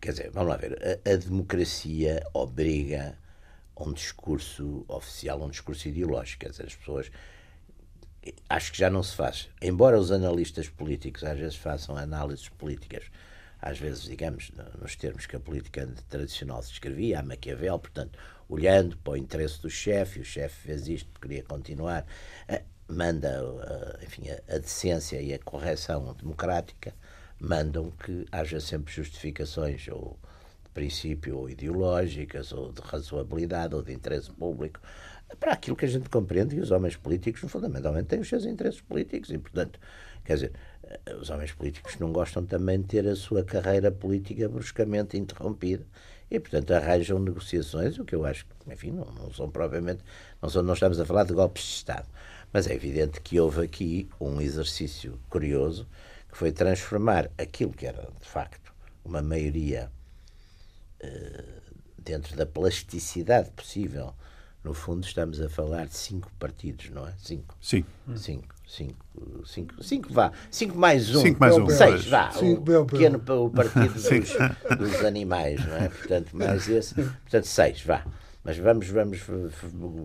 Quer 0.00 0.12
dizer, 0.12 0.30
vamos 0.30 0.50
lá 0.50 0.56
ver, 0.56 0.78
a, 1.04 1.10
a 1.10 1.16
democracia 1.16 2.24
obriga 2.32 3.18
a 3.74 3.82
um 3.82 3.92
discurso 3.92 4.84
oficial, 4.88 5.42
a 5.42 5.46
um 5.46 5.50
discurso 5.50 5.88
ideológico. 5.88 6.40
Quer 6.40 6.50
dizer, 6.50 6.66
as 6.66 6.74
pessoas. 6.74 7.10
Acho 8.48 8.72
que 8.72 8.78
já 8.78 8.90
não 8.90 9.02
se 9.02 9.14
faz. 9.16 9.48
Embora 9.62 9.98
os 9.98 10.12
analistas 10.12 10.68
políticos 10.68 11.24
às 11.24 11.38
vezes 11.38 11.56
façam 11.56 11.96
análises 11.96 12.48
políticas, 12.48 13.04
às 13.60 13.78
vezes, 13.78 14.02
digamos, 14.02 14.52
nos 14.80 14.96
termos 14.96 15.24
que 15.24 15.34
a 15.34 15.40
política 15.40 15.88
tradicional 16.08 16.62
se 16.62 16.72
escrevia, 16.72 17.20
a 17.20 17.22
Maquiavel, 17.22 17.78
portanto, 17.78 18.18
olhando 18.48 18.96
para 18.98 19.14
o 19.14 19.16
interesse 19.16 19.60
do 19.62 19.70
chefe, 19.70 20.20
o 20.20 20.24
chefe 20.24 20.56
fez 20.62 20.88
isto 20.88 21.20
queria 21.20 21.42
continuar 21.42 22.06
manda, 22.88 23.28
eh, 23.28 24.04
enfim, 24.04 24.24
a, 24.30 24.58
decência 24.58 25.20
e 25.20 25.34
a 25.34 25.38
correção 25.38 26.14
democrática 26.14 26.94
mandam 27.38 27.90
que 27.90 28.26
haja 28.32 28.58
sempre 28.60 28.92
justificações 28.92 29.86
ou 29.88 30.18
de 30.64 30.70
princípio 30.70 31.36
ou 31.36 31.50
ideológicas 31.50 32.52
ou 32.52 32.72
de 32.72 32.80
razoabilidade 32.80 33.74
ou 33.74 33.82
de 33.82 33.92
interesse 33.92 34.30
público 34.32 34.80
para 35.38 35.52
aquilo 35.52 35.76
que 35.76 35.84
a 35.84 35.88
gente 35.88 36.08
compreende 36.08 36.54
que 36.56 36.60
os 36.60 36.70
homens 36.70 36.96
políticos 36.96 37.50
fundamentalmente 37.50 38.06
têm 38.06 38.20
os 38.20 38.28
seus 38.28 38.44
interesses 38.46 38.80
políticos 38.80 39.30
e 39.30 39.38
portanto 39.38 39.78
quer 40.24 40.34
dizer 40.34 40.52
eh, 40.84 41.14
os 41.14 41.28
homens 41.30 41.52
políticos 41.52 41.98
não 41.98 42.10
gostam 42.10 42.44
também 42.44 42.80
de 42.80 42.86
ter 42.86 43.06
a 43.06 43.14
sua 43.14 43.44
carreira 43.44 43.90
política 43.92 44.48
bruscamente 44.48 45.16
interrompida 45.16 45.84
e 46.30 46.40
portanto 46.40 46.72
arranjam 46.72 47.18
negociações 47.18 47.98
o 47.98 48.04
que 48.04 48.14
eu 48.14 48.24
acho 48.24 48.46
que 48.46 48.72
enfim 48.72 48.90
não, 48.90 49.04
não 49.04 49.32
são 49.32 49.50
propriamente 49.50 50.02
não, 50.40 50.48
são, 50.48 50.62
não 50.62 50.74
estamos 50.74 50.98
a 50.98 51.04
falar 51.04 51.24
de 51.24 51.34
golpes 51.34 51.62
de 51.62 51.70
Estado 51.70 52.08
mas 52.58 52.66
é 52.66 52.74
evidente 52.74 53.20
que 53.20 53.38
houve 53.38 53.64
aqui 53.64 54.08
um 54.20 54.40
exercício 54.40 55.16
curioso 55.30 55.86
que 56.28 56.36
foi 56.36 56.50
transformar 56.50 57.30
aquilo 57.38 57.70
que 57.70 57.86
era, 57.86 58.10
de 58.20 58.28
facto, 58.28 58.74
uma 59.04 59.22
maioria 59.22 59.88
uh, 61.00 61.62
dentro 61.96 62.36
da 62.36 62.44
plasticidade 62.44 63.52
possível. 63.52 64.12
No 64.64 64.74
fundo, 64.74 65.06
estamos 65.06 65.40
a 65.40 65.48
falar 65.48 65.86
de 65.86 65.96
cinco 65.96 66.32
partidos, 66.36 66.90
não 66.90 67.06
é? 67.06 67.14
Cinco. 67.18 67.56
Sim. 67.62 67.84
Cinco. 68.16 68.52
Cinco, 68.66 69.06
cinco, 69.46 69.80
cinco 69.80 70.12
vá. 70.12 70.32
Cinco 70.50 70.76
mais 70.76 71.14
um. 71.14 71.22
Cinco 71.22 71.38
mais 71.38 71.56
um. 71.56 71.70
Seis, 71.70 72.06
vá. 72.06 72.32
Cinco, 72.32 72.72
o 72.72 72.84
pequeno 72.86 73.22
o 73.24 73.50
partido 73.50 73.94
dos, 73.94 74.78
dos, 74.78 75.04
animais, 75.04 75.64
não 75.64 75.76
é? 75.76 75.88
Portanto, 75.88 76.36
mais 76.36 76.68
esse. 76.68 76.92
Portanto, 76.96 77.46
seis, 77.46 77.82
vá. 77.82 78.04
Mas 78.48 78.56
vamos, 78.56 78.88
vamos, 78.88 79.20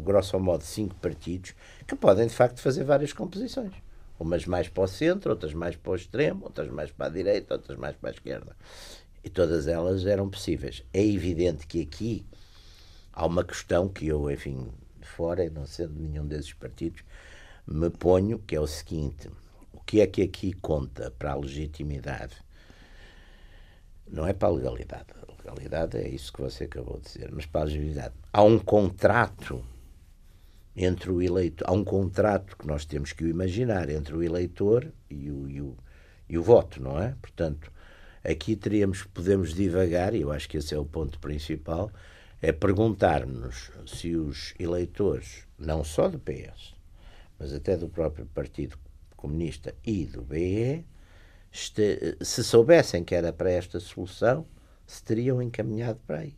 grosso 0.04 0.38
modo, 0.38 0.66
cinco 0.66 0.96
partidos 0.96 1.56
que 1.88 1.96
podem, 1.96 2.28
de 2.28 2.34
facto, 2.34 2.60
fazer 2.60 2.84
várias 2.84 3.14
composições. 3.14 3.72
Umas 4.20 4.46
mais 4.46 4.68
para 4.68 4.84
o 4.84 4.88
centro, 4.88 5.32
outras 5.32 5.54
mais 5.54 5.78
para 5.78 5.94
o 5.94 5.96
extremo, 5.96 6.44
outras 6.44 6.70
mais 6.70 6.92
para 6.92 7.06
a 7.06 7.10
direita, 7.10 7.54
outras 7.54 7.78
mais 7.78 7.96
para 7.96 8.10
a 8.10 8.12
esquerda. 8.12 8.54
E 9.24 9.30
todas 9.30 9.66
elas 9.66 10.06
eram 10.06 10.30
possíveis. 10.30 10.84
É 10.94 11.02
evidente 11.02 11.66
que 11.66 11.84
aqui 11.84 12.26
há 13.14 13.26
uma 13.26 13.46
questão 13.46 13.88
que 13.88 14.08
eu, 14.08 14.30
enfim, 14.30 14.68
fora, 15.00 15.50
não 15.50 15.66
sendo 15.66 15.98
nenhum 15.98 16.28
desses 16.28 16.52
partidos, 16.52 17.02
me 17.66 17.90
ponho, 17.90 18.40
que 18.40 18.58
é 18.58 18.60
o 18.60 18.68
seguinte: 18.68 19.30
o 19.72 19.80
que 19.80 20.02
é 20.02 20.06
que 20.06 20.22
aqui 20.22 20.52
conta 20.52 21.10
para 21.12 21.32
a 21.32 21.36
legitimidade? 21.36 22.36
Não 24.06 24.28
é 24.28 24.34
para 24.34 24.50
a 24.50 24.52
legalidade 24.52 25.23
legalidade 25.52 25.98
é 25.98 26.08
isso 26.08 26.32
que 26.32 26.42
você 26.42 26.66
acabou 26.66 26.98
de 26.98 27.06
dizer, 27.06 27.30
mas 27.32 27.46
para 27.46 27.62
a 27.62 27.64
legitimidade. 27.66 28.14
Há 28.32 28.44
um 28.44 28.58
contrato 28.58 29.64
entre 30.76 31.12
o 31.12 31.22
eleitor, 31.22 31.66
há 31.68 31.72
um 31.72 31.84
contrato 31.84 32.58
que 32.58 32.66
nós 32.66 32.86
temos 32.86 33.14
que 33.14 33.26
imaginar 33.26 33.90
entre 33.90 34.16
o 34.16 34.24
eleitor 34.24 34.92
e 35.10 35.30
o, 35.30 35.50
e 35.50 35.62
o, 35.62 35.78
e 36.28 36.38
o 36.38 36.44
voto, 36.44 36.82
não 36.82 37.00
é? 37.00 37.16
Portanto, 37.22 37.72
aqui 38.24 38.56
teríamos, 38.56 39.04
podemos 39.04 39.54
divagar, 39.54 40.16
e 40.16 40.22
eu 40.22 40.32
acho 40.32 40.50
que 40.50 40.58
esse 40.58 40.74
é 40.74 40.78
o 40.78 40.86
ponto 40.86 41.20
principal, 41.20 41.92
é 42.42 42.52
perguntar-nos 42.52 43.72
se 43.86 44.16
os 44.16 44.54
eleitores, 44.60 45.46
não 45.58 45.84
só 45.84 46.10
do 46.10 46.20
PS, 46.20 46.74
mas 47.38 47.54
até 47.54 47.78
do 47.78 47.88
próprio 47.88 48.26
Partido 48.26 48.78
Comunista 49.16 49.74
e 49.86 50.06
do 50.06 50.22
BE, 50.24 50.86
se 51.52 52.44
soubessem 52.44 53.04
que 53.04 53.14
era 53.14 53.32
para 53.32 53.52
esta 53.52 53.80
solução, 53.80 54.46
se 54.86 55.04
teriam 55.04 55.42
encaminhado 55.42 56.00
para 56.06 56.20
aí. 56.20 56.34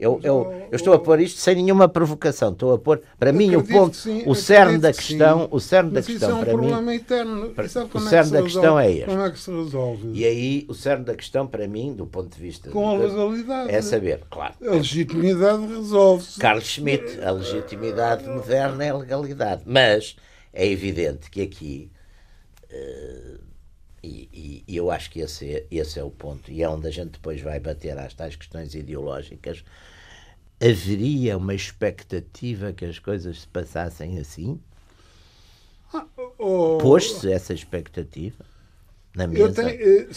Eu, 0.00 0.18
eu, 0.22 0.50
eu, 0.72 0.76
estou 0.76 0.94
a 0.94 0.98
pôr 0.98 1.20
isto 1.20 1.38
sem 1.38 1.56
nenhuma 1.56 1.86
provocação. 1.86 2.52
Estou 2.52 2.72
a 2.72 2.78
pôr, 2.78 3.02
para 3.18 3.34
mim, 3.34 3.54
o 3.54 3.62
ponto, 3.62 3.94
sim, 3.94 4.22
o 4.26 4.34
cerne 4.34 4.78
da 4.78 4.94
questão, 4.94 5.46
o 5.50 5.60
cerne 5.60 5.90
da 5.90 6.02
questão, 6.02 6.38
é 6.38 6.40
um 6.40 6.44
para 6.44 6.80
mim, 6.80 6.94
eterno. 6.94 7.52
o 7.92 8.00
cerne 8.00 8.30
da 8.30 8.42
questão 8.42 8.80
é 8.80 8.90
este. 8.90 9.04
Como 9.04 9.20
é 9.20 9.30
que 9.30 9.38
se 9.38 9.50
resolve? 9.50 10.10
E 10.14 10.24
aí, 10.24 10.64
o 10.70 10.74
cerne 10.74 11.04
da 11.04 11.14
questão, 11.14 11.46
para 11.46 11.68
mim, 11.68 11.92
do 11.92 12.06
ponto 12.06 12.34
de 12.34 12.40
vista 12.42 12.70
com 12.70 12.88
a 12.88 12.94
legalidade, 12.94 13.70
é 13.70 13.82
saber, 13.82 14.22
claro. 14.30 14.54
A 14.62 14.70
legitimidade 14.70 15.66
resolve-se. 15.66 16.40
Carlos 16.40 16.64
Schmitt, 16.64 17.20
a 17.22 17.32
legitimidade 17.32 18.26
moderna 18.26 18.82
é 18.82 18.88
a 18.88 18.96
legalidade, 18.96 19.64
mas 19.66 20.16
é 20.50 20.66
evidente 20.66 21.30
que 21.30 21.42
aqui 21.42 21.90
uh, 22.72 23.29
e, 24.02 24.64
e, 24.66 24.76
eu 24.76 24.90
acho 24.90 25.10
que 25.10 25.20
esse 25.20 25.56
é, 25.56 25.66
esse 25.70 25.98
é 25.98 26.04
o 26.04 26.10
ponto, 26.10 26.50
e 26.50 26.62
é 26.62 26.68
onde 26.68 26.86
a 26.86 26.90
gente 26.90 27.10
depois 27.10 27.40
vai 27.40 27.60
bater 27.60 27.96
às 27.98 28.14
tais 28.14 28.36
questões 28.36 28.74
ideológicas 28.74 29.64
haveria 30.60 31.38
uma 31.38 31.54
expectativa 31.54 32.72
que 32.72 32.84
as 32.84 32.98
coisas 32.98 33.40
se 33.40 33.48
passassem 33.48 34.18
assim? 34.18 34.60
Ah, 35.92 36.06
oh, 36.38 36.78
Pôs-se 36.78 37.32
essa 37.32 37.54
expectativa 37.54 38.44
na 39.16 39.26
mesa? 39.26 39.62
Eu, 39.62 39.68
eh, 39.68 40.08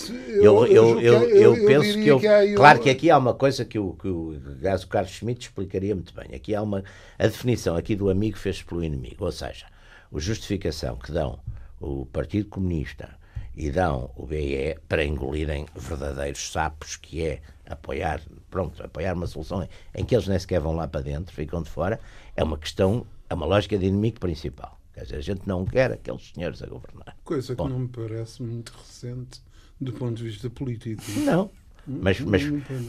eu, 0.41 0.67
eu, 0.67 1.01
eu, 1.01 1.29
eu, 1.29 1.65
penso 1.65 1.93
que 1.93 2.07
eu. 2.07 2.19
Que 2.19 2.53
claro 2.55 2.79
que 2.79 2.89
aqui 2.89 3.09
há 3.09 3.17
uma 3.17 3.33
coisa 3.33 3.63
que 3.63 3.79
o, 3.79 3.93
que 3.93 4.07
o, 4.07 4.33
o 4.33 4.87
Carlos 4.87 5.13
Schmidt 5.13 5.47
explicaria 5.47 5.95
muito 5.95 6.13
bem. 6.13 6.35
Aqui 6.35 6.53
há 6.53 6.61
uma. 6.61 6.83
A 7.17 7.25
definição 7.25 7.75
aqui 7.75 7.95
do 7.95 8.09
amigo 8.09 8.37
fez 8.37 8.61
pelo 8.61 8.83
inimigo. 8.83 9.25
Ou 9.25 9.31
seja, 9.31 9.65
a 10.13 10.19
justificação 10.19 10.97
que 10.97 11.11
dão 11.11 11.39
o 11.79 12.05
Partido 12.05 12.49
Comunista 12.49 13.09
e 13.55 13.69
dão 13.71 14.09
o 14.15 14.25
BE 14.25 14.77
para 14.87 15.03
engolirem 15.03 15.65
verdadeiros 15.75 16.51
sapos, 16.51 16.95
que 16.95 17.21
é 17.21 17.41
apoiar, 17.65 18.21
pronto, 18.49 18.83
apoiar 18.83 19.13
uma 19.13 19.27
solução 19.27 19.67
em 19.93 20.05
que 20.05 20.15
eles 20.15 20.27
nem 20.27 20.39
sequer 20.39 20.59
vão 20.59 20.75
lá 20.75 20.87
para 20.87 21.01
dentro, 21.01 21.33
ficam 21.33 21.61
de 21.61 21.69
fora, 21.69 21.99
é 22.35 22.43
uma 22.43 22.57
questão, 22.57 23.05
é 23.29 23.33
uma 23.33 23.45
lógica 23.45 23.77
de 23.77 23.85
inimigo 23.85 24.19
principal. 24.19 24.79
Quer 24.93 25.03
dizer, 25.03 25.15
a 25.17 25.21
gente 25.21 25.47
não 25.47 25.65
quer 25.65 25.91
aqueles 25.91 26.31
senhores 26.33 26.61
a 26.61 26.67
governar. 26.67 27.15
Coisa 27.23 27.55
Bom. 27.55 27.65
que 27.65 27.73
não 27.73 27.79
me 27.79 27.87
parece 27.87 28.43
muito 28.43 28.73
recente 28.77 29.41
do 29.79 29.91
ponto 29.93 30.15
de 30.15 30.23
vista 30.23 30.49
político. 30.49 31.01
Não. 31.25 31.49
Mas, 31.85 32.19
mas, 32.21 32.43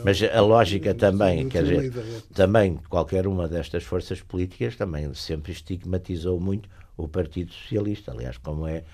mas 0.04 0.22
a 0.22 0.40
lógica 0.40 0.94
também, 0.94 1.48
quer 1.48 1.64
dizer, 1.64 1.92
também 2.32 2.76
qualquer 2.88 3.26
uma 3.26 3.48
destas 3.48 3.82
forças 3.82 4.22
políticas 4.22 4.76
também 4.76 5.12
sempre 5.14 5.50
estigmatizou 5.50 6.38
muito 6.38 6.68
o 6.96 7.08
Partido 7.08 7.52
Socialista, 7.52 8.12
aliás, 8.12 8.38
como 8.38 8.68
é 8.68 8.84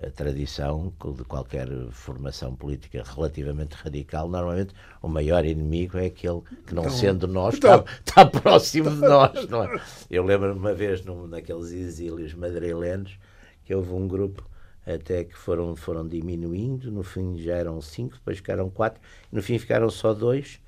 a 0.00 0.10
tradição 0.10 0.92
de 1.16 1.24
qualquer 1.24 1.68
formação 1.90 2.54
política 2.54 3.02
relativamente 3.04 3.74
radical, 3.74 4.28
normalmente 4.28 4.74
o 5.02 5.08
maior 5.08 5.44
inimigo 5.44 5.98
é 5.98 6.06
aquele 6.06 6.40
que, 6.66 6.74
não 6.74 6.84
então, 6.84 6.96
sendo 6.96 7.28
nós, 7.28 7.56
então, 7.56 7.80
está, 7.80 8.22
está, 8.22 8.26
próximo 8.40 8.90
de 8.90 8.96
nós. 8.96 9.48
Não 9.48 9.64
é? 9.64 9.80
Eu 10.10 10.24
lembro-me 10.24 10.58
uma 10.58 10.74
vez, 10.74 11.04
num, 11.04 11.26
naqueles 11.26 11.70
exílios 11.72 12.34
madrilenos, 12.34 13.18
que 13.64 13.74
houve 13.74 13.92
um 13.92 14.08
grupo 14.08 14.48
até 14.86 15.24
que 15.24 15.36
foram, 15.36 15.76
foram 15.76 16.06
diminuindo, 16.06 16.90
no 16.90 17.02
fim 17.02 17.38
já 17.38 17.54
eram 17.54 17.80
cinco, 17.80 18.14
depois 18.14 18.38
ficaram 18.38 18.68
quatro, 18.68 19.00
no 19.30 19.42
fim 19.42 19.58
ficaram 19.58 19.88
só 19.90 20.12
dois, 20.12 20.60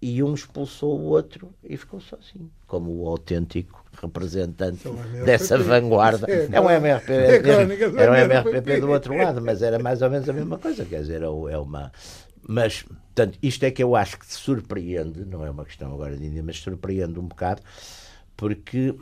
e 0.00 0.22
um 0.22 0.34
expulsou 0.34 0.98
o 0.98 1.04
outro 1.04 1.54
e 1.64 1.76
ficou 1.76 2.00
sozinho, 2.00 2.50
como 2.66 2.92
o 2.92 3.08
autêntico 3.08 3.84
representante 4.00 4.88
é 5.14 5.24
dessa 5.24 5.58
vanguarda. 5.58 6.26
É, 6.30 6.48
é 6.52 6.60
um 6.60 6.70
MRP, 6.70 7.12
é, 7.12 7.36
era 7.96 8.12
um 8.12 8.14
MRPP 8.14 8.80
do 8.80 8.90
outro 8.90 9.16
lado, 9.16 9.40
mas 9.40 9.62
era 9.62 9.78
mais 9.78 10.02
ou 10.02 10.10
menos 10.10 10.28
a 10.28 10.32
mesma 10.32 10.58
coisa, 10.58 10.84
quer 10.84 11.00
dizer, 11.00 11.22
é 11.22 11.58
uma. 11.58 11.92
Mas, 12.48 12.82
portanto, 12.82 13.38
isto 13.42 13.64
é 13.64 13.70
que 13.70 13.82
eu 13.82 13.96
acho 13.96 14.18
que 14.18 14.26
surpreende, 14.26 15.24
não 15.24 15.44
é 15.44 15.50
uma 15.50 15.64
questão 15.64 15.92
agora 15.92 16.16
de 16.16 16.24
Índia, 16.24 16.42
mas 16.42 16.58
surpreende 16.58 17.18
um 17.18 17.26
bocado, 17.26 17.60
porque 18.36 18.94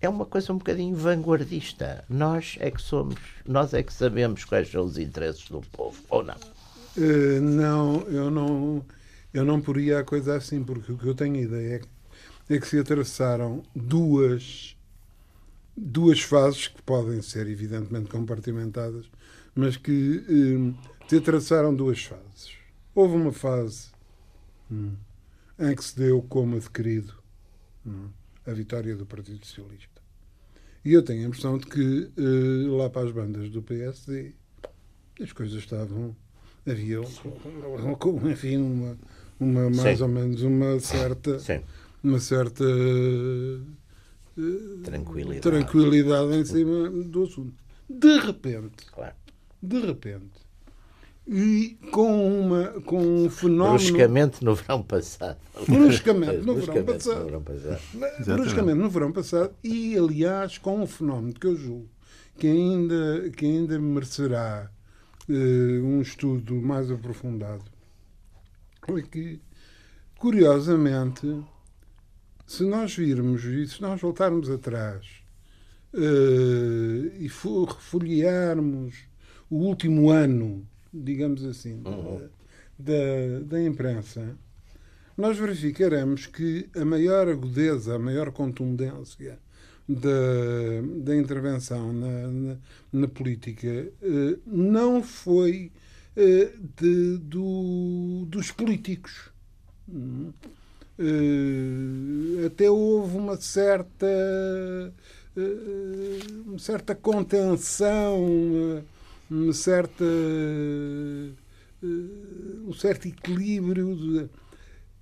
é 0.00 0.08
uma 0.08 0.26
coisa 0.26 0.52
um 0.52 0.58
bocadinho 0.58 0.94
vanguardista. 0.94 2.04
Nós 2.08 2.56
é 2.60 2.70
que 2.70 2.82
somos, 2.82 3.16
nós 3.46 3.72
é 3.72 3.82
que 3.82 3.92
sabemos 3.92 4.44
quais 4.44 4.70
são 4.70 4.84
os 4.84 4.98
interesses 4.98 5.48
do 5.48 5.60
povo, 5.72 5.98
ou 6.10 6.22
não? 6.22 6.36
Uh, 6.96 7.40
não, 7.40 8.00
eu 8.08 8.30
não 8.30 8.84
eu 9.32 9.44
não 9.44 9.60
poria 9.60 10.00
a 10.00 10.04
coisa 10.04 10.36
assim, 10.36 10.62
porque 10.62 10.92
o 10.92 10.96
que 10.96 11.06
eu 11.06 11.14
tenho 11.14 11.36
ideia 11.36 11.76
é 11.76 11.78
que, 11.78 11.88
é 12.48 12.58
que 12.58 12.66
se 12.66 12.78
atravessaram 12.78 13.62
duas, 13.74 14.76
duas 15.76 16.20
fases 16.20 16.68
que 16.68 16.82
podem 16.82 17.20
ser 17.20 17.46
evidentemente 17.46 18.10
compartimentadas, 18.10 19.10
mas 19.54 19.76
que 19.76 20.24
eh, 20.28 21.06
se 21.08 21.16
atravessaram 21.16 21.74
duas 21.74 22.02
fases. 22.04 22.56
Houve 22.94 23.16
uma 23.16 23.32
fase 23.32 23.88
hum, 24.70 24.94
em 25.58 25.74
que 25.74 25.84
se 25.84 25.96
deu 25.96 26.22
como 26.22 26.56
adquirido 26.56 27.14
hum, 27.86 28.08
a 28.46 28.52
vitória 28.52 28.96
do 28.96 29.04
Partido 29.04 29.44
Socialista. 29.44 30.00
E 30.84 30.92
eu 30.92 31.02
tenho 31.02 31.24
a 31.24 31.28
impressão 31.28 31.58
de 31.58 31.66
que 31.66 32.10
eh, 32.16 32.68
lá 32.68 32.88
para 32.88 33.06
as 33.06 33.12
bandas 33.12 33.50
do 33.50 33.62
PSD 33.62 34.32
as 35.20 35.32
coisas 35.32 35.58
estavam. 35.58 36.16
Havia, 36.66 37.00
enfim, 38.30 38.58
uma, 38.58 38.98
uma 39.40 39.70
mais 39.70 39.98
Sim. 39.98 40.02
ou 40.02 40.08
menos 40.08 40.42
uma 40.42 40.78
certa 40.80 41.38
Sim. 41.38 41.62
Uma 42.02 42.18
certa 42.18 42.64
uh, 42.64 43.62
tranquilidade. 44.82 45.40
tranquilidade 45.40 46.34
em 46.36 46.44
cima 46.44 46.90
do 46.90 47.24
assunto. 47.24 47.54
De 47.88 48.18
repente, 48.18 48.86
claro. 48.92 49.14
de 49.62 49.80
repente, 49.80 50.48
e 51.26 51.78
com, 51.90 52.40
uma, 52.40 52.68
com 52.82 53.24
um 53.24 53.30
fenómeno. 53.30 53.78
Bruscamente 53.78 54.44
no 54.44 54.54
verão 54.54 54.82
passado. 54.82 55.38
Bruscamente 55.66 56.38
no, 56.38 56.54
verão, 56.60 56.84
passado. 56.84 57.18
no 57.18 57.24
verão 57.24 57.42
passado. 57.42 57.80
Bruscamente 58.24 58.78
no 58.78 58.90
verão 58.90 59.12
passado. 59.12 59.54
E, 59.62 59.96
aliás, 59.96 60.56
com 60.56 60.82
um 60.82 60.86
fenómeno 60.86 61.34
que 61.34 61.46
eu 61.46 61.54
julgo 61.54 61.88
que 62.38 62.46
ainda, 62.46 63.30
que 63.30 63.44
ainda 63.44 63.78
merecerá 63.78 64.70
uh, 65.28 65.32
um 65.84 66.00
estudo 66.00 66.54
mais 66.54 66.90
aprofundado 66.90 67.64
é 68.96 69.02
que, 69.02 69.40
curiosamente, 70.16 71.44
se 72.48 72.64
nós 72.64 72.96
virmos 72.96 73.44
e 73.44 73.68
se 73.68 73.82
nós 73.82 74.00
voltarmos 74.00 74.48
atrás 74.48 75.06
uh, 75.92 77.12
e 77.20 77.28
folhearmos 77.28 78.94
o 79.50 79.56
último 79.56 80.08
ano, 80.08 80.66
digamos 80.92 81.44
assim, 81.44 81.82
uhum. 81.84 82.26
da, 82.78 83.40
da 83.44 83.62
imprensa, 83.62 84.34
nós 85.14 85.36
verificaremos 85.36 86.26
que 86.26 86.70
a 86.74 86.86
maior 86.86 87.28
agudeza, 87.28 87.96
a 87.96 87.98
maior 87.98 88.32
contundência 88.32 89.38
da, 89.86 91.04
da 91.04 91.14
intervenção 91.14 91.92
na, 91.92 92.28
na, 92.28 92.56
na 92.90 93.08
política 93.08 93.92
uh, 94.00 94.40
não 94.46 95.02
foi 95.02 95.70
eh, 96.16 96.50
de, 96.78 97.18
do, 97.18 98.24
dos 98.26 98.50
políticos. 98.50 99.30
Uh, 99.86 100.32
até 102.46 102.68
houve 102.68 103.16
uma 103.16 103.36
certa 103.36 104.06
uh, 105.36 106.42
uma 106.46 106.58
certa 106.58 106.94
contenção, 106.94 108.24
uma, 108.24 108.84
uma 109.30 109.52
certa 109.52 110.04
um 112.66 112.72
certo 112.72 113.06
equilíbrio 113.06 114.28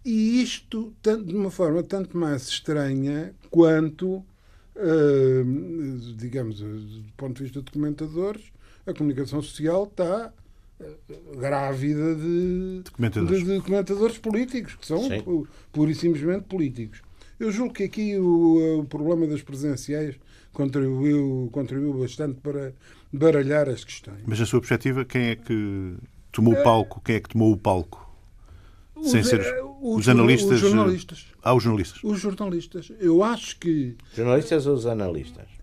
e 0.04 0.42
isto 0.42 0.92
de 1.02 1.34
uma 1.34 1.50
forma 1.50 1.82
tanto 1.82 2.16
mais 2.16 2.42
estranha 2.48 3.34
quanto 3.50 4.22
digamos 6.16 6.60
do 6.60 7.12
ponto 7.16 7.38
de 7.38 7.44
vista 7.44 7.62
de 7.62 7.70
comentadores 7.72 8.52
a 8.86 8.92
comunicação 8.92 9.40
social 9.40 9.84
está 9.84 10.30
grávida 11.36 12.14
de 12.14 12.82
documentadores. 12.84 13.38
De, 13.38 13.44
de 13.44 13.54
documentadores 13.56 14.18
políticos, 14.18 14.74
que 14.74 14.86
são 14.86 15.02
pura 15.72 15.90
e 15.90 15.94
simplesmente 15.94 16.44
políticos. 16.44 17.00
Eu 17.38 17.52
julgo 17.52 17.74
que 17.74 17.84
aqui 17.84 18.16
o, 18.18 18.80
o, 18.80 18.84
problema 18.84 19.26
das 19.26 19.42
presenciais 19.42 20.16
contribuiu, 20.52 21.48
contribuiu 21.52 21.92
bastante 21.94 22.40
para 22.40 22.72
baralhar 23.12 23.68
as 23.68 23.84
questões. 23.84 24.20
Mas, 24.26 24.40
a 24.40 24.46
sua 24.46 24.60
perspectiva, 24.60 25.04
quem 25.04 25.26
é 25.28 25.36
que 25.36 25.94
tomou 26.32 26.54
o 26.54 26.62
palco? 26.62 27.00
Quem 27.04 27.16
é 27.16 27.20
que 27.20 27.28
tomou 27.28 27.52
o 27.52 27.56
palco? 27.56 28.04
Os, 28.94 29.10
Sem 29.10 29.22
ser 29.22 29.40
os, 29.82 30.00
os 30.00 30.08
analistas? 30.08 30.52
Os 30.52 30.60
jornalistas. 30.60 31.26
Ah, 31.42 31.54
os 31.54 31.62
jornalistas. 31.62 32.02
Os 32.02 32.18
jornalistas. 32.18 32.92
Eu 32.98 33.22
acho 33.22 33.58
que. 33.58 33.94
Jornalistas 34.14 34.66
ou 34.66 34.74
os 34.74 34.86
analistas? 34.86 35.55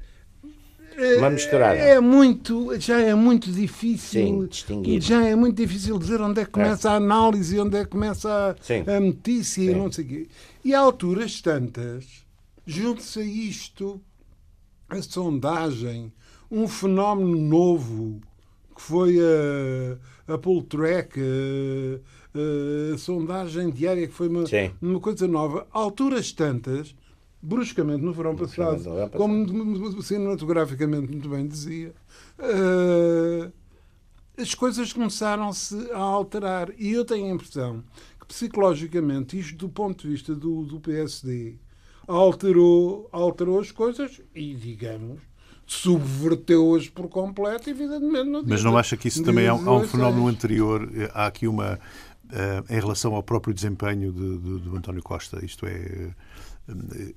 Uma 1.17 1.29
misturada. 1.29 1.77
É 1.77 1.99
muito, 1.99 2.79
já 2.79 2.99
é 2.99 3.13
muito 3.13 3.51
difícil 3.51 4.25
Sim, 4.25 4.45
distinguir. 4.47 5.01
Já 5.01 5.23
é 5.25 5.35
muito 5.35 5.55
difícil 5.55 5.97
dizer 5.97 6.21
onde 6.21 6.41
é 6.41 6.45
que 6.45 6.51
começa 6.51 6.89
é. 6.89 6.91
a 6.91 6.95
análise, 6.95 7.59
onde 7.59 7.77
é 7.77 7.83
que 7.83 7.91
começa 7.91 8.55
a, 8.87 8.95
a 8.95 8.99
notícia 8.99 9.61
e 9.63 9.75
não 9.75 9.91
sei 9.91 10.05
o 10.05 10.07
quê. 10.07 10.27
E 10.63 10.73
há 10.73 10.79
alturas 10.79 11.41
tantas, 11.41 12.05
junto-se 12.65 13.19
a 13.19 13.23
isto, 13.23 14.01
a 14.89 15.01
sondagem, 15.01 16.11
um 16.49 16.67
fenómeno 16.67 17.37
novo 17.37 18.21
que 18.75 18.81
foi 18.81 19.17
a, 19.19 20.33
a 20.33 20.37
pull 20.37 20.63
track, 20.63 21.19
uh, 21.19 22.97
sondagem 22.97 23.69
diária, 23.69 24.07
que 24.07 24.13
foi 24.13 24.27
uma, 24.27 24.43
uma 24.81 24.99
coisa 24.99 25.27
nova. 25.27 25.67
alturas 25.71 26.31
tantas, 26.31 26.95
bruscamente, 27.43 28.01
no 28.01 28.13
verão 28.13 28.35
passado, 28.35 28.85
como 29.11 30.01
cinematograficamente 30.01 31.11
muito 31.11 31.27
bem 31.27 31.45
dizia, 31.45 31.93
uh, 32.39 33.51
as 34.37 34.55
coisas 34.55 34.93
começaram-se 34.93 35.91
a 35.91 35.99
alterar. 35.99 36.69
E 36.77 36.93
eu 36.93 37.03
tenho 37.03 37.25
a 37.27 37.35
impressão 37.35 37.83
que, 38.17 38.25
psicologicamente, 38.25 39.37
isto 39.37 39.57
do 39.57 39.67
ponto 39.67 40.03
de 40.03 40.13
vista 40.13 40.33
do, 40.33 40.63
do 40.63 40.79
PSD, 40.79 41.57
alterou, 42.07 43.09
alterou 43.11 43.59
as 43.59 43.71
coisas 43.71 44.21
e, 44.33 44.55
digamos, 44.55 45.19
subverteu-as 45.65 46.87
por 46.87 47.09
completo, 47.09 47.69
evidentemente. 47.69 48.45
Mas 48.47 48.63
não 48.63 48.77
acha 48.77 48.95
que 48.95 49.09
isso 49.09 49.21
também 49.21 49.47
há, 49.47 49.51
há 49.51 49.73
um 49.73 49.85
fenómeno 49.85 50.27
anterior? 50.27 50.89
Há 51.13 51.27
aqui 51.27 51.45
uma. 51.45 51.77
Uh, 52.23 52.73
em 52.73 52.79
relação 52.79 53.13
ao 53.13 53.21
próprio 53.21 53.53
desempenho 53.53 54.11
de, 54.11 54.37
de, 54.39 54.59
do 54.61 54.75
António 54.75 55.03
Costa, 55.03 55.45
isto 55.45 55.67
é. 55.67 56.09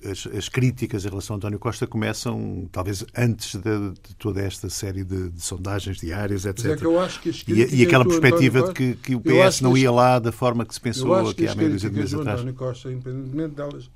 As, 0.05 0.27
as, 0.27 0.49
críticas 0.49 1.05
em 1.05 1.09
relação 1.09 1.35
a 1.35 1.37
António 1.37 1.59
Costa 1.59 1.87
começam 1.87 2.69
talvez 2.73 3.05
antes 3.17 3.55
de, 3.55 3.91
de 3.93 4.17
toda 4.19 4.41
esta 4.41 4.69
série 4.69 5.05
de, 5.05 5.29
de 5.31 5.41
sondagens 5.41 5.99
diárias, 5.99 6.45
etc. 6.45 6.65
É 6.67 7.53
e, 7.53 7.77
e, 7.77 7.87
aquela 7.87 8.05
perspectiva 8.05 8.61
Costa, 8.61 8.75
de 8.75 8.95
que, 8.97 9.03
que 9.03 9.15
o 9.15 9.21
PS 9.21 9.61
não 9.61 9.77
ia 9.77 9.93
lá 9.93 10.19
da 10.19 10.33
forma 10.33 10.67
que 10.67 10.75
se 10.75 10.81
pensou 10.81 11.15
aqui 11.15 11.47
há 11.47 11.55
meia 11.55 11.71
dúzia 11.71 11.89
de 11.89 11.97
meses 11.97 12.15
atrás. 12.15 12.41
António 12.41 12.55
Costa, 12.55 12.91
independentemente 12.91 13.55
delas, 13.55 13.91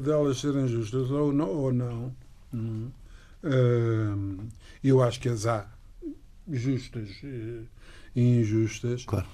delas 0.00 0.40
serem 0.40 0.68
justas 0.68 1.10
ou 1.10 1.32
não, 1.32 1.48
ou 1.48 1.72
não 1.72 2.14
hum, 2.54 2.88
eu 4.82 5.02
acho 5.02 5.20
que 5.20 5.28
as 5.28 5.46
há 5.46 5.66
justas 6.48 7.08
eh, 7.24 7.62
e 8.14 8.40
injustas 8.40 9.04
claro. 9.04 9.26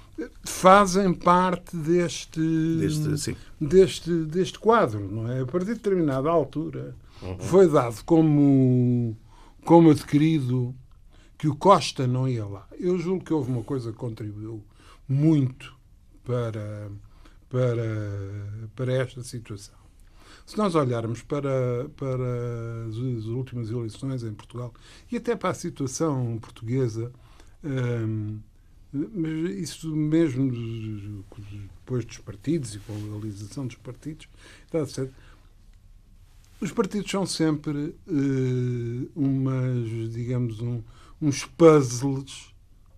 Fazem 0.44 1.12
parte 1.12 1.76
deste, 1.76 2.40
deste, 2.40 3.36
deste, 3.60 4.10
deste 4.24 4.58
quadro, 4.58 5.10
não 5.10 5.30
é? 5.30 5.40
A 5.40 5.46
partir 5.46 5.66
de 5.66 5.74
determinada 5.74 6.28
altura 6.28 6.94
uhum. 7.22 7.38
foi 7.38 7.68
dado 7.68 8.02
como, 8.04 9.16
como 9.64 9.90
adquirido 9.90 10.74
que 11.36 11.48
o 11.48 11.56
Costa 11.56 12.06
não 12.06 12.28
ia 12.28 12.46
lá. 12.46 12.66
Eu 12.78 12.98
julgo 12.98 13.24
que 13.24 13.32
houve 13.32 13.50
uma 13.50 13.62
coisa 13.62 13.92
que 13.92 13.98
contribuiu 13.98 14.64
muito 15.08 15.74
para, 16.24 16.90
para, 17.48 18.68
para 18.74 18.92
esta 18.92 19.22
situação. 19.22 19.74
Se 20.46 20.58
nós 20.58 20.74
olharmos 20.74 21.22
para, 21.22 21.88
para 21.96 22.86
as 22.88 22.96
últimas 23.26 23.70
eleições 23.70 24.22
em 24.22 24.32
Portugal 24.32 24.72
e 25.10 25.16
até 25.16 25.34
para 25.34 25.50
a 25.50 25.54
situação 25.54 26.38
portuguesa, 26.38 27.10
hum, 27.64 28.38
mas 28.94 29.50
isso 29.58 29.94
mesmo 29.94 30.50
depois 31.78 32.04
dos 32.04 32.18
partidos 32.18 32.74
e 32.74 32.78
com 32.78 32.92
a 32.92 32.96
legalização 32.96 33.66
dos 33.66 33.76
partidos, 33.76 34.28
está 34.64 34.86
certo. 34.86 35.14
Os 36.60 36.70
partidos 36.70 37.10
são 37.10 37.26
sempre 37.26 37.94
uh, 38.06 39.10
umas, 39.16 40.12
digamos, 40.12 40.60
um, 40.60 40.80
uns 41.20 41.44
puzzles 41.44 42.54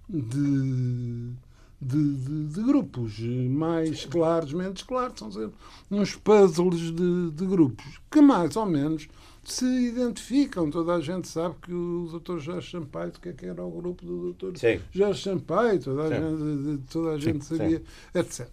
de 0.09 1.35
de, 1.81 2.15
de, 2.15 2.47
de, 2.49 2.63
grupos. 2.63 3.19
Mais 3.21 4.05
claros, 4.07 4.53
menos 4.53 4.83
claros, 4.83 5.19
são 5.19 5.31
sempre 5.31 5.55
uns 5.91 6.17
puzzles 6.17 6.93
de, 6.93 7.31
de, 7.31 7.47
grupos. 7.47 8.01
Que 8.11 8.21
mais 8.21 8.57
ou 8.57 8.67
menos 8.67 9.09
se 9.53 9.65
identificam. 9.65 10.71
Toda 10.71 10.95
a 10.95 11.01
gente 11.01 11.29
sabe 11.29 11.55
que 11.63 11.73
o 11.73 12.21
Dr. 12.21 12.39
Jorge 12.39 12.71
Sampaio, 12.71 13.13
que 13.13 13.29
é 13.29 13.33
que 13.33 13.47
era 13.47 13.65
o 13.65 13.71
grupo 13.71 14.05
do 14.05 14.33
Dr. 14.33 14.57
Sim. 14.57 14.81
Jorge 14.91 15.23
Sampaio, 15.23 15.81
toda 15.81 16.03
a 16.03 16.11
gente, 16.11 16.83
toda 16.91 17.11
a 17.11 17.19
gente 17.19 17.45
Sim. 17.45 17.57
sabia, 17.57 17.79
Sim. 17.79 18.19
etc. 18.19 18.49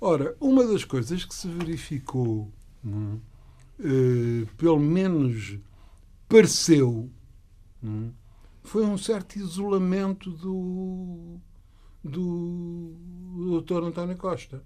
Ora, 0.00 0.36
uma 0.40 0.66
das 0.66 0.84
coisas 0.84 1.24
que 1.24 1.34
se 1.34 1.48
verificou, 1.48 2.50
uh, 2.84 3.20
pelo 4.56 4.80
menos 4.80 5.58
pareceu, 6.28 7.08
foi 8.62 8.84
um 8.84 8.98
certo 8.98 9.36
isolamento 9.36 10.30
do 10.30 11.40
do 12.04 12.94
Dr. 13.60 13.84
António 13.84 14.16
Costa. 14.16 14.62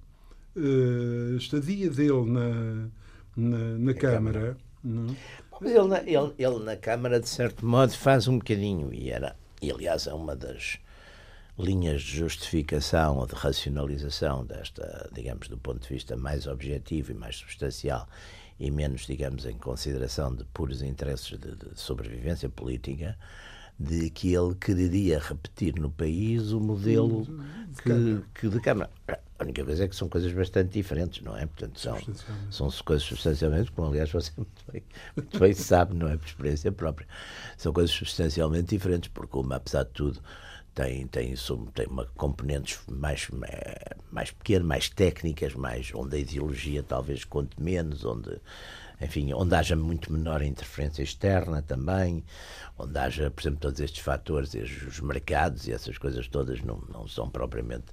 A 0.57 1.37
estadia 1.37 1.91
dele 1.91 2.25
na, 2.25 2.89
na, 3.37 3.79
na 3.79 3.95
Câmara. 3.95 4.57
Não? 4.83 5.15
Mas 5.61 5.73
ele 5.73 5.89
na, 5.89 5.99
ele, 6.01 6.35
ele 6.39 6.59
na 6.65 6.77
Câmara, 6.77 7.21
de 7.21 7.29
certo 7.29 7.65
modo, 7.65 7.93
faz 7.93 8.29
um 8.29 8.39
bocadinho, 8.39 8.93
e 8.93 9.11
era, 9.11 9.37
e 9.61 9.71
aliás, 9.71 10.07
é 10.07 10.13
uma 10.13 10.37
das 10.37 10.79
linhas 11.59 12.03
de 12.03 12.17
justificação 12.19 13.17
ou 13.17 13.27
de 13.27 13.35
racionalização 13.35 14.45
desta, 14.45 15.09
digamos, 15.13 15.49
do 15.49 15.57
ponto 15.57 15.81
de 15.81 15.89
vista 15.89 16.17
mais 16.17 16.47
objetivo 16.47 17.13
e 17.13 17.15
mais 17.15 17.37
substancial 17.37 18.07
e 18.59 18.71
menos, 18.71 19.07
digamos, 19.07 19.45
em 19.47 19.57
consideração 19.57 20.35
de 20.35 20.45
puros 20.45 20.83
interesses 20.83 21.39
de, 21.39 21.57
de 21.57 21.79
sobrevivência 21.81 22.49
política, 22.49 23.17
de 23.79 24.09
que 24.11 24.35
ele 24.35 24.55
quereria 24.55 25.19
repetir 25.19 25.75
no 25.75 25.91
país 25.91 26.53
o 26.53 26.61
modelo 26.61 27.27
de 27.69 27.83
que, 27.83 28.41
que 28.41 28.49
de 28.49 28.61
Câmara. 28.61 28.91
A 29.39 29.45
única 29.45 29.65
coisa 29.65 29.85
é 29.85 29.89
que 29.89 29.97
são 29.97 30.09
coisas 30.09 30.33
bastante 30.33 30.71
diferentes, 30.71 31.23
não 31.23 31.37
é? 31.37 31.47
Portanto, 31.47 31.79
são, 31.79 31.99
são 32.51 32.71
coisas 32.85 33.07
substancialmente, 33.07 33.71
como 33.73 33.89
aliás 33.89 34.11
você 34.11 34.33
muito 34.37 34.65
bem, 34.73 34.83
muito 35.15 35.39
bem 35.39 35.53
sabe, 35.53 35.95
não 35.95 36.09
é? 36.09 36.17
Por 36.17 36.27
experiência 36.27 36.73
própria. 36.73 37.07
São 37.57 37.73
coisas 37.73 37.95
substancialmente 37.95 38.69
diferentes, 38.69 39.11
porque 39.13 39.37
uma, 39.39 39.57
apesar 39.57 39.85
de 39.85 39.91
tudo, 39.91 40.21
tem, 40.75 41.07
tem, 41.07 41.35
tem 41.75 41.87
uma 41.87 42.07
componentes 42.17 42.79
mais, 42.87 43.29
mais 44.11 44.31
pequenas, 44.31 44.67
mais 44.67 44.89
técnicas, 44.91 45.55
mais, 45.55 45.91
onde 45.95 46.17
a 46.17 46.19
ideologia 46.19 46.83
talvez 46.83 47.25
conte 47.25 47.61
menos, 47.61 48.05
onde 48.05 48.41
enfim, 49.01 49.33
onde 49.35 49.55
haja 49.55 49.77
muito 49.77 50.11
menor 50.13 50.43
interferência 50.43 51.03
externa 51.03 51.61
também, 51.61 52.25
onde 52.79 52.99
haja, 52.99 53.31
por 53.31 53.43
exemplo, 53.43 53.61
todos 53.61 53.81
estes 53.81 54.03
fatores, 54.03 54.55
os 54.55 55.01
mercados 55.01 55.69
e 55.69 55.73
essas 55.73 55.99
coisas 55.99 56.27
todas 56.29 56.63
não, 56.63 56.79
não 56.91 57.07
são 57.07 57.29
propriamente 57.29 57.87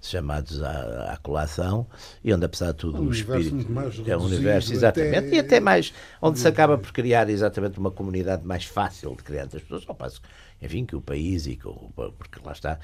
chamados 0.00 0.62
à, 0.62 1.12
à 1.12 1.16
colação 1.16 1.86
e 2.22 2.32
onde 2.32 2.44
apesar 2.44 2.72
de 2.72 2.78
tudo 2.78 3.02
um 3.02 3.08
o 3.08 3.12
espírito 3.12 3.66
é 4.06 4.16
um 4.16 4.24
universo 4.24 4.72
exatamente 4.72 5.26
até... 5.26 5.36
e 5.36 5.38
até 5.38 5.60
mais 5.60 5.92
onde 6.22 6.38
se 6.38 6.46
acaba 6.46 6.78
por 6.78 6.92
criar 6.92 7.28
exatamente 7.28 7.78
uma 7.78 7.90
comunidade 7.90 8.46
mais 8.46 8.64
fácil 8.64 9.16
de 9.16 9.22
criar 9.22 9.44
entre 9.44 9.56
as 9.58 9.62
pessoas 9.62 9.84
ao 9.88 9.94
passo 9.94 10.20
enfim 10.62 10.84
que 10.84 10.94
o 10.94 11.00
país 11.00 11.46
e 11.46 11.56
que 11.56 11.66
o, 11.66 11.90
porque 12.16 12.40
lá 12.44 12.52
está 12.52 12.78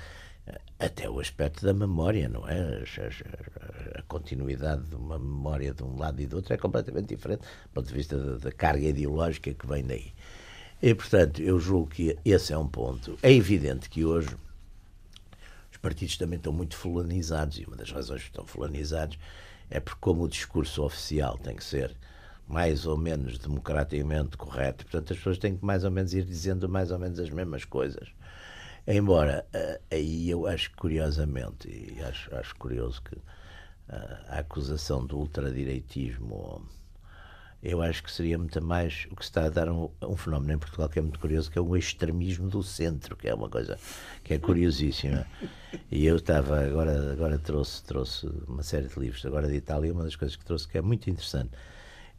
até 0.79 1.09
o 1.09 1.21
aspecto 1.21 1.65
da 1.65 1.73
memória, 1.73 2.29
não 2.29 2.47
é? 2.49 2.85
A, 3.99 4.03
continuidade 4.03 4.83
de 4.83 4.95
uma 4.95 5.19
memória 5.19 5.73
de 5.73 5.83
um 5.83 5.97
lado 5.97 6.21
e 6.21 6.27
do 6.27 6.37
outro 6.37 6.53
é 6.53 6.57
completamente 6.57 7.09
diferente 7.09 7.41
do 7.41 7.69
ponto 7.73 7.89
de 7.89 7.95
vista 7.95 8.39
da, 8.39 8.53
carga 8.53 8.87
ideológica 8.87 9.53
que 9.55 9.67
vem 9.67 9.85
daí. 9.85 10.13
E, 10.83 10.95
portanto, 10.95 11.41
eu 11.41 11.59
julgo 11.59 11.89
que 11.89 12.19
esse 12.25 12.53
é 12.53 12.59
um 12.59 12.69
ponto. 12.69 13.19
É 13.23 13.33
evidente 13.33 13.89
que 13.89 14.05
hoje 14.05 14.37
partidos 15.85 16.17
também 16.17 16.39
estão 16.39 16.51
muito 16.51 16.75
fulanizados, 16.75 17.59
e 17.59 17.65
uma 17.67 17.77
das 17.77 17.93
razões 17.93 18.23
que 18.23 18.29
estão 18.29 18.47
fulanizados 18.47 19.19
é 19.69 19.79
porque, 19.79 20.01
como 20.01 20.23
o 20.25 20.29
discurso 20.29 20.83
oficial 20.83 21.37
tem 21.37 21.55
que 21.55 21.63
ser 21.63 21.95
mais 22.49 22.87
ou 22.87 22.97
menos 22.97 23.39
democraticamente 23.39 24.35
correto, 24.39 24.87
portanto, 24.87 25.13
as 25.13 25.19
pessoas 25.19 25.37
têm 25.37 25.57
que 25.59 25.65
mais 25.65 25.85
ou 25.85 25.91
menos 25.91 26.15
ir 26.15 26.25
dizendo 26.25 26.69
mais 26.71 26.91
ou 26.91 26.99
menos 26.99 27.19
as 27.19 27.29
mesmas 27.29 27.67
coisas. 27.67 28.09
Embora 28.87 29.47
uh, 29.55 29.83
aí 29.91 30.31
eu 30.31 30.47
acho 30.47 30.71
curiosamente, 30.75 31.69
e 31.69 32.03
acho, 32.03 32.35
acho 32.35 32.57
curioso 32.57 33.03
que 33.03 33.17
uh, 33.17 33.23
a 34.29 34.39
acusação 34.39 35.05
do 35.05 35.19
ultradireitismo, 35.19 36.67
eu 37.65 37.81
acho 37.81 38.03
que 38.03 38.13
seria 38.13 38.37
muito 38.37 38.63
mais 38.63 39.07
o 39.11 39.17
que 39.17 39.25
se 39.25 39.31
está 39.31 39.47
a 39.47 39.49
dar 39.49 39.71
um, 39.71 39.89
um, 40.03 40.17
fenómeno 40.17 40.53
em 40.53 40.59
Portugal 40.59 40.87
que 40.87 40.99
é 40.99 41.03
muito 41.03 41.19
curioso, 41.19 41.51
que 41.51 41.59
é 41.59 41.63
o 41.63 41.75
extremismo 41.75 42.49
do 42.51 42.63
centro, 42.63 43.17
que 43.17 43.27
é 43.27 43.35
uma 43.35 43.49
coisa 43.49 43.79
que 44.23 44.35
é 44.35 44.39
curiosíssima. 44.39 45.27
E 45.91 46.05
eu 46.05 46.17
estava, 46.17 46.61
agora, 46.61 47.13
agora 47.13 47.39
trouxe, 47.39 47.83
trouxe 47.83 48.27
uma 48.47 48.63
série 48.63 48.87
de 48.87 49.01
livros, 49.01 49.25
agora 49.25 49.49
de 49.49 49.55
Itália, 49.55 49.93
uma 49.93 50.05
das 50.05 50.15
coisas 50.15 50.37
que 50.37 50.45
trouxe 50.45 50.69
que 50.69 50.77
é 50.77 50.83
muito 50.83 51.09
interessante 51.09 51.53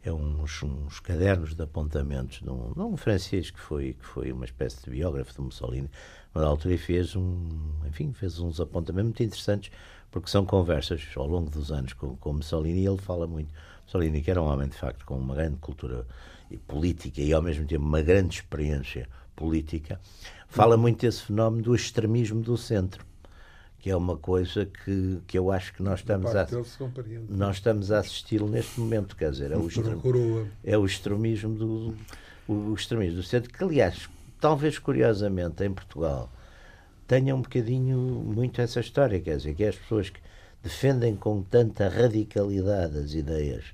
é 0.02 0.12
uns, 0.12 0.62
uns 0.62 1.00
cadernos 1.00 1.54
de 1.54 1.62
apontamentos 1.62 2.40
de 2.40 2.50
um, 2.50 2.72
de 2.72 2.80
um 2.80 2.96
francês 2.96 3.50
que 3.50 3.58
foi, 3.58 3.94
que 3.94 4.04
foi 4.04 4.30
uma 4.30 4.44
espécie 4.44 4.82
de 4.84 4.90
biógrafo 4.90 5.32
de 5.32 5.40
Mussolini, 5.40 5.90
uma 6.34 6.44
altura 6.44 6.74
e 6.74 6.78
fez 6.78 7.16
um, 7.16 7.48
enfim, 7.86 8.12
fez 8.12 8.38
uns 8.38 8.60
apontamentos 8.60 9.10
muito 9.10 9.22
interessantes, 9.22 9.70
porque 10.10 10.30
são 10.30 10.46
conversas 10.46 11.02
ao 11.16 11.26
longo 11.26 11.50
dos 11.50 11.72
anos 11.72 11.92
com, 11.92 12.16
com 12.16 12.32
Mussolini 12.34 12.82
e 12.82 12.86
ele 12.86 12.98
fala 12.98 13.26
muito. 13.26 13.52
Mussolini, 13.86 14.20
que 14.20 14.30
era 14.30 14.42
um 14.42 14.46
homem 14.46 14.68
de 14.68 14.76
facto 14.76 15.04
com 15.06 15.16
uma 15.16 15.34
grande 15.34 15.56
cultura 15.56 16.06
e 16.50 16.58
política 16.58 17.20
e 17.20 17.32
ao 17.32 17.40
mesmo 17.40 17.66
tempo 17.66 17.84
uma 17.84 18.02
grande 18.02 18.36
experiência 18.36 19.08
política, 19.34 19.98
fala 20.48 20.76
muito 20.76 21.00
desse 21.00 21.22
fenómeno 21.22 21.62
do 21.62 21.74
extremismo 21.74 22.42
do 22.42 22.56
centro 22.56 23.06
que 23.86 23.90
é 23.90 23.96
uma 23.96 24.16
coisa 24.16 24.66
que, 24.66 25.20
que 25.28 25.38
eu 25.38 25.52
acho 25.52 25.72
que 25.72 25.80
nós 25.80 26.00
estamos 26.00 26.34
a 26.34 26.44
nós 27.28 27.56
estamos 27.58 27.92
a 27.92 28.00
assisti-lo 28.00 28.48
neste 28.48 28.80
momento, 28.80 29.14
quer 29.14 29.30
dizer, 29.30 29.52
é 29.52 29.56
o, 29.56 29.68
extrem, 29.68 30.00
é 30.64 30.76
o 30.76 30.84
extremismo 30.84 31.54
do 31.54 31.94
o 32.48 32.74
extremismo 32.74 33.18
do 33.18 33.22
centro, 33.22 33.48
que 33.48 33.62
aliás 33.62 34.08
talvez 34.40 34.80
curiosamente 34.80 35.62
em 35.62 35.72
Portugal 35.72 36.28
tenha 37.06 37.32
um 37.32 37.42
bocadinho 37.42 37.96
muito 37.96 38.60
essa 38.60 38.80
história, 38.80 39.20
quer 39.20 39.36
dizer, 39.36 39.54
que 39.54 39.62
é 39.62 39.68
as 39.68 39.76
pessoas 39.76 40.10
que 40.10 40.18
defendem 40.66 41.14
com 41.14 41.42
tanta 41.42 41.88
radicalidade 41.88 42.98
as 42.98 43.14
ideias, 43.14 43.64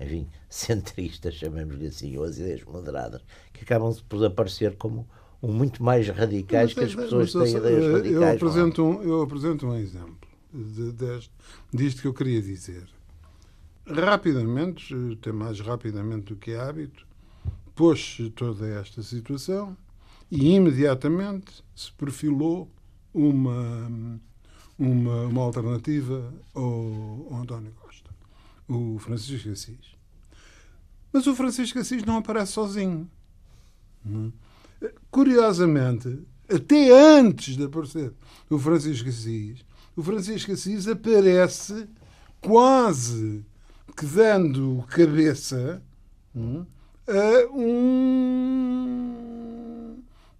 enfim, 0.00 0.28
centristas, 0.48 1.34
chamemos-lhe 1.34 1.88
assim, 1.88 2.16
ou 2.16 2.24
as 2.24 2.38
ideias 2.38 2.62
moderadas, 2.64 3.22
que 3.52 3.64
acabam 3.64 3.94
por 4.08 4.24
aparecer 4.24 4.76
como 4.76 5.06
um 5.42 5.52
muito 5.52 5.82
mais 5.82 6.08
radicais 6.08 6.72
que 6.72 6.84
as 6.84 6.94
pessoas 6.94 7.32
que 7.32 7.38
têm 7.38 7.56
ideias 7.56 7.92
radicais. 7.92 8.14
Eu 8.14 8.28
apresento, 8.28 8.82
um, 8.84 9.02
eu 9.02 9.22
apresento 9.22 9.66
um 9.66 9.74
exemplo 9.74 10.28
de, 10.52 10.92
deste, 10.92 11.30
disto 11.72 12.00
que 12.00 12.08
eu 12.08 12.14
queria 12.14 12.40
dizer. 12.40 12.86
Rapidamente, 13.86 14.94
até 15.12 15.30
mais 15.30 15.60
rapidamente 15.60 16.32
do 16.32 16.36
que 16.36 16.52
é 16.52 16.60
hábito, 16.60 17.06
pôs-se 17.74 18.30
toda 18.30 18.66
esta 18.66 19.02
situação 19.02 19.76
e 20.30 20.54
imediatamente 20.54 21.62
se 21.74 21.92
perfilou 21.92 22.68
uma, 23.14 24.20
uma, 24.78 25.26
uma 25.26 25.42
alternativa 25.42 26.32
ao, 26.54 27.28
ao 27.30 27.40
António 27.40 27.72
Costa, 27.72 28.10
o 28.68 28.98
Francisco 28.98 29.50
Assis. 29.50 29.96
Mas 31.12 31.26
o 31.26 31.34
Francisco 31.34 31.78
Assis 31.78 32.04
não 32.04 32.18
aparece 32.18 32.52
sozinho. 32.52 33.10
Curiosamente, 35.10 36.20
até 36.48 37.18
antes 37.18 37.56
de 37.56 37.64
aparecer 37.64 38.12
o 38.50 38.58
Francisco 38.58 39.08
Assis, 39.08 39.64
o 39.96 40.02
Francisco 40.02 40.52
Assis 40.52 40.86
aparece 40.86 41.88
quase 42.40 43.44
que 43.96 44.04
dando 44.04 44.84
cabeça 44.88 45.82
a 46.34 47.52
um, 47.52 49.15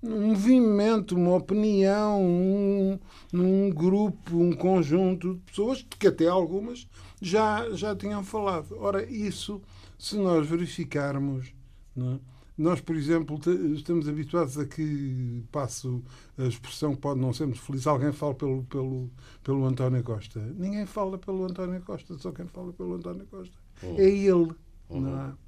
um 0.03 0.29
movimento, 0.29 1.17
uma 1.17 1.37
opinião, 1.37 2.23
um, 2.23 2.99
um 3.33 3.71
grupo, 3.71 4.37
um 4.37 4.53
conjunto 4.53 5.35
de 5.35 5.41
pessoas 5.41 5.85
que 5.89 6.07
até 6.07 6.29
algumas 6.29 6.87
já, 7.21 7.71
já 7.71 7.95
tinham 7.95 8.23
falado. 8.23 8.77
Ora, 8.79 9.05
isso, 9.05 9.61
se 9.99 10.17
nós 10.17 10.47
verificarmos, 10.47 11.53
é? 11.97 12.19
nós, 12.57 12.81
por 12.81 12.97
exemplo, 12.97 13.39
estamos 13.75 14.09
habituados 14.09 14.59
a 14.59 14.65
que, 14.65 15.45
passo 15.53 16.03
a 16.39 16.45
expressão 16.45 16.95
que 16.95 17.01
pode 17.01 17.21
não 17.21 17.33
ser 17.33 17.47
muito 17.47 17.61
feliz, 17.61 17.87
alguém 17.87 18.13
fala 18.13 18.35
pelo, 18.35 18.65
pelo, 18.65 19.11
pelo 19.43 19.65
António 19.67 20.03
Costa. 20.03 20.41
Ninguém 20.57 20.87
fala 20.87 21.19
pelo 21.19 21.45
António 21.45 21.81
Costa, 21.83 22.17
só 22.19 22.33
quem 22.33 22.47
fala 22.47 22.73
pelo 22.73 22.95
António 22.95 23.27
Costa 23.27 23.55
uhum. 23.83 23.97
é 23.99 24.09
ele. 24.09 24.53
Uhum. 24.89 25.01
Não 25.01 25.21
é? 25.21 25.46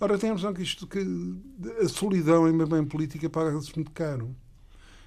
Ora, 0.00 0.18
tem 0.18 0.30
a 0.30 0.34
noção 0.34 0.52
que 0.52 0.62
isto 0.62 0.86
que 0.86 0.98
a 1.82 1.88
solidão 1.88 2.48
em 2.48 2.56
bem 2.66 2.84
política 2.84 3.28
paga-se 3.28 3.74
muito 3.74 3.90
caro. 3.90 4.34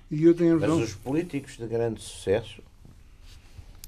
E 0.09 0.23
eu 0.23 0.33
tenho 0.33 0.59
Mas 0.59 0.71
os 0.71 0.95
políticos 0.95 1.57
de 1.57 1.67
grande 1.67 2.01
sucesso 2.01 2.61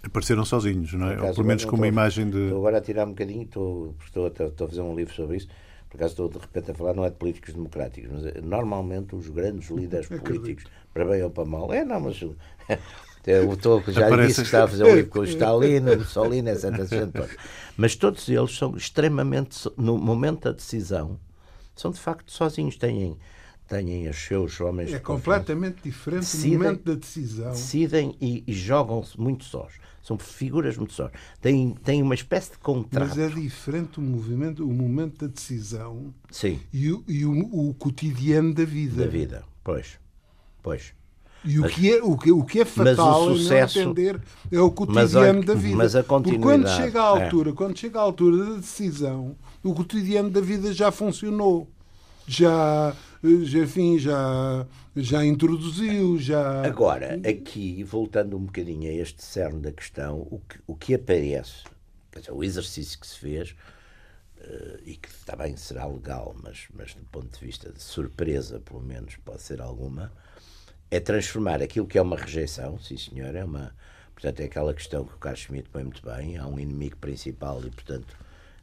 apareceram 0.04 0.44
sozinhos, 0.46 0.94
não 0.94 1.10
é? 1.10 1.22
Ou 1.22 1.34
pelo 1.34 1.48
menos 1.48 1.66
com 1.66 1.76
uma 1.76 1.88
imagem 1.88 2.30
de. 2.30 2.38
Estou 2.38 2.60
agora 2.60 2.78
a 2.78 2.82
tirar 2.82 3.06
um 3.06 3.10
bocadinho, 3.10 3.44
estou, 3.44 3.96
estou, 4.04 4.26
a, 4.26 4.28
estou 4.28 4.66
a 4.66 4.70
fazer 4.70 4.82
um 4.82 4.96
livro 4.96 5.14
sobre 5.14 5.38
isso. 5.38 5.48
Por 5.92 5.98
acaso 5.98 6.14
estou 6.14 6.30
de 6.30 6.38
repente 6.38 6.72
a 6.72 6.74
falar, 6.74 6.94
não 6.94 7.04
é 7.04 7.10
de 7.10 7.18
políticos 7.18 7.54
democráticos, 7.54 8.10
mas 8.10 8.26
eh, 8.26 8.40
normalmente 8.42 9.14
os 9.14 9.28
grandes 9.28 9.70
líderes 9.76 10.08
políticos, 10.08 10.64
para 10.94 11.04
bem 11.04 11.22
ou 11.22 11.30
para 11.30 11.44
mal, 11.44 11.72
é 11.74 11.84
não, 11.84 12.00
mas 12.00 12.22
eu 13.28 13.54
estou, 13.54 13.84
já 13.90 14.08
Aparece... 14.08 14.28
disse 14.30 14.42
que 14.42 14.48
estava 14.48 14.64
a 14.64 14.68
fazer 14.70 14.86
um 14.86 14.96
livro 14.96 15.12
com 15.12 15.20
o 15.20 15.26
Stalin, 15.26 15.82
Mussolini, 15.82 16.50
etc, 16.50 16.80
etc. 16.80 17.38
Mas 17.76 17.96
todos 17.98 18.30
eles 18.30 18.58
são 18.58 18.78
extremamente, 18.78 19.70
no 19.76 19.98
momento 19.98 20.44
da 20.46 20.54
decisão, 20.54 21.20
são 21.76 21.92
de 21.92 22.00
facto 22.00 22.32
sozinhos, 22.32 22.78
têm 22.78 23.18
têm 23.68 24.10
os 24.10 24.18
seus 24.18 24.60
homens. 24.60 24.94
É 24.94 25.00
completamente 25.00 25.82
diferente 25.84 26.22
decidem, 26.22 26.58
no 26.58 26.64
momento 26.64 26.84
da 26.84 26.96
decisão. 26.96 27.52
Decidem 27.52 28.18
e, 28.20 28.44
e 28.46 28.54
jogam-se 28.54 29.20
muito 29.20 29.46
sós. 29.46 29.74
São 30.02 30.18
figuras 30.18 30.78
muito 30.78 30.94
sós. 30.94 31.12
Têm, 31.40 31.76
têm 31.84 32.02
uma 32.02 32.16
espécie 32.16 32.52
de 32.52 32.58
contrato. 32.58 33.10
Mas 33.10 33.18
é 33.18 33.28
diferente 33.28 34.00
o 34.00 34.02
movimento, 34.02 34.68
o 34.68 34.74
momento 34.74 35.26
da 35.26 35.32
decisão 35.32 36.14
Sim. 36.30 36.60
e, 36.74 36.92
o, 36.92 37.04
e 37.08 37.26
o, 37.26 37.70
o 37.70 37.74
cotidiano 37.76 38.54
da 38.54 38.66
vida. 38.66 39.06
Da 39.06 39.10
vida, 39.10 39.44
pois. 39.64 40.00
Pois. 40.64 40.94
E 41.44 41.58
o, 41.58 41.62
mas, 41.62 41.74
que 41.74 41.92
é, 41.92 42.04
o, 42.04 42.18
que, 42.18 42.32
o 42.32 42.44
que 42.44 42.60
é 42.60 42.66
fatal 42.66 43.24
o 43.24 43.36
sucesso, 43.36 43.80
não 43.80 43.92
entender 43.92 44.22
é 44.52 44.60
o 44.60 44.70
cotidiano 44.70 45.40
a, 45.40 45.44
da 45.44 45.54
vida. 45.56 45.76
Mas 45.76 45.96
a 45.96 46.04
continuidade, 46.04 46.44
Porque 46.44 46.64
quando 46.64 46.76
chega 46.76 47.02
à 47.02 47.20
é. 47.20 47.24
altura, 47.24 47.50
é. 47.50 47.54
quando 47.54 47.78
chega 47.78 48.00
à 48.00 48.02
altura 48.02 48.46
da 48.46 48.56
decisão, 48.58 49.36
o 49.64 49.74
cotidiano 49.74 50.30
da 50.30 50.42
vida 50.42 50.72
já 50.74 50.92
funcionou. 50.92 51.68
Já 52.28 52.96
enfim, 53.24 54.00
já, 54.00 54.66
já 54.96 55.24
introduziu, 55.24 56.18
já... 56.18 56.64
Agora, 56.66 57.20
aqui, 57.28 57.84
voltando 57.84 58.36
um 58.36 58.46
bocadinho 58.46 58.90
a 58.90 58.94
este 58.94 59.24
cerne 59.24 59.62
da 59.62 59.72
questão, 59.72 60.28
o 60.32 60.40
que, 60.40 60.60
o 60.66 60.76
que 60.76 60.96
aparece, 60.96 61.64
o 62.32 62.44
exercício 62.44 63.00
que 63.00 63.06
se 63.06 63.20
fez, 63.20 63.52
uh, 64.40 64.80
e 64.86 64.96
que 64.96 65.10
também 65.26 65.56
será 65.56 65.86
legal, 65.86 66.36
mas, 66.42 66.68
mas 66.74 66.94
do 66.96 67.06
ponto 67.06 67.38
de 67.38 67.46
vista 67.46 67.72
de 67.72 67.82
surpresa, 67.82 68.60
pelo 68.60 68.82
menos, 68.82 69.16
pode 69.18 69.42
ser 69.42 69.62
alguma, 69.62 70.12
é 70.90 71.00
transformar 71.00 71.62
aquilo 71.62 71.88
que 71.88 71.98
é 71.98 72.02
uma 72.02 72.18
rejeição, 72.18 72.78
sim 72.80 72.98
senhor, 72.98 73.34
é 73.36 73.44
uma. 73.44 73.74
Portanto, 74.14 74.42
é 74.42 74.44
aquela 74.44 74.74
questão 74.74 75.06
que 75.06 75.16
o 75.16 75.18
Carlos 75.18 75.40
Schmitt 75.40 75.70
põe 75.70 75.84
muito 75.84 76.04
bem, 76.06 76.38
há 76.38 76.46
um 76.46 76.60
inimigo 76.60 76.98
principal 76.98 77.60
e, 77.66 77.72
portanto, 77.72 78.16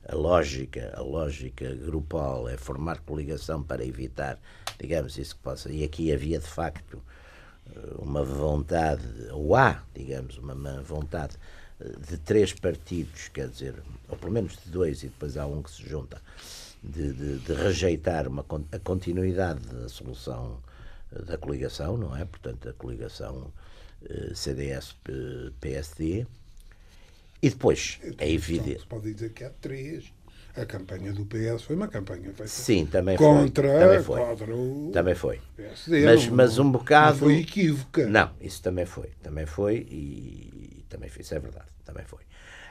a 0.08 0.14
lógica, 0.14 0.92
a 0.96 1.02
lógica 1.02 1.74
grupal 1.74 2.48
é 2.48 2.56
formar 2.56 3.00
coligação 3.00 3.62
para 3.62 3.84
evitar, 3.84 4.38
digamos, 4.78 5.18
isso 5.18 5.36
que 5.36 5.42
possa. 5.42 5.70
E 5.70 5.84
aqui 5.84 6.12
havia 6.12 6.38
de 6.38 6.46
facto 6.46 7.00
uma 7.98 8.24
vontade, 8.24 9.04
ou 9.32 9.54
há, 9.54 9.82
digamos, 9.94 10.38
uma, 10.38 10.54
uma 10.54 10.82
vontade 10.82 11.36
eh, 11.80 11.92
de 12.08 12.16
três 12.18 12.52
partidos, 12.52 13.28
quer 13.28 13.48
dizer, 13.48 13.74
ou 14.08 14.16
pelo 14.16 14.32
menos 14.32 14.56
de 14.64 14.70
dois, 14.70 15.02
e 15.02 15.08
depois 15.08 15.36
há 15.36 15.46
um 15.46 15.62
que 15.62 15.70
se 15.70 15.86
junta, 15.86 16.20
de, 16.82 17.12
de, 17.12 17.38
de 17.38 17.52
rejeitar 17.52 18.26
uma, 18.28 18.44
a 18.72 18.78
continuidade 18.78 19.60
da 19.66 19.88
solução 19.88 20.58
eh, 21.12 21.22
da 21.22 21.36
coligação, 21.36 21.96
não 21.96 22.16
é? 22.16 22.24
Portanto, 22.24 22.68
a 22.68 22.72
coligação 22.72 23.52
eh, 24.08 24.32
CDS-PSD 24.34 26.26
e 27.40 27.50
depois, 27.50 28.00
é 28.18 28.30
evidente. 28.30 28.80
Se 28.80 28.86
pode 28.86 29.12
dizer 29.12 29.32
que 29.32 29.44
há 29.44 29.50
três. 29.50 30.12
A 30.56 30.66
campanha 30.66 31.12
do 31.12 31.24
PS 31.24 31.62
foi 31.62 31.76
uma 31.76 31.86
campanha 31.86 32.32
feita 32.32 32.48
Sim, 32.48 32.84
também 32.84 33.16
contra, 33.16 33.68
foi. 33.68 33.78
Também 33.78 34.02
foi. 34.02 34.20
Contra 34.20 34.56
o 34.56 34.90
também 34.92 35.14
foi. 35.14 35.40
PSD, 35.56 36.04
mas, 36.04 36.26
não, 36.26 36.34
mas 36.34 36.58
um 36.58 36.72
bocado. 36.72 37.18
Não 37.18 37.26
foi 37.26 37.38
equívoca. 37.38 38.06
Não, 38.06 38.32
isso 38.40 38.60
também 38.60 38.84
foi. 38.84 39.10
Também 39.22 39.46
foi 39.46 39.86
e, 39.88 40.80
e 40.80 40.84
também 40.88 41.08
foi. 41.08 41.22
Isso 41.22 41.34
é 41.34 41.38
verdade. 41.38 41.68
Também 41.84 42.04
foi. 42.04 42.20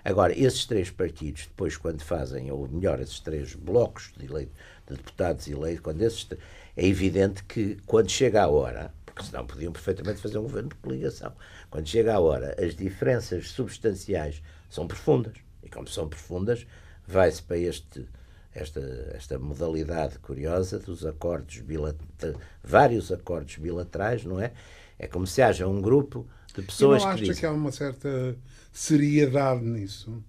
Agora, 0.04 0.38
esses 0.38 0.66
três 0.66 0.90
partidos, 0.90 1.44
depois, 1.48 1.78
quando 1.78 2.02
fazem, 2.02 2.52
ou 2.52 2.68
melhor, 2.68 3.00
esses 3.00 3.20
três 3.20 3.54
blocos 3.54 4.12
de, 4.18 4.26
eleito, 4.26 4.52
de 4.90 4.96
deputados 4.96 5.48
eleitos, 5.48 5.82
quando 5.82 6.02
esses, 6.02 6.28
é 6.76 6.86
evidente 6.86 7.44
que, 7.44 7.78
quando 7.86 8.10
chega 8.10 8.44
a 8.44 8.48
hora, 8.48 8.94
porque 9.06 9.24
senão 9.24 9.46
podiam 9.46 9.74
perfeitamente 9.74 10.22
fazer 10.22 10.38
um 10.38 10.44
governo 10.44 10.70
de 10.70 10.76
coligação, 10.76 11.34
quando 11.70 11.88
chega 11.88 12.14
a 12.14 12.20
hora, 12.20 12.56
as 12.58 12.76
diferenças 12.76 13.50
substanciais 13.50 14.42
são 14.70 14.88
profundas. 14.88 15.36
E 15.64 15.70
como 15.70 15.88
são 15.88 16.08
profundas, 16.08 16.66
vai-se 17.06 17.42
para 17.42 17.58
este, 17.58 18.08
esta, 18.54 18.80
esta 19.14 19.40
modalidade 19.40 20.20
curiosa 20.20 20.80
dos 20.80 21.06
acordos 21.06 21.60
bilaterais, 21.60 22.38
vários 22.64 23.12
acordos 23.12 23.58
bilaterais, 23.58 24.24
não 24.24 24.40
é? 24.40 24.52
É 25.00 25.08
como 25.08 25.28
se 25.28 25.42
haja 25.42 25.68
um 25.68 25.82
grupo 25.82 26.28
de 26.56 26.62
pessoas 26.62 27.02
e 27.02 27.06
não 27.06 27.12
que. 27.12 27.16
Acha 27.16 27.26
dizem... 27.26 27.40
que 27.40 27.46
há 27.46 27.52
uma 27.52 27.72
certa 27.72 28.36
seriedade 28.74 29.64
nisso? 29.64 30.24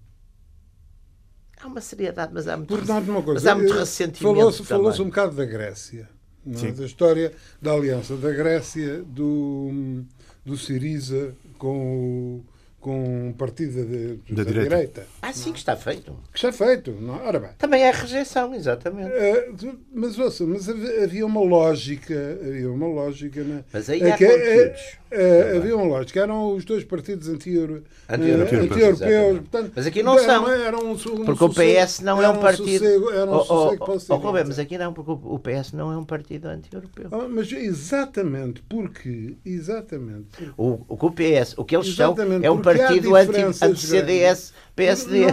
Há 1.60 1.66
uma 1.66 1.80
seriedade, 1.80 2.32
mas 2.32 2.46
há 2.46 2.56
muito, 2.56 2.68
Portanto, 2.68 3.08
uma 3.08 3.22
coisa, 3.22 3.40
mas 3.40 3.46
há 3.46 3.54
muito 3.54 3.74
ressentimento. 3.74 4.36
Falou-se 4.36 4.64
falou 4.64 4.92
um 4.92 5.04
bocado 5.06 5.34
da 5.34 5.44
Grécia, 5.44 6.08
é? 6.46 6.72
da 6.72 6.86
história 6.86 7.32
da 7.60 7.72
aliança 7.72 8.16
da 8.16 8.30
Grécia, 8.30 9.02
do, 9.02 10.04
do 10.44 10.56
Siriza 10.56 11.34
com 11.58 12.36
o 12.36 12.44
com 12.80 13.28
um 13.28 13.32
partido 13.32 13.84
de, 13.84 14.16
de, 14.16 14.34
da, 14.34 14.44
da 14.44 14.50
direita. 14.50 14.68
direita. 14.68 15.06
Ah, 15.20 15.32
sim, 15.32 15.52
que 15.52 15.58
está 15.58 15.76
feito. 15.76 16.16
Que 16.32 16.38
está 16.38 16.52
feito. 16.52 16.92
Não? 16.92 17.14
Ora 17.26 17.40
bem. 17.40 17.50
Também 17.58 17.82
é 17.82 17.90
rejeição, 17.90 18.54
exatamente. 18.54 19.10
Uh, 19.10 19.78
mas 19.92 20.18
ouça, 20.18 20.44
mas 20.44 20.68
havia 20.68 21.26
uma 21.26 21.40
lógica, 21.40 22.38
havia 22.40 22.70
uma 22.70 22.86
lógica 22.86 23.42
na. 23.42 23.64
Mas 23.72 23.90
aí 23.90 24.02
há 24.10 24.16
que, 24.16 24.26
conteúdos. 24.26 24.98
Uh, 25.10 25.56
havia 25.56 25.74
uma 25.74 25.86
lógica, 25.86 26.20
eram 26.20 26.54
os 26.54 26.66
dois 26.66 26.84
partidos 26.84 27.28
anti-europeus. 27.28 27.84
Anti-europeus. 28.08 29.00
Anti 29.00 29.72
mas 29.74 29.86
aqui 29.86 30.02
não 30.02 30.18
são. 30.18 30.46
Eram 30.48 30.80
um, 30.80 30.92
um 30.92 31.24
porque 31.24 31.44
o 31.44 31.48
PS 31.48 32.00
não 32.00 32.22
é 32.22 32.28
um 32.28 32.38
partido. 32.38 32.84
Sossego, 32.84 33.10
era 33.10 33.30
um 33.30 33.34
oh, 33.34 33.44
sossego 33.44 33.84
oh, 33.88 34.14
oh, 34.14 34.28
oh, 34.28 34.32
mas 34.32 34.58
aqui 34.58 34.76
não, 34.76 34.92
porque 34.92 35.10
o 35.10 35.38
PS 35.38 35.72
não 35.72 35.90
é 35.90 35.96
um 35.96 36.04
partido 36.04 36.46
anti-europeu. 36.46 37.08
Oh, 37.10 37.26
mas 37.28 37.50
exatamente, 37.50 38.62
porque. 38.68 39.36
Exatamente. 39.44 40.26
Porque, 40.30 40.52
o, 40.58 40.84
o, 40.86 41.10
PS, 41.10 41.54
o 41.56 41.64
que 41.64 41.74
eles 41.74 41.94
são 41.94 42.14
é 42.42 42.50
um 42.50 42.60
partido 42.60 43.14
anti-CDS, 43.16 44.52
PSD. 44.76 45.26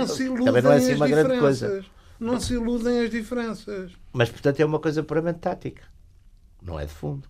Também 0.46 0.62
não 0.62 0.72
é 0.72 0.78
assim 0.78 0.96
uma 0.96 1.08
grande 1.08 1.38
coisa. 1.38 1.84
Não 2.18 2.40
se 2.40 2.54
iludem 2.54 3.02
as 3.02 3.10
diferenças. 3.10 3.92
Mas, 4.14 4.30
portanto, 4.30 4.60
é 4.62 4.66
uma 4.66 4.80
coisa 4.80 5.04
puramente 5.04 5.40
tática. 5.40 5.84
Não 6.62 6.80
é 6.80 6.86
de 6.86 6.94
fundo. 6.94 7.28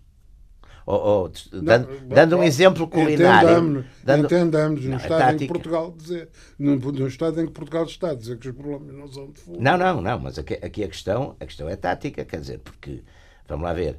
Ou- 0.86 1.00
ou, 1.00 1.32
dando, 1.62 1.88
dando 2.08 2.36
um 2.38 2.42
exemplo 2.44 2.86
culinário. 2.86 3.48
Entendamos, 3.50 3.84
dando- 4.04 4.24
entendamos 4.26 4.84
no 4.84 4.90
Não, 4.90 4.96
estado 4.96 5.12
em 5.14 5.24
que 5.26 5.32
tática- 5.32 5.52
Portugal 5.52 5.94
dizer, 5.98 6.28
no, 6.58 6.76
no 6.76 7.06
estado 7.08 7.40
em 7.40 7.46
que 7.46 7.52
Portugal 7.52 7.84
está 7.84 8.10
a 8.10 8.14
dizer 8.14 8.38
que 8.38 8.48
os 8.48 8.54
problemas 8.56 8.94
não 8.94 9.08
são 9.08 9.30
de 9.32 9.40
fundo. 9.40 9.60
Não, 9.60 9.76
não, 9.76 10.00
não, 10.00 10.18
mas 10.20 10.38
aqui, 10.38 10.54
aqui 10.54 10.84
a, 10.84 10.88
questão, 10.88 11.34
a 11.40 11.44
questão 11.44 11.68
é 11.68 11.74
tática, 11.76 12.24
quer 12.24 12.40
dizer, 12.40 12.60
porque, 12.60 13.02
vamos 13.48 13.64
lá 13.64 13.72
ver, 13.72 13.98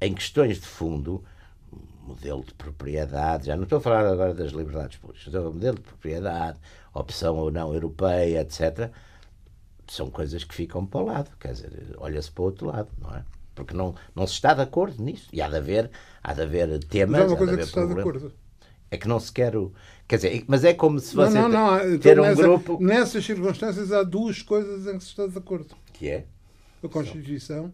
em 0.00 0.14
questões 0.14 0.60
de 0.60 0.66
fundo, 0.66 1.22
modelo 2.02 2.44
de 2.44 2.54
propriedade, 2.54 3.46
já 3.46 3.56
não 3.56 3.64
estou 3.64 3.78
a 3.78 3.80
falar 3.80 4.06
agora 4.06 4.32
das 4.32 4.52
liberdades 4.52 4.98
públicas, 4.98 5.26
estou 5.26 5.40
a 5.40 5.42
falar 5.42 5.54
modelo 5.54 5.76
de 5.76 5.82
propriedade, 5.82 6.58
opção 6.94 7.36
ou 7.36 7.50
não 7.50 7.74
europeia, 7.74 8.40
etc., 8.40 8.88
são 9.88 10.08
coisas 10.08 10.44
que 10.44 10.54
ficam 10.54 10.86
para 10.86 11.00
o 11.00 11.04
lado, 11.06 11.30
quer 11.40 11.52
dizer, 11.52 11.72
olha-se 11.98 12.30
para 12.30 12.42
o 12.42 12.44
outro 12.46 12.66
lado, 12.68 12.88
não 13.00 13.10
é? 13.16 13.24
Porque 13.64 13.76
não, 13.76 13.94
não 14.14 14.26
se 14.26 14.34
está 14.34 14.54
de 14.54 14.62
acordo 14.62 15.02
nisso. 15.02 15.28
E 15.32 15.40
há 15.40 15.48
de 15.48 15.56
haver, 15.56 15.90
há 16.22 16.32
de 16.34 16.42
haver 16.42 16.82
temas. 16.84 17.20
Mas 17.20 17.20
há 17.22 17.24
uma 17.24 17.32
há 17.32 17.34
de 17.34 17.36
coisa 17.38 17.52
que 17.52 17.54
haver 17.60 17.64
se 17.64 17.70
está 17.70 17.86
de 17.94 18.00
acordo. 18.00 18.32
É 18.90 18.96
que 18.96 19.06
não 19.08 19.20
se 19.20 19.32
quer. 19.32 19.56
o- 19.56 19.72
Quer 20.08 20.16
dizer, 20.16 20.44
mas 20.48 20.64
é 20.64 20.74
como 20.74 20.98
se 20.98 21.16
Não, 21.16 21.24
você 21.24 21.38
não, 21.38 21.48
não. 21.48 21.78
te- 21.78 21.86
então 21.86 21.98
ter 22.00 22.18
um 22.18 22.22
nessa- 22.24 22.42
grupo. 22.42 22.78
Nessas 22.82 23.24
circunstâncias 23.24 23.92
há 23.92 24.02
duas 24.02 24.42
coisas 24.42 24.86
em 24.92 24.98
que 24.98 25.04
se 25.04 25.10
está 25.10 25.26
de 25.28 25.38
acordo. 25.38 25.76
Que 25.92 26.08
é? 26.08 26.26
A 26.82 26.88
Constituição 26.88 27.72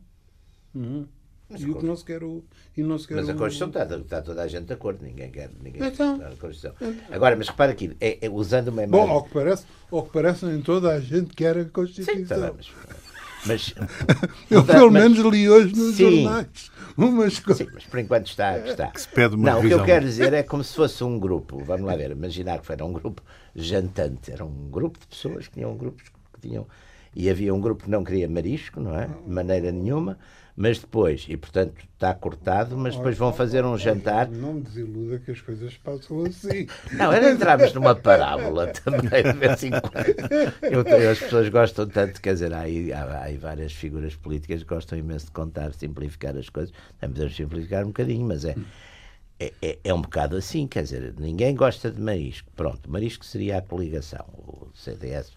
uhum, 0.75 1.07
Mas 1.49 1.63
e 1.63 1.71
o 1.71 1.77
que 1.77 1.87
não 1.87 1.97
se 1.97 2.05
quer 2.05 2.23
o. 2.23 2.45
E 2.77 2.83
não 2.83 2.99
se 2.99 3.09
quer 3.09 3.15
Mas 3.15 3.29
a 3.31 3.33
o- 3.33 3.37
Constituição 3.37 3.69
está, 3.83 3.97
está 3.97 4.21
toda 4.21 4.43
a 4.43 4.47
gente 4.49 4.67
de 4.67 4.73
acordo, 4.75 5.03
ninguém 5.03 5.31
quer. 5.31 5.51
Ninguém 5.59 5.83
Então. 5.87 6.19
quer 6.19 6.27
a 6.27 6.37
Constituição. 6.37 6.75
Agora, 7.11 7.35
mas 7.37 7.49
repara 7.49 7.73
aqui, 7.73 7.97
é, 7.99 8.27
é 8.27 8.29
usando 8.29 8.69
uma 8.69 8.87
Bom, 8.87 8.99
imagem. 8.99 9.15
ao 9.15 9.23
que 9.25 9.31
parece, 9.33 9.65
ao 9.91 10.03
que 10.03 10.13
parece, 10.13 10.45
nem 10.45 10.61
toda 10.61 10.91
a 10.93 11.01
gente 11.01 11.35
quer 11.35 11.57
a 11.57 11.63
Sim, 11.65 11.71
Constituição. 11.71 12.21
está 12.21 12.37
bem, 12.37 12.53
mas. 12.59 13.06
Mas 13.47 13.75
Eu 14.51 14.65
mas- 14.65 14.77
pelo 14.77 14.91
menos 14.91 15.19
li 15.19 15.49
hoje 15.49 15.75
nos 15.75 15.97
Sim. 15.97 16.23
jornais 16.25 16.71
umas 16.97 17.39
coisas. 17.39 17.67
Sim, 17.67 17.73
mas 17.75 17.85
por 17.85 17.99
enquanto 18.01 18.27
está. 18.29 18.59
está. 18.59 18.91
se 18.95 19.09
pede 19.09 19.35
uma 19.35 19.51
não, 19.51 19.59
o 19.59 19.63
que 19.63 19.71
eu 19.75 19.85
quero 19.85 20.05
dizer 20.05 20.33
é 20.33 20.43
como 20.43 20.65
se 20.65 20.75
fosse 20.75 21.05
um 21.05 21.19
grupo. 21.19 21.63
Vamos 21.65 21.87
lá 21.87 21.95
ver, 21.97 22.11
imaginar 22.11 22.61
que 22.61 22.73
era 22.73 22.85
um 22.85 22.93
grupo 22.93 23.23
jantante. 23.55 24.33
Era 24.33 24.45
um 24.45 24.71
grupo 24.71 24.99
de 24.99 25.07
pessoas 25.07 25.47
que 25.49 25.55
tinham 25.55 25.77
grupos 25.77 26.05
que 26.35 26.49
tinham. 26.49 26.67
E 27.15 27.29
havia 27.31 27.55
um 27.55 27.61
grupo 27.61 27.85
que 27.85 27.91
não 27.91 28.03
queria 28.05 28.29
marisco, 28.29 28.81
não 28.81 28.99
é? 28.99 29.07
De 29.07 29.31
maneira 29.31 29.71
nenhuma. 29.73 30.19
Mas 30.57 30.79
depois, 30.79 31.27
e 31.29 31.37
portanto 31.37 31.75
está 31.93 32.15
cortado, 32.15 32.79
mas 32.79 32.97
depois 32.97 33.19
vão 33.19 33.31
fazer 33.31 33.63
um 33.63 33.77
jantar. 33.77 34.27
Não 34.31 34.55
me 34.55 34.63
desiluda 34.63 35.19
que 35.19 35.31
as 35.31 35.41
coisas 35.43 35.77
passam 35.77 36.25
assim. 36.25 36.67
Não, 36.97 37.13
era 37.13 37.31
entrarmos 37.31 37.75
numa 37.75 37.95
parábola 37.95 38.69
também, 38.85 39.23
de 39.23 39.33
vez 39.33 39.63
em 39.63 39.71
quando. 39.71 40.63
Eu, 40.63 41.11
as 41.11 41.19
pessoas 41.19 41.51
gostam 41.51 41.87
tanto, 41.87 42.23
quer 42.23 42.33
dizer, 42.33 42.55
há 42.55 42.61
aí, 42.61 42.91
há, 42.91 43.03
há 43.03 43.39
várias 43.39 43.73
figuras 43.73 44.17
políticas 44.17 44.63
que 44.63 44.69
gostam 44.69 44.99
imenso 44.99 45.27
de 45.27 45.33
contar, 45.33 45.75
simplificar 45.75 46.35
as 46.37 46.49
coisas. 46.49 46.75
Também 46.99 47.15
podemos 47.15 47.37
simplificar 47.37 47.85
um 47.85 47.89
bocadinho, 47.89 48.27
mas 48.27 48.47
é, 48.47 48.57
é, 49.39 49.53
é, 49.61 49.79
é 49.85 49.95
um 49.95 50.01
bocado 50.01 50.37
assim, 50.37 50.67
quer 50.67 50.85
dizer, 50.85 51.15
ninguém 51.19 51.55
gosta 51.55 51.91
de 51.91 52.01
marisco. 52.01 52.51
Pronto, 52.57 52.91
marisco 52.91 53.27
seria 53.27 53.59
a 53.59 53.63
coligação, 53.63 54.25
o 54.39 54.69
CDS, 54.75 55.33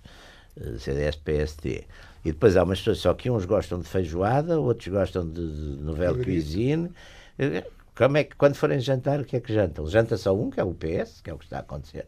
CDS-PSD. 0.80 1.84
E 2.26 2.32
depois 2.32 2.57
há 2.57 2.64
umas 2.64 2.80
pessoas 2.80 2.97
só 2.99 3.14
que 3.14 3.30
uns 3.30 3.45
gostam 3.45 3.80
de 3.80 3.88
feijoada, 3.88 4.60
outros 4.60 4.88
gostam 4.89 5.28
de, 5.28 5.76
de 5.78 5.84
novela 5.84 6.18
cuisine. 6.22 6.91
Eh, 7.38 7.64
Como 7.95 8.18
é 8.18 8.24
que, 8.26 8.36
quando 8.36 8.55
forem 8.55 8.80
jantar, 8.80 9.20
o 9.22 9.26
que 9.26 9.36
é 9.38 9.39
que 9.39 9.53
jantam? 9.53 9.88
Janta 9.88 10.18
só 10.18 10.36
um, 10.36 10.49
que 10.49 10.60
é 10.60 10.64
o 10.64 10.74
PS, 10.74 11.22
que 11.22 11.30
é 11.30 11.34
o 11.34 11.38
que 11.38 11.45
está 11.45 11.57
a 11.57 11.62
acontecer. 11.62 12.05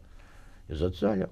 E 0.68 0.72
os 0.74 0.82
outros 0.82 1.02
olham. 1.02 1.28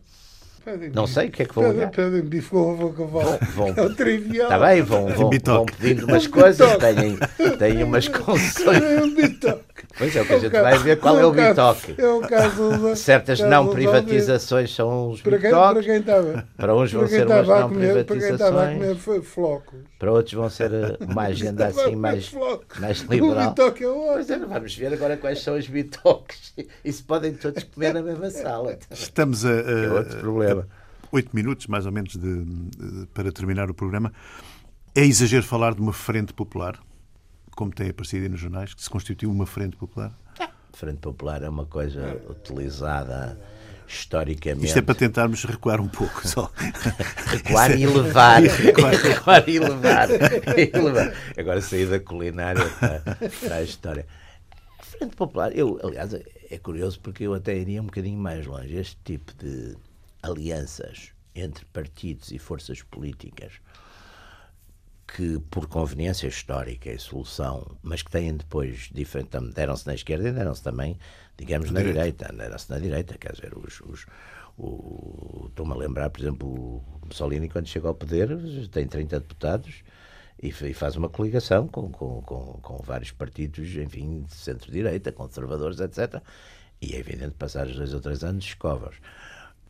Pedem 0.64 0.90
Não 0.90 1.04
bife- 1.04 1.14
sei 1.14 1.28
o 1.28 1.30
que 1.30 1.42
é 1.42 1.46
que 1.46 1.54
vão 1.54 1.64
pedem- 1.64 1.78
olhar. 1.78 1.90
Pedem 1.90 2.20
bife 2.22 2.50
com 2.50 2.56
ovo 2.58 2.92
cavalo. 2.92 3.38
Vão- 3.54 3.68
É 3.76 3.82
o 3.82 3.94
trivial. 3.94 4.44
Está 4.52 4.58
bem, 4.66 4.82
vão, 4.82 5.06
vão, 5.08 5.30
vão 5.44 5.66
pedindo 5.66 6.04
umas 6.08 6.26
coisas, 6.26 6.68
têm, 6.76 7.56
têm 7.56 7.82
umas 7.82 8.08
concessões. 8.12 8.82
É 8.82 9.02
um 9.02 9.14
bitoque. 9.14 9.64
Pois 10.00 10.16
é 10.16 10.22
o 10.22 10.26
que 10.26 10.32
a 10.32 10.38
gente 10.38 10.50
caso- 10.50 10.62
vai 10.64 10.78
ver 10.78 10.98
qual 10.98 11.18
é 11.20 11.26
o 11.26 11.30
bitoque. 11.30 11.94
É 11.98 12.08
o 12.08 12.20
caso 12.22 12.70
da- 12.82 12.96
Certas 12.96 13.38
caso 13.38 13.50
não 13.50 13.68
privatizações 13.68 14.74
são 14.74 15.10
os 15.10 15.20
Para 15.20 15.38
quem, 15.38 15.50
para 15.50 15.58
bitoques, 15.60 15.84
quem 15.86 15.96
estava. 15.98 16.48
para 16.56 16.74
uns 16.74 16.92
vão 16.92 17.06
ser 17.06 17.26
umas 17.26 17.46
não 17.48 17.68
comer, 17.68 18.04
para 18.06 18.16
quem 18.18 18.28
estava 18.30 18.62
a 18.62 18.72
comer 18.72 18.96
privatizações, 18.96 19.84
para 19.98 20.12
outros 20.12 20.32
vão 20.34 20.48
ser 20.50 20.72
eh, 20.72 20.96
uma 21.06 21.22
agenda 21.24 21.68
Estava 21.68 21.80
a 21.82 21.86
assim 21.88 21.96
mais, 21.96 22.32
mais 22.80 23.02
O 23.02 23.12
liberal. 23.12 23.50
bitoque 23.50 23.84
é 23.84 23.86
Pois 23.86 24.30
é, 24.30 24.32
ótimo. 24.34 24.48
vamos 24.48 24.74
ver 24.76 24.92
agora 24.94 25.16
quais 25.18 25.42
são 25.42 25.54
os 25.58 25.68
bitoques. 25.68 26.54
E 26.82 26.90
se 26.92 27.02
podem 27.02 27.34
todos 27.34 27.62
comer 27.64 27.92
na 27.92 28.02
mesma 28.02 28.30
sala. 28.30 28.78
Estamos 28.90 29.44
a, 29.44 29.50
É 29.50 29.86
a- 29.86 29.92
outro 29.92 30.18
problema. 30.18 30.66
oito 31.12 31.30
minutos, 31.36 31.66
mais 31.66 31.84
ou 31.84 31.92
menos, 31.92 32.14
de- 32.14 32.44
de- 32.44 33.06
para 33.12 33.30
terminar 33.30 33.70
o 33.70 33.74
programa. 33.74 34.10
É 34.94 35.04
exagero 35.04 35.44
falar 35.44 35.74
de 35.74 35.80
uma 35.82 35.92
frente 35.92 36.32
popular, 36.32 36.78
como 37.60 37.70
tem 37.70 37.90
aparecido 37.90 38.22
aí 38.22 38.28
nos 38.30 38.40
jornais, 38.40 38.72
que 38.72 38.82
se 38.82 38.88
constituiu 38.88 39.30
uma 39.30 39.44
frente 39.44 39.76
popular? 39.76 40.16
Frente 40.72 40.96
Popular 40.96 41.42
é 41.42 41.48
uma 41.50 41.66
coisa 41.66 42.18
utilizada 42.26 43.38
historicamente. 43.86 44.64
Isto 44.64 44.78
é 44.78 44.82
para 44.82 44.94
tentarmos 44.94 45.44
recuar 45.44 45.78
um 45.78 45.88
pouco 45.88 46.26
só. 46.26 46.50
Recuar 47.28 47.78
e 47.78 47.86
levar. 47.86 48.40
Recuar 48.48 49.46
e 49.46 49.58
levar. 49.58 50.08
Agora 51.36 51.60
sair 51.60 51.84
da 51.84 52.00
culinária 52.00 52.66
para, 52.80 53.00
para 53.44 53.56
a 53.56 53.62
história. 53.62 54.06
A 54.78 54.82
Frente 54.82 55.14
Popular, 55.14 55.54
eu, 55.54 55.78
aliás, 55.84 56.14
é 56.14 56.56
curioso 56.56 56.98
porque 57.00 57.24
eu 57.24 57.34
até 57.34 57.54
iria 57.58 57.82
um 57.82 57.86
bocadinho 57.86 58.18
mais 58.18 58.46
longe. 58.46 58.74
Este 58.74 58.96
tipo 59.04 59.34
de 59.34 59.76
alianças 60.22 61.10
entre 61.34 61.66
partidos 61.66 62.30
e 62.30 62.38
forças 62.38 62.80
políticas 62.80 63.52
que, 65.16 65.38
por 65.50 65.66
conveniência 65.66 66.26
histórica 66.28 66.90
e 66.90 66.98
solução, 66.98 67.76
mas 67.82 68.02
que 68.02 68.10
têm 68.10 68.36
depois 68.36 68.88
diferente, 68.92 69.38
deram-se 69.54 69.86
na 69.86 69.94
esquerda 69.94 70.28
e 70.28 70.32
deram-se 70.32 70.62
também, 70.62 70.98
digamos, 71.36 71.70
na 71.70 71.80
direita. 71.92 72.32
Deram-se 72.32 72.70
na 72.70 72.78
direita, 72.78 73.16
quer 73.18 73.32
dizer, 73.32 73.56
os. 73.56 73.80
os 73.80 74.06
o- 74.58 75.46
Estou-me 75.48 75.72
a 75.72 75.76
lembrar, 75.76 76.10
por 76.10 76.20
exemplo, 76.20 76.48
o 76.48 77.06
Mussolini, 77.06 77.48
quando 77.48 77.66
chega 77.66 77.88
ao 77.88 77.94
poder, 77.94 78.28
tem 78.70 78.86
30 78.86 79.20
deputados 79.20 79.82
e 80.42 80.48
e 80.48 80.74
faz 80.74 80.96
uma 80.96 81.08
coligação 81.08 81.66
com, 81.68 81.90
com, 81.90 82.22
com, 82.22 82.58
com 82.62 82.76
vários 82.82 83.10
partidos, 83.10 83.74
enfim, 83.76 84.22
de 84.22 84.34
centro-direita, 84.34 85.12
conservadores, 85.12 85.80
etc. 85.80 86.22
E 86.80 86.94
é 86.94 86.98
evidente, 86.98 87.34
passados 87.38 87.76
dois 87.76 87.92
ou 87.92 88.00
três 88.00 88.22
anos, 88.24 88.44
escovas. 88.44 88.94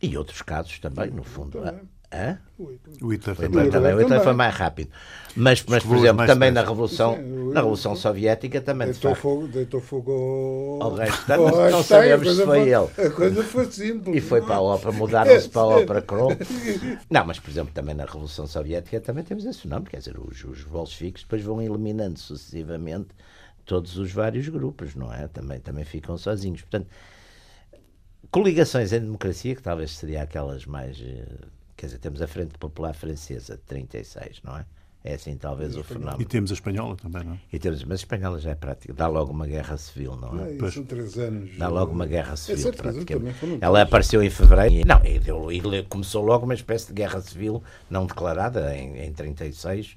E 0.00 0.16
outros 0.16 0.42
casos 0.42 0.78
também, 0.78 1.10
no 1.10 1.22
fundo. 1.24 1.60
Também. 1.60 1.88
Hã? 2.12 2.38
O 2.58 3.12
Hitler 3.12 3.36
Foi 3.36 3.46
também. 3.48 3.70
também, 3.70 3.70
também, 3.70 3.94
o 3.94 4.00
Hitler 4.00 4.22
foi 4.22 4.32
mais 4.34 4.54
rápido. 4.54 4.90
Mas, 5.36 5.64
mas 5.66 5.82
por 5.84 5.96
exemplo, 5.96 6.26
também 6.26 6.50
na. 6.50 6.60
Revolução, 6.60 7.14
Sim, 7.14 7.22
o- 7.22 7.54
na 7.54 7.60
Revolução 7.60 7.94
Soviética 7.94 8.60
também 8.60 8.88
de 8.88 8.92
Deitou 8.94 9.10
facto. 9.12 9.22
fogo, 9.22 9.46
deitou 9.48 9.80
fogo 9.80 10.12
ao, 10.12 10.82
Ao 10.82 10.90
ao 10.90 10.96
não- 11.38 11.70
não 11.70 11.82
sabemos 11.84 12.28
se 12.36 12.44
foi 12.44 12.60
ele. 12.62 13.06
A 13.06 13.10
coisa 13.10 13.44
foi 13.44 13.64
simples. 13.70 14.16
E 14.16 14.20
foi 14.20 14.40
não 14.40 14.46
para 14.46 14.56
a 14.56 14.58
é? 14.58 14.62
ópera, 14.62 14.92
mudaram-se 14.92 15.48
para 15.48 15.62
a 15.62 15.66
ópera 15.78 16.02
Kroll. 16.02 16.32
Não, 17.08 17.24
mas 17.24 17.38
por 17.38 17.48
exemplo, 17.50 17.72
também 17.72 17.94
na 17.94 18.04
Revolução 18.04 18.46
Soviética 18.46 19.00
também 19.00 19.22
temos 19.22 19.44
esse 19.44 19.68
nome, 19.68 19.86
quer 19.86 19.98
dizer, 19.98 20.18
os, 20.18 20.42
os 20.44 20.64
bolcheviques 20.64 21.22
depois 21.22 21.42
vão 21.42 21.62
eliminando 21.62 22.18
sucessivamente 22.18 23.08
todos 23.64 23.96
os 23.96 24.10
vários 24.12 24.48
grupos, 24.48 24.96
não 24.96 25.12
é? 25.12 25.28
Também, 25.28 25.60
também 25.60 25.84
ficam 25.84 26.18
sozinhos. 26.18 26.62
Portanto, 26.62 26.88
coligações 28.30 28.92
em 28.92 29.00
democracia, 29.00 29.54
que 29.54 29.62
talvez 29.62 29.92
seria 29.92 30.22
aquelas 30.22 30.66
mais. 30.66 30.98
Quer 31.80 31.86
dizer, 31.86 31.98
temos 31.98 32.20
a 32.20 32.26
Frente 32.26 32.58
Popular 32.58 32.94
Francesa 32.94 33.54
de 33.56 33.62
36, 33.62 34.42
não 34.44 34.54
é? 34.58 34.66
É 35.02 35.14
assim 35.14 35.34
talvez 35.34 35.74
o 35.76 35.80
E 35.80 35.82
fenómeno. 35.82 36.22
temos 36.26 36.50
a 36.50 36.54
espanhola 36.54 36.94
também, 36.94 37.24
não 37.24 37.32
é? 37.32 37.38
E 37.50 37.58
temos, 37.58 37.82
mas 37.84 37.92
a 37.92 38.02
espanhola 38.02 38.38
já 38.38 38.50
é 38.50 38.54
prática, 38.54 38.92
dá 38.92 39.06
logo 39.08 39.32
uma 39.32 39.46
guerra 39.46 39.78
civil, 39.78 40.14
não 40.14 40.44
é? 40.44 40.52
É, 40.52 40.56
Pois. 40.58 40.74
são 40.74 40.84
três 40.84 41.16
anos. 41.16 41.56
Dá 41.56 41.68
logo 41.68 41.90
uma 41.92 42.04
guerra 42.04 42.36
civil, 42.36 42.60
certeza, 42.62 42.82
praticamente. 42.92 43.38
Ela 43.62 43.80
apareceu 43.80 44.22
em 44.22 44.28
fevereiro. 44.28 44.74
e- 44.74 44.84
Não, 44.84 45.02
e, 45.02 45.18
deu, 45.18 45.50
e 45.50 45.82
começou 45.84 46.22
logo 46.22 46.44
uma 46.44 46.52
espécie 46.52 46.88
de 46.88 46.92
guerra 46.92 47.18
civil 47.22 47.62
não 47.88 48.04
declarada 48.04 48.76
em, 48.76 48.98
em 49.06 49.10
36. 49.10 49.96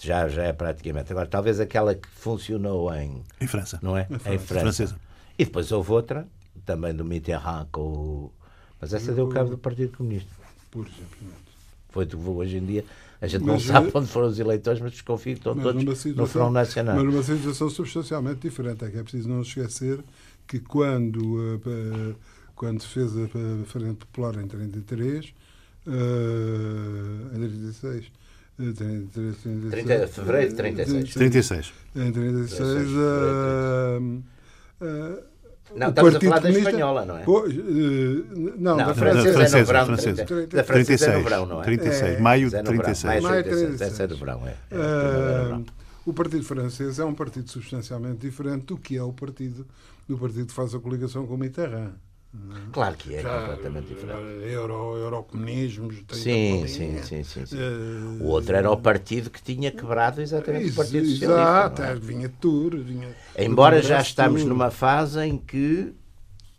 Já, 0.00 0.28
já 0.28 0.44
é 0.44 0.52
praticamente. 0.52 1.10
Agora, 1.10 1.26
talvez 1.26 1.58
aquela 1.58 1.92
que 1.96 2.06
funcionou 2.08 2.94
em. 2.94 3.24
Em 3.40 3.46
França. 3.48 3.80
Não 3.82 3.96
é? 3.98 4.06
Em 4.26 4.38
França. 4.38 4.60
Francesa. 4.60 4.96
E 5.36 5.44
depois 5.44 5.72
houve 5.72 5.90
outra, 5.90 6.28
também 6.64 6.94
do 6.94 7.04
Mitterrand, 7.04 7.66
com 7.72 7.80
o. 7.80 8.32
Mas 8.80 8.94
essa 8.94 9.12
deu 9.12 9.28
cabo 9.28 9.50
do 9.50 9.58
Partido 9.58 9.96
Comunista. 9.96 10.30
Por 10.74 10.86
exemplo. 10.86 11.32
Foi 11.90 12.04
do 12.04 12.36
hoje 12.36 12.58
em 12.58 12.66
dia. 12.66 12.84
A 13.22 13.26
gente 13.26 13.42
não 13.46 13.54
Mas, 13.54 13.62
sabe 13.62 13.86
eh, 13.88 13.92
onde 13.94 14.08
foram 14.08 14.26
os 14.28 14.38
eleitores, 14.38 14.80
mas 14.80 14.90
desconfio 14.92 15.32
que 15.34 15.38
estão 15.40 15.54
Mas 15.54 15.62
todos 15.64 15.82
numa 15.82 15.90
no 15.92 15.96
situação- 15.96 16.42
Front 16.42 16.52
Nacional. 16.52 16.96
Mas 16.96 17.04
numa 17.04 17.22
situação 17.22 17.70
substancialmente 17.70 18.40
diferente. 18.40 18.84
É 18.84 18.90
que 18.90 18.98
é 18.98 19.02
preciso 19.02 19.28
não 19.28 19.40
esquecer 19.40 20.00
que 20.46 20.58
quando, 20.58 21.54
eh, 21.54 21.58
pa- 21.58 22.16
quando 22.56 22.82
se 22.82 22.88
fez 22.88 23.12
a 23.16 23.64
Frente 23.66 23.94
Popular 24.04 24.36
em 24.42 24.46
33, 24.48 25.32
eh, 25.86 27.36
em 27.36 27.38
36, 27.38 28.04
eh, 28.58 28.72
33, 28.72 29.36
36, 29.36 29.70
30 29.70 30.06
de 30.06 30.12
fevereiro 30.12 30.50
de 30.50 30.56
36. 30.56 31.14
36. 31.14 31.72
Em 31.96 32.12
36, 32.12 32.58
16 32.58 32.88
de 32.88 32.94
eh, 32.98 34.20
eh, 34.82 35.22
Não, 35.76 35.86
o 35.86 35.90
estamos 35.90 36.08
a 36.08 36.12
Partido 36.12 36.28
falar 36.28 36.34
da 36.40 36.40
Comunista- 36.48 36.70
espanhola, 36.70 37.04
não 37.04 37.16
é? 37.18 37.22
Pois, 37.24 37.52
eh, 37.54 37.58
não, 38.36 38.52
Não, 38.58 38.76
da 38.76 38.84
a 38.84 38.86
da 38.88 38.94
francesa, 38.94 39.56
é 39.56 39.60
no 39.60 39.66
verão. 39.66 39.86
francesa. 39.86 40.24
30, 40.24 40.56
da 40.56 40.64
francesa 40.64 41.04
é 41.04 41.08
no 41.08 41.14
36. 41.14 41.24
verão, 41.24 41.46
não 41.46 41.60
é? 41.60 41.64
36. 41.64 42.02
É. 42.16 42.20
Maio 42.20 42.48
de 42.50 42.56
é 42.56 42.58
no 42.62 42.64
verão, 42.70 42.82
36. 42.84 43.22
Maio 43.22 43.36
de 43.36 43.42
de 43.42 43.56
36, 43.56 43.78
36. 43.78 43.92
essa 43.92 44.02
é 44.02 44.06
do 44.06 44.16
verão, 44.16 44.42
é. 44.46 44.50
é 44.50 44.54
a 44.76 44.78
Eh, 44.78 45.42
verão. 45.44 45.64
o 46.06 46.12
Partido 46.12 46.44
Francês 46.44 46.98
é 46.98 47.04
um 47.04 47.14
partido 47.14 47.50
substancialmente 47.50 48.18
diferente 48.18 48.66
do 48.66 48.76
que 48.76 48.96
é 48.96 49.02
o 49.02 49.12
partido, 49.12 49.66
do 50.08 50.16
partido 50.18 50.46
que 50.46 50.52
faz 50.52 50.74
a 50.74 50.78
coligação 50.78 51.26
com 51.26 51.34
o 51.34 51.38
Claro 52.72 52.96
que 52.96 53.14
é 53.14 53.22
completamente 53.22 53.86
diferente. 53.86 54.50
Euro, 54.50 54.96
eurocomunismo, 54.96 55.92
Sim, 56.10 56.66
sim, 56.66 57.00
sim, 57.02 57.22
sim, 57.22 57.46
sim. 57.46 57.56
O 58.20 58.26
outro 58.26 58.56
era 58.56 58.68
o 58.70 58.76
partido 58.76 59.30
que 59.30 59.40
tinha 59.40 59.70
quebrado 59.70 60.20
exatamente 60.20 60.70
o 60.70 60.74
Partido 60.74 61.06
Socialista. 61.06 61.24
Exato, 61.26 61.82
não 61.82 61.88
é? 61.88 61.92
é, 61.92 61.94
vinha 61.94 62.32
tudo. 62.40 62.82
Vinha, 62.82 63.08
Embora 63.38 63.80
já 63.80 64.00
estamos 64.00 64.44
numa 64.44 64.70
fase 64.70 65.20
em 65.20 65.38
que 65.38 65.94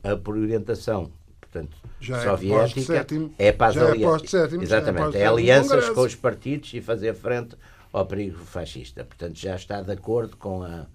a 0.04 0.14
orientação 0.30 1.12
portanto, 1.56 1.78
Já 2.00 2.18
é 2.18 2.24
soviética 2.24 2.76
pós-sétimo, 2.76 3.34
é 3.38 3.52
para 3.52 3.68
as 3.68 3.78
é 3.78 3.92
alianças. 3.92 4.34
é 4.34 4.56
Exatamente, 4.62 5.18
é 5.18 5.26
alianças 5.26 5.70
Congresso. 5.70 5.94
com 5.94 6.02
os 6.02 6.16
partidos 6.16 6.74
e 6.74 6.82
fazer 6.82 7.14
frente 7.14 7.56
ao 7.92 8.06
perigo 8.06 8.38
fascista. 8.40 9.04
Portanto, 9.04 9.38
já 9.38 9.56
está 9.56 9.82
de 9.82 9.92
acordo 9.92 10.36
com 10.38 10.64
a. 10.64 10.86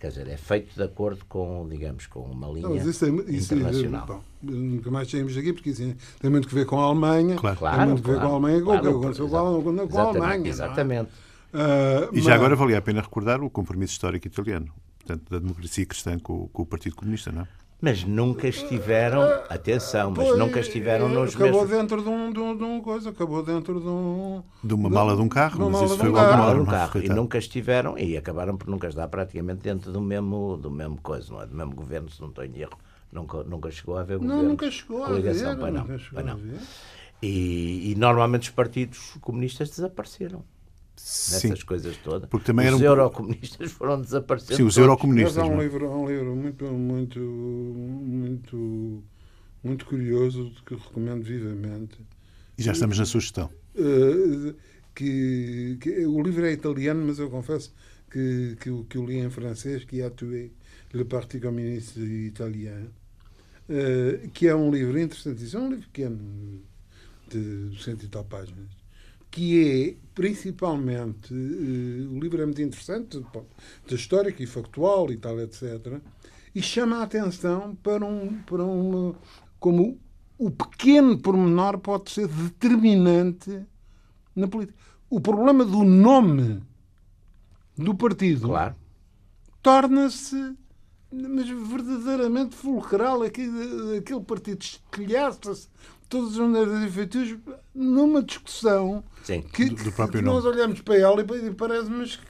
Quer 0.00 0.08
dizer, 0.08 0.28
é 0.28 0.36
feito 0.38 0.74
de 0.74 0.82
acordo 0.82 1.24
com, 1.28 1.68
digamos, 1.68 2.06
com 2.06 2.20
uma 2.20 2.48
linha 2.48 2.62
Não, 2.68 2.74
isso, 2.74 2.88
é, 3.04 3.08
isso 3.30 3.52
é- 3.52 3.56
internacional. 3.58 4.06
bom, 4.06 4.20
nunca 4.42 4.90
mais 4.90 5.10
saímos 5.10 5.34
daqui 5.34 5.52
porque 5.52 5.70
isso 5.70 5.94
tem 6.18 6.30
muito 6.30 6.48
que 6.48 6.54
ver 6.54 6.64
com 6.64 6.80
a 6.80 6.84
Alemanha. 6.84 7.36
Claro. 7.36 7.58
Claro, 7.58 7.76
tem 7.78 7.86
muito 7.88 8.02
que 8.02 8.08
ver 8.08 8.14
claro, 8.14 8.28
com 8.28 8.34
a 8.34 8.36
Alemanha, 8.38 8.62
com 8.64 8.70
o 8.70 8.72
que 8.76 8.80
claro, 8.80 8.98
aconteceu 8.98 9.28
com 9.28 9.36
a- 9.36 9.40
com 9.40 9.68
a- 9.68 9.72
exatamente, 9.84 9.98
Alemanha. 9.98 10.38
não 10.38 10.44
é? 10.46 10.48
Exatamente. 10.48 11.10
Ah, 11.52 12.08
E 12.12 12.20
já 12.20 12.30
mas- 12.30 12.34
agora 12.36 12.56
valia 12.56 12.78
a 12.78 12.82
pena 12.82 13.02
recordar 13.02 13.42
o 13.42 13.50
compromisso 13.50 13.92
histórico 13.92 14.26
italiano, 14.26 14.72
portanto, 14.98 15.28
da 15.28 15.38
democracia 15.38 15.84
cristã 15.84 16.18
com, 16.18 16.44
o- 16.44 16.48
com 16.48 16.62
o 16.62 16.66
Partido 16.66 16.96
Comunista, 16.96 17.30
não 17.30 17.42
é? 17.42 17.48
Mas 17.82 18.04
nunca 18.04 18.46
estiveram, 18.46 19.22
atenção, 19.48 20.10
mas 20.14 20.26
Pois, 20.28 20.38
nunca 20.38 20.60
estiveram 20.60 21.06
é, 21.06 21.14
nos 21.14 21.34
acabou 21.34 21.62
mesmos. 21.62 21.70
dentro 21.70 22.02
de 22.02 22.08
um, 22.10 22.30
de, 22.32 22.38
um, 22.38 22.56
de 22.56 22.62
um 22.62 22.80
coisa, 22.82 23.08
acabou 23.10 23.42
dentro 23.42 23.80
de 23.80 23.88
um. 23.88 24.42
De 24.62 24.74
uma 24.74 24.90
mala 24.90 25.16
de 25.16 25.22
um 25.22 25.28
carro, 25.28 25.54
de 25.54 25.60
mas 25.60 25.72
mala 25.72 25.84
isso 25.86 25.94
de 25.94 26.00
foi 26.00 26.10
um 26.10 26.12
logo 26.12 26.24
carro. 26.28 26.42
uma 26.42 26.52
um 26.52 26.56
não 26.58 26.66
carro 26.66 27.00
e 27.02 27.08
nunca 27.08 27.38
estiveram 27.38 27.96
e 27.98 28.16
acabaram 28.18 28.56
por 28.56 28.68
nunca 28.68 28.86
estar 28.86 29.08
praticamente 29.08 29.62
dentro 29.62 29.90
do 29.92 30.00
mesmo 30.00 30.58
do 30.58 30.70
mesmo 30.70 30.98
coisa, 31.00 31.32
não 31.32 31.40
é? 31.42 31.46
Do 31.46 31.56
mesmo 31.56 31.74
governo, 31.74 32.10
se 32.10 32.20
não 32.20 32.28
estou 32.28 32.44
em 32.44 32.54
erro. 32.58 32.78
Nunca, 33.10 33.42
nunca 33.44 33.70
chegou 33.70 33.96
a 33.96 34.02
haver 34.02 34.18
Não, 34.20 34.26
governo. 34.28 34.48
nunca 34.50 34.70
chegou 34.70 35.02
a 35.02 35.06
coligação, 35.06 35.50
ver. 35.54 35.60
pois 35.60 35.72
não, 35.72 35.80
nunca 35.80 35.98
chegou 35.98 36.22
pois 36.22 36.26
a 36.26 36.30
não. 36.30 36.36
ver. 36.36 36.60
E, 37.22 37.92
e 37.92 37.94
normalmente 37.96 38.42
os 38.42 38.54
partidos 38.54 39.16
comunistas 39.20 39.70
desapareceram 39.70 40.44
Sim, 41.02 41.48
nessas 41.48 41.62
coisas 41.64 41.96
todas. 41.98 42.28
Porque 42.28 42.46
também 42.46 42.66
os 42.68 42.80
eram- 42.80 42.84
eurocomunistas 42.86 43.72
foram 43.72 44.00
desaparecendo. 44.00 44.56
sim, 44.56 44.62
os 44.62 44.74
todos. 44.74 44.76
Mas 45.16 45.36
eurocomunistas. 45.36 45.38
há 45.38 45.46
um 45.46 45.50
não 45.50 45.60
é? 45.60 45.64
livro, 45.64 45.86
há 45.86 45.96
um 45.96 46.08
livro 46.08 46.36
muito, 46.36 46.64
muito, 46.66 47.18
muito, 47.20 49.02
muito 49.62 49.86
curioso 49.86 50.52
que 50.66 50.74
recomendo 50.74 51.24
vivamente. 51.24 51.98
E 52.58 52.62
já 52.62 52.72
estamos 52.72 52.98
na 52.98 53.04
sugestão. 53.06 53.50
Eh, 53.74 54.54
que, 54.94 55.78
que- 55.80 56.06
o 56.06 56.22
livro 56.22 56.44
é 56.46 56.52
italiano, 56.52 57.04
mas 57.06 57.18
eu 57.18 57.30
confesso 57.30 57.72
que, 58.10 58.56
que, 58.60 58.70
o- 58.70 58.84
que 58.84 58.98
o 58.98 59.06
li 59.06 59.18
em 59.18 59.30
francês, 59.30 59.84
que 59.84 60.02
a 60.02 60.10
tué 60.10 60.50
le 60.92 61.04
Parti 61.04 61.40
Communiste 61.40 62.00
Italien, 62.00 62.90
eh, 63.68 64.28
que 64.34 64.48
é 64.48 64.54
um 64.54 64.70
livro 64.70 64.98
interessantíssimo, 64.98 65.62
é 65.64 65.66
um 65.66 65.70
livro 65.70 65.86
pequeno, 65.88 66.62
de 67.28 67.82
cento 67.82 68.04
e 68.04 68.08
tal 68.08 68.24
páginas, 68.24 68.70
que 69.30 69.96
é 69.96 70.10
principalmente, 70.14 71.32
eh, 71.32 72.06
o 72.08 72.18
livro 72.18 72.42
é 72.42 72.44
muito 72.44 72.60
interessante, 72.60 73.22
de 73.86 73.94
histórico 73.94 74.42
e 74.42 74.46
factual 74.46 75.10
e 75.10 75.16
tal, 75.16 75.40
etc., 75.40 76.00
e 76.54 76.60
chama 76.60 76.98
a 76.98 77.02
atenção 77.04 77.76
para 77.76 78.04
um, 78.04 78.42
para 78.42 78.64
uma, 78.64 79.14
como 79.58 79.98
o 80.36 80.50
pequeno 80.50 81.16
pormenor 81.18 81.78
pode 81.78 82.10
ser 82.10 82.26
determinante 82.26 83.64
na 84.34 84.48
política. 84.48 84.76
O 85.08 85.20
problema 85.20 85.64
do 85.64 85.84
nome 85.84 86.62
do 87.76 87.94
partido 87.94 88.48
Claro. 88.48 88.74
torna-se 89.62 90.56
mas 91.12 91.48
verdadeiramente 91.48 92.54
fulcral. 92.54 93.22
Aquele, 93.22 93.98
aquele 93.98 94.20
partido 94.20 94.62
estilhaça-se 94.62 95.68
todas 96.10 96.32
as 96.32 96.38
maneiras 96.38 96.82
e 96.82 96.90
feitios 96.90 97.38
numa 97.74 98.22
discussão 98.22 99.02
Sim. 99.22 99.40
que, 99.42 99.70
Do- 99.70 99.84
do 99.84 99.92
próprio 99.92 100.20
que 100.20 100.26
nós 100.26 100.44
olhamos 100.44 100.80
para 100.82 100.96
ela 100.98 101.20
e 101.22 101.50
parece 101.54 101.88
mas 101.88 102.20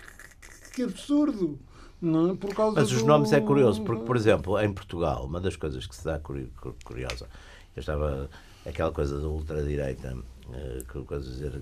que, 0.73 0.83
absurdo. 0.85 1.59
Não 2.01 2.31
é? 2.31 2.35
Por 2.37 2.55
causa 2.55 2.81
Mas 2.81 2.91
os 2.93 3.01
do- 3.03 3.07
nomes 3.07 3.31
é 3.33 3.41
curioso, 3.41 3.83
porque, 3.83 4.05
por 4.05 4.17
exemplo, 4.17 4.59
em 4.61 4.73
Portugal, 4.73 5.27
uma 5.27 5.39
das 5.41 5.55
coisas 5.57 5.87
que 5.87 5.95
se 5.95 6.03
dá 6.05 6.19
curi- 6.19 6.51
cu- 6.61 6.75
curiosa, 6.85 7.29
eu 7.77 7.81
estava, 7.81 8.31
aquela 8.65 8.91
coisa 8.91 9.21
da 9.21 9.29
ultradireita, 9.29 10.17
eh, 10.53 10.79
que 10.91 11.03
coisa 11.05 11.29
dizer, 11.29 11.61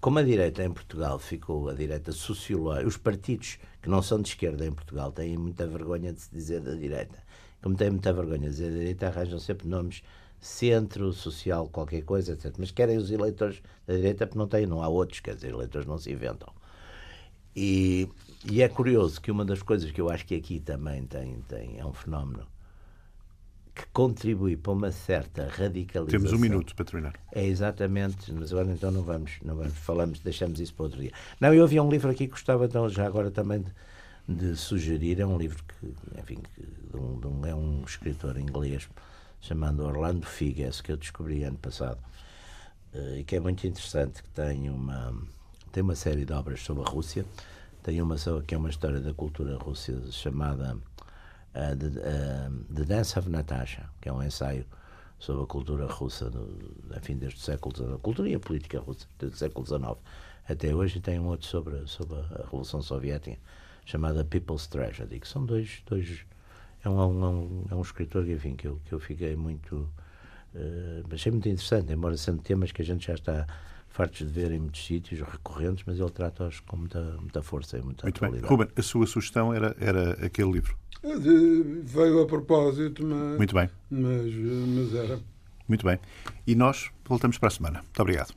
como 0.00 0.18
a 0.20 0.22
direita 0.22 0.62
em 0.64 0.70
Portugal 0.70 1.18
ficou, 1.18 1.68
a 1.68 1.74
direita 1.74 2.12
sociológica, 2.12 2.86
os 2.88 2.96
partidos 2.96 3.58
que 3.80 3.88
não 3.88 4.02
são 4.02 4.20
de 4.20 4.28
esquerda 4.28 4.64
em 4.66 4.72
Portugal 4.72 5.10
têm 5.10 5.36
muita 5.36 5.66
vergonha 5.66 6.12
de 6.12 6.20
se 6.20 6.30
dizer 6.30 6.60
da 6.60 6.74
direita. 6.74 7.18
Como 7.60 7.74
têm 7.76 7.90
muita 7.90 8.12
vergonha 8.12 8.48
de 8.48 8.50
dizer 8.50 8.70
da 8.70 8.78
direita, 8.78 9.06
arranjam 9.08 9.38
sempre 9.40 9.66
nomes 9.68 10.02
centro, 10.42 11.12
social, 11.12 11.68
qualquer 11.68 12.02
coisa, 12.02 12.32
etc. 12.32 12.52
Mas 12.58 12.70
querem 12.72 12.98
os 12.98 13.10
eleitores 13.10 13.62
da 13.86 13.94
direita 13.94 14.26
porque 14.26 14.38
não 14.38 14.48
têm, 14.48 14.66
não 14.66 14.82
há 14.82 14.88
outros, 14.88 15.20
quer 15.20 15.36
dizer, 15.36 15.50
eleitores 15.50 15.86
não 15.86 15.96
se 15.96 16.10
inventam. 16.12 16.52
E, 17.54 18.08
e 18.50 18.60
é 18.60 18.68
curioso 18.68 19.20
que 19.20 19.30
uma 19.30 19.44
das 19.44 19.62
coisas 19.62 19.90
que 19.90 20.00
eu 20.00 20.10
acho 20.10 20.26
que 20.26 20.34
aqui 20.34 20.58
também 20.58 21.04
tem, 21.06 21.40
tem 21.48 21.78
é 21.78 21.86
um 21.86 21.92
fenómeno 21.92 22.46
que 23.74 23.86
contribui 23.92 24.56
para 24.56 24.72
uma 24.72 24.90
certa 24.90 25.48
radicalização. 25.48 26.20
Temos 26.20 26.32
um 26.32 26.38
minuto 26.38 26.74
para 26.74 26.84
terminar. 26.84 27.14
É 27.32 27.44
exatamente, 27.46 28.30
mas 28.32 28.52
agora 28.52 28.70
então 28.70 28.90
não 28.90 29.02
vamos, 29.02 29.32
não 29.42 29.54
vamos, 29.56 29.72
falamos, 29.74 30.18
deixamos 30.20 30.60
isso 30.60 30.74
para 30.74 30.84
outro 30.84 31.00
dia. 31.00 31.12
Não, 31.40 31.54
eu 31.54 31.64
havia 31.64 31.82
um 31.82 31.88
livro 31.88 32.10
aqui 32.10 32.26
que 32.26 32.32
gostava 32.32 32.66
então, 32.66 32.88
já 32.88 33.06
agora 33.06 33.30
também 33.30 33.62
de, 33.62 33.70
de 34.50 34.56
sugerir, 34.56 35.20
é 35.20 35.26
um 35.26 35.38
livro 35.38 35.62
que, 35.64 35.94
enfim, 36.20 36.38
que, 36.54 36.62
de 36.62 36.96
um, 36.96 37.18
de 37.18 37.26
um- 37.26 37.46
é 37.46 37.54
um 37.54 37.82
escritor 37.86 38.38
inglês 38.38 38.88
chamado 39.42 39.84
Orlando 39.84 40.24
Figes, 40.24 40.80
que 40.80 40.92
eu 40.92 40.96
descobri 40.96 41.42
ano 41.42 41.58
passado, 41.58 41.98
eh, 42.94 43.18
e 43.18 43.24
que 43.24 43.36
é 43.36 43.40
muito 43.40 43.66
interessante, 43.66 44.22
que 44.22 44.30
tem 44.30 44.70
uma, 44.70 45.12
tem 45.72 45.82
uma 45.82 45.96
série 45.96 46.24
de 46.24 46.32
obras 46.32 46.62
sobre 46.62 46.84
a 46.84 46.86
Rússia, 46.86 47.26
tem 47.82 48.00
uma 48.00 48.16
só 48.16 48.40
que 48.40 48.54
é 48.54 48.58
uma 48.58 48.70
história 48.70 49.00
da 49.00 49.12
cultura 49.12 49.56
russa 49.56 50.10
chamada 50.12 50.76
uh, 50.76 51.76
the, 51.76 51.86
uh, 51.88 52.74
The 52.74 52.84
Dance 52.84 53.18
of 53.18 53.28
Natasha, 53.28 53.90
que 54.00 54.08
é 54.08 54.12
um 54.12 54.22
ensaio 54.22 54.64
sobre 55.18 55.42
a 55.42 55.46
cultura 55.46 55.86
russa, 55.86 56.30
do, 56.30 56.76
enfim, 56.96 57.16
desde 57.16 57.40
século 57.40 57.74
XIX, 57.74 57.94
a 57.94 57.98
cultura 57.98 58.28
e 58.28 58.34
a 58.36 58.40
política 58.40 58.78
russa, 58.78 59.06
desde 59.18 59.34
o 59.34 59.38
século 59.38 59.66
XIX 59.66 59.98
até 60.48 60.74
hoje, 60.74 60.98
e 60.98 61.00
tem 61.00 61.18
um 61.18 61.26
outro 61.26 61.48
sobre, 61.48 61.86
sobre 61.88 62.18
a 62.18 62.42
Revolução 62.44 62.80
Soviética, 62.80 63.38
chamada 63.84 64.24
People's 64.24 64.68
Tragedy, 64.68 65.18
que 65.18 65.26
são 65.26 65.44
dois, 65.44 65.82
dois 65.86 66.24
é 66.84 66.88
um, 66.88 67.00
é 67.00 67.06
um, 67.06 67.64
é 67.70 67.74
um 67.74 67.82
escritor 67.82 68.28
enfim, 68.28 68.54
que, 68.54 68.66
eu, 68.66 68.80
que 68.84 68.92
eu 68.92 68.98
fiquei 69.00 69.34
muito 69.36 69.88
uh, 70.54 71.04
achei 71.12 71.30
muito 71.32 71.48
interessante, 71.48 71.92
embora 71.92 72.16
sendo 72.16 72.42
temas 72.42 72.72
que 72.72 72.82
a 72.82 72.84
gente 72.84 73.06
já 73.06 73.14
está 73.14 73.46
fartos 73.88 74.18
de 74.18 74.24
ver 74.32 74.50
em 74.52 74.58
muitos 74.58 74.84
sítios, 74.86 75.20
recorrentes, 75.20 75.84
mas 75.86 75.98
ele 76.00 76.10
trata-os 76.10 76.60
com 76.60 76.76
muita, 76.76 77.00
muita 77.20 77.42
força 77.42 77.76
e 77.78 77.82
muita 77.82 78.06
Muito 78.06 78.20
bem. 78.20 78.28
atualidade. 78.28 78.50
Ruben, 78.50 78.68
a 78.74 78.82
sua 78.82 79.06
sugestão 79.06 79.52
era, 79.52 79.76
era 79.78 80.12
aquele 80.24 80.50
livro. 80.50 80.74
De- 81.02 81.82
Veio 81.84 82.22
a 82.22 82.26
propósito, 82.26 83.04
mas, 83.04 83.36
Muito 83.36 83.54
bem. 83.54 83.68
mas, 83.90 84.32
mas 84.34 84.94
era. 84.94 85.20
Muito 85.68 85.84
bem. 85.84 85.98
E 86.46 86.54
nós 86.54 86.90
voltamos 87.04 87.36
para 87.36 87.48
a 87.48 87.50
semana. 87.50 87.80
Muito 87.80 88.00
obrigado. 88.00 88.34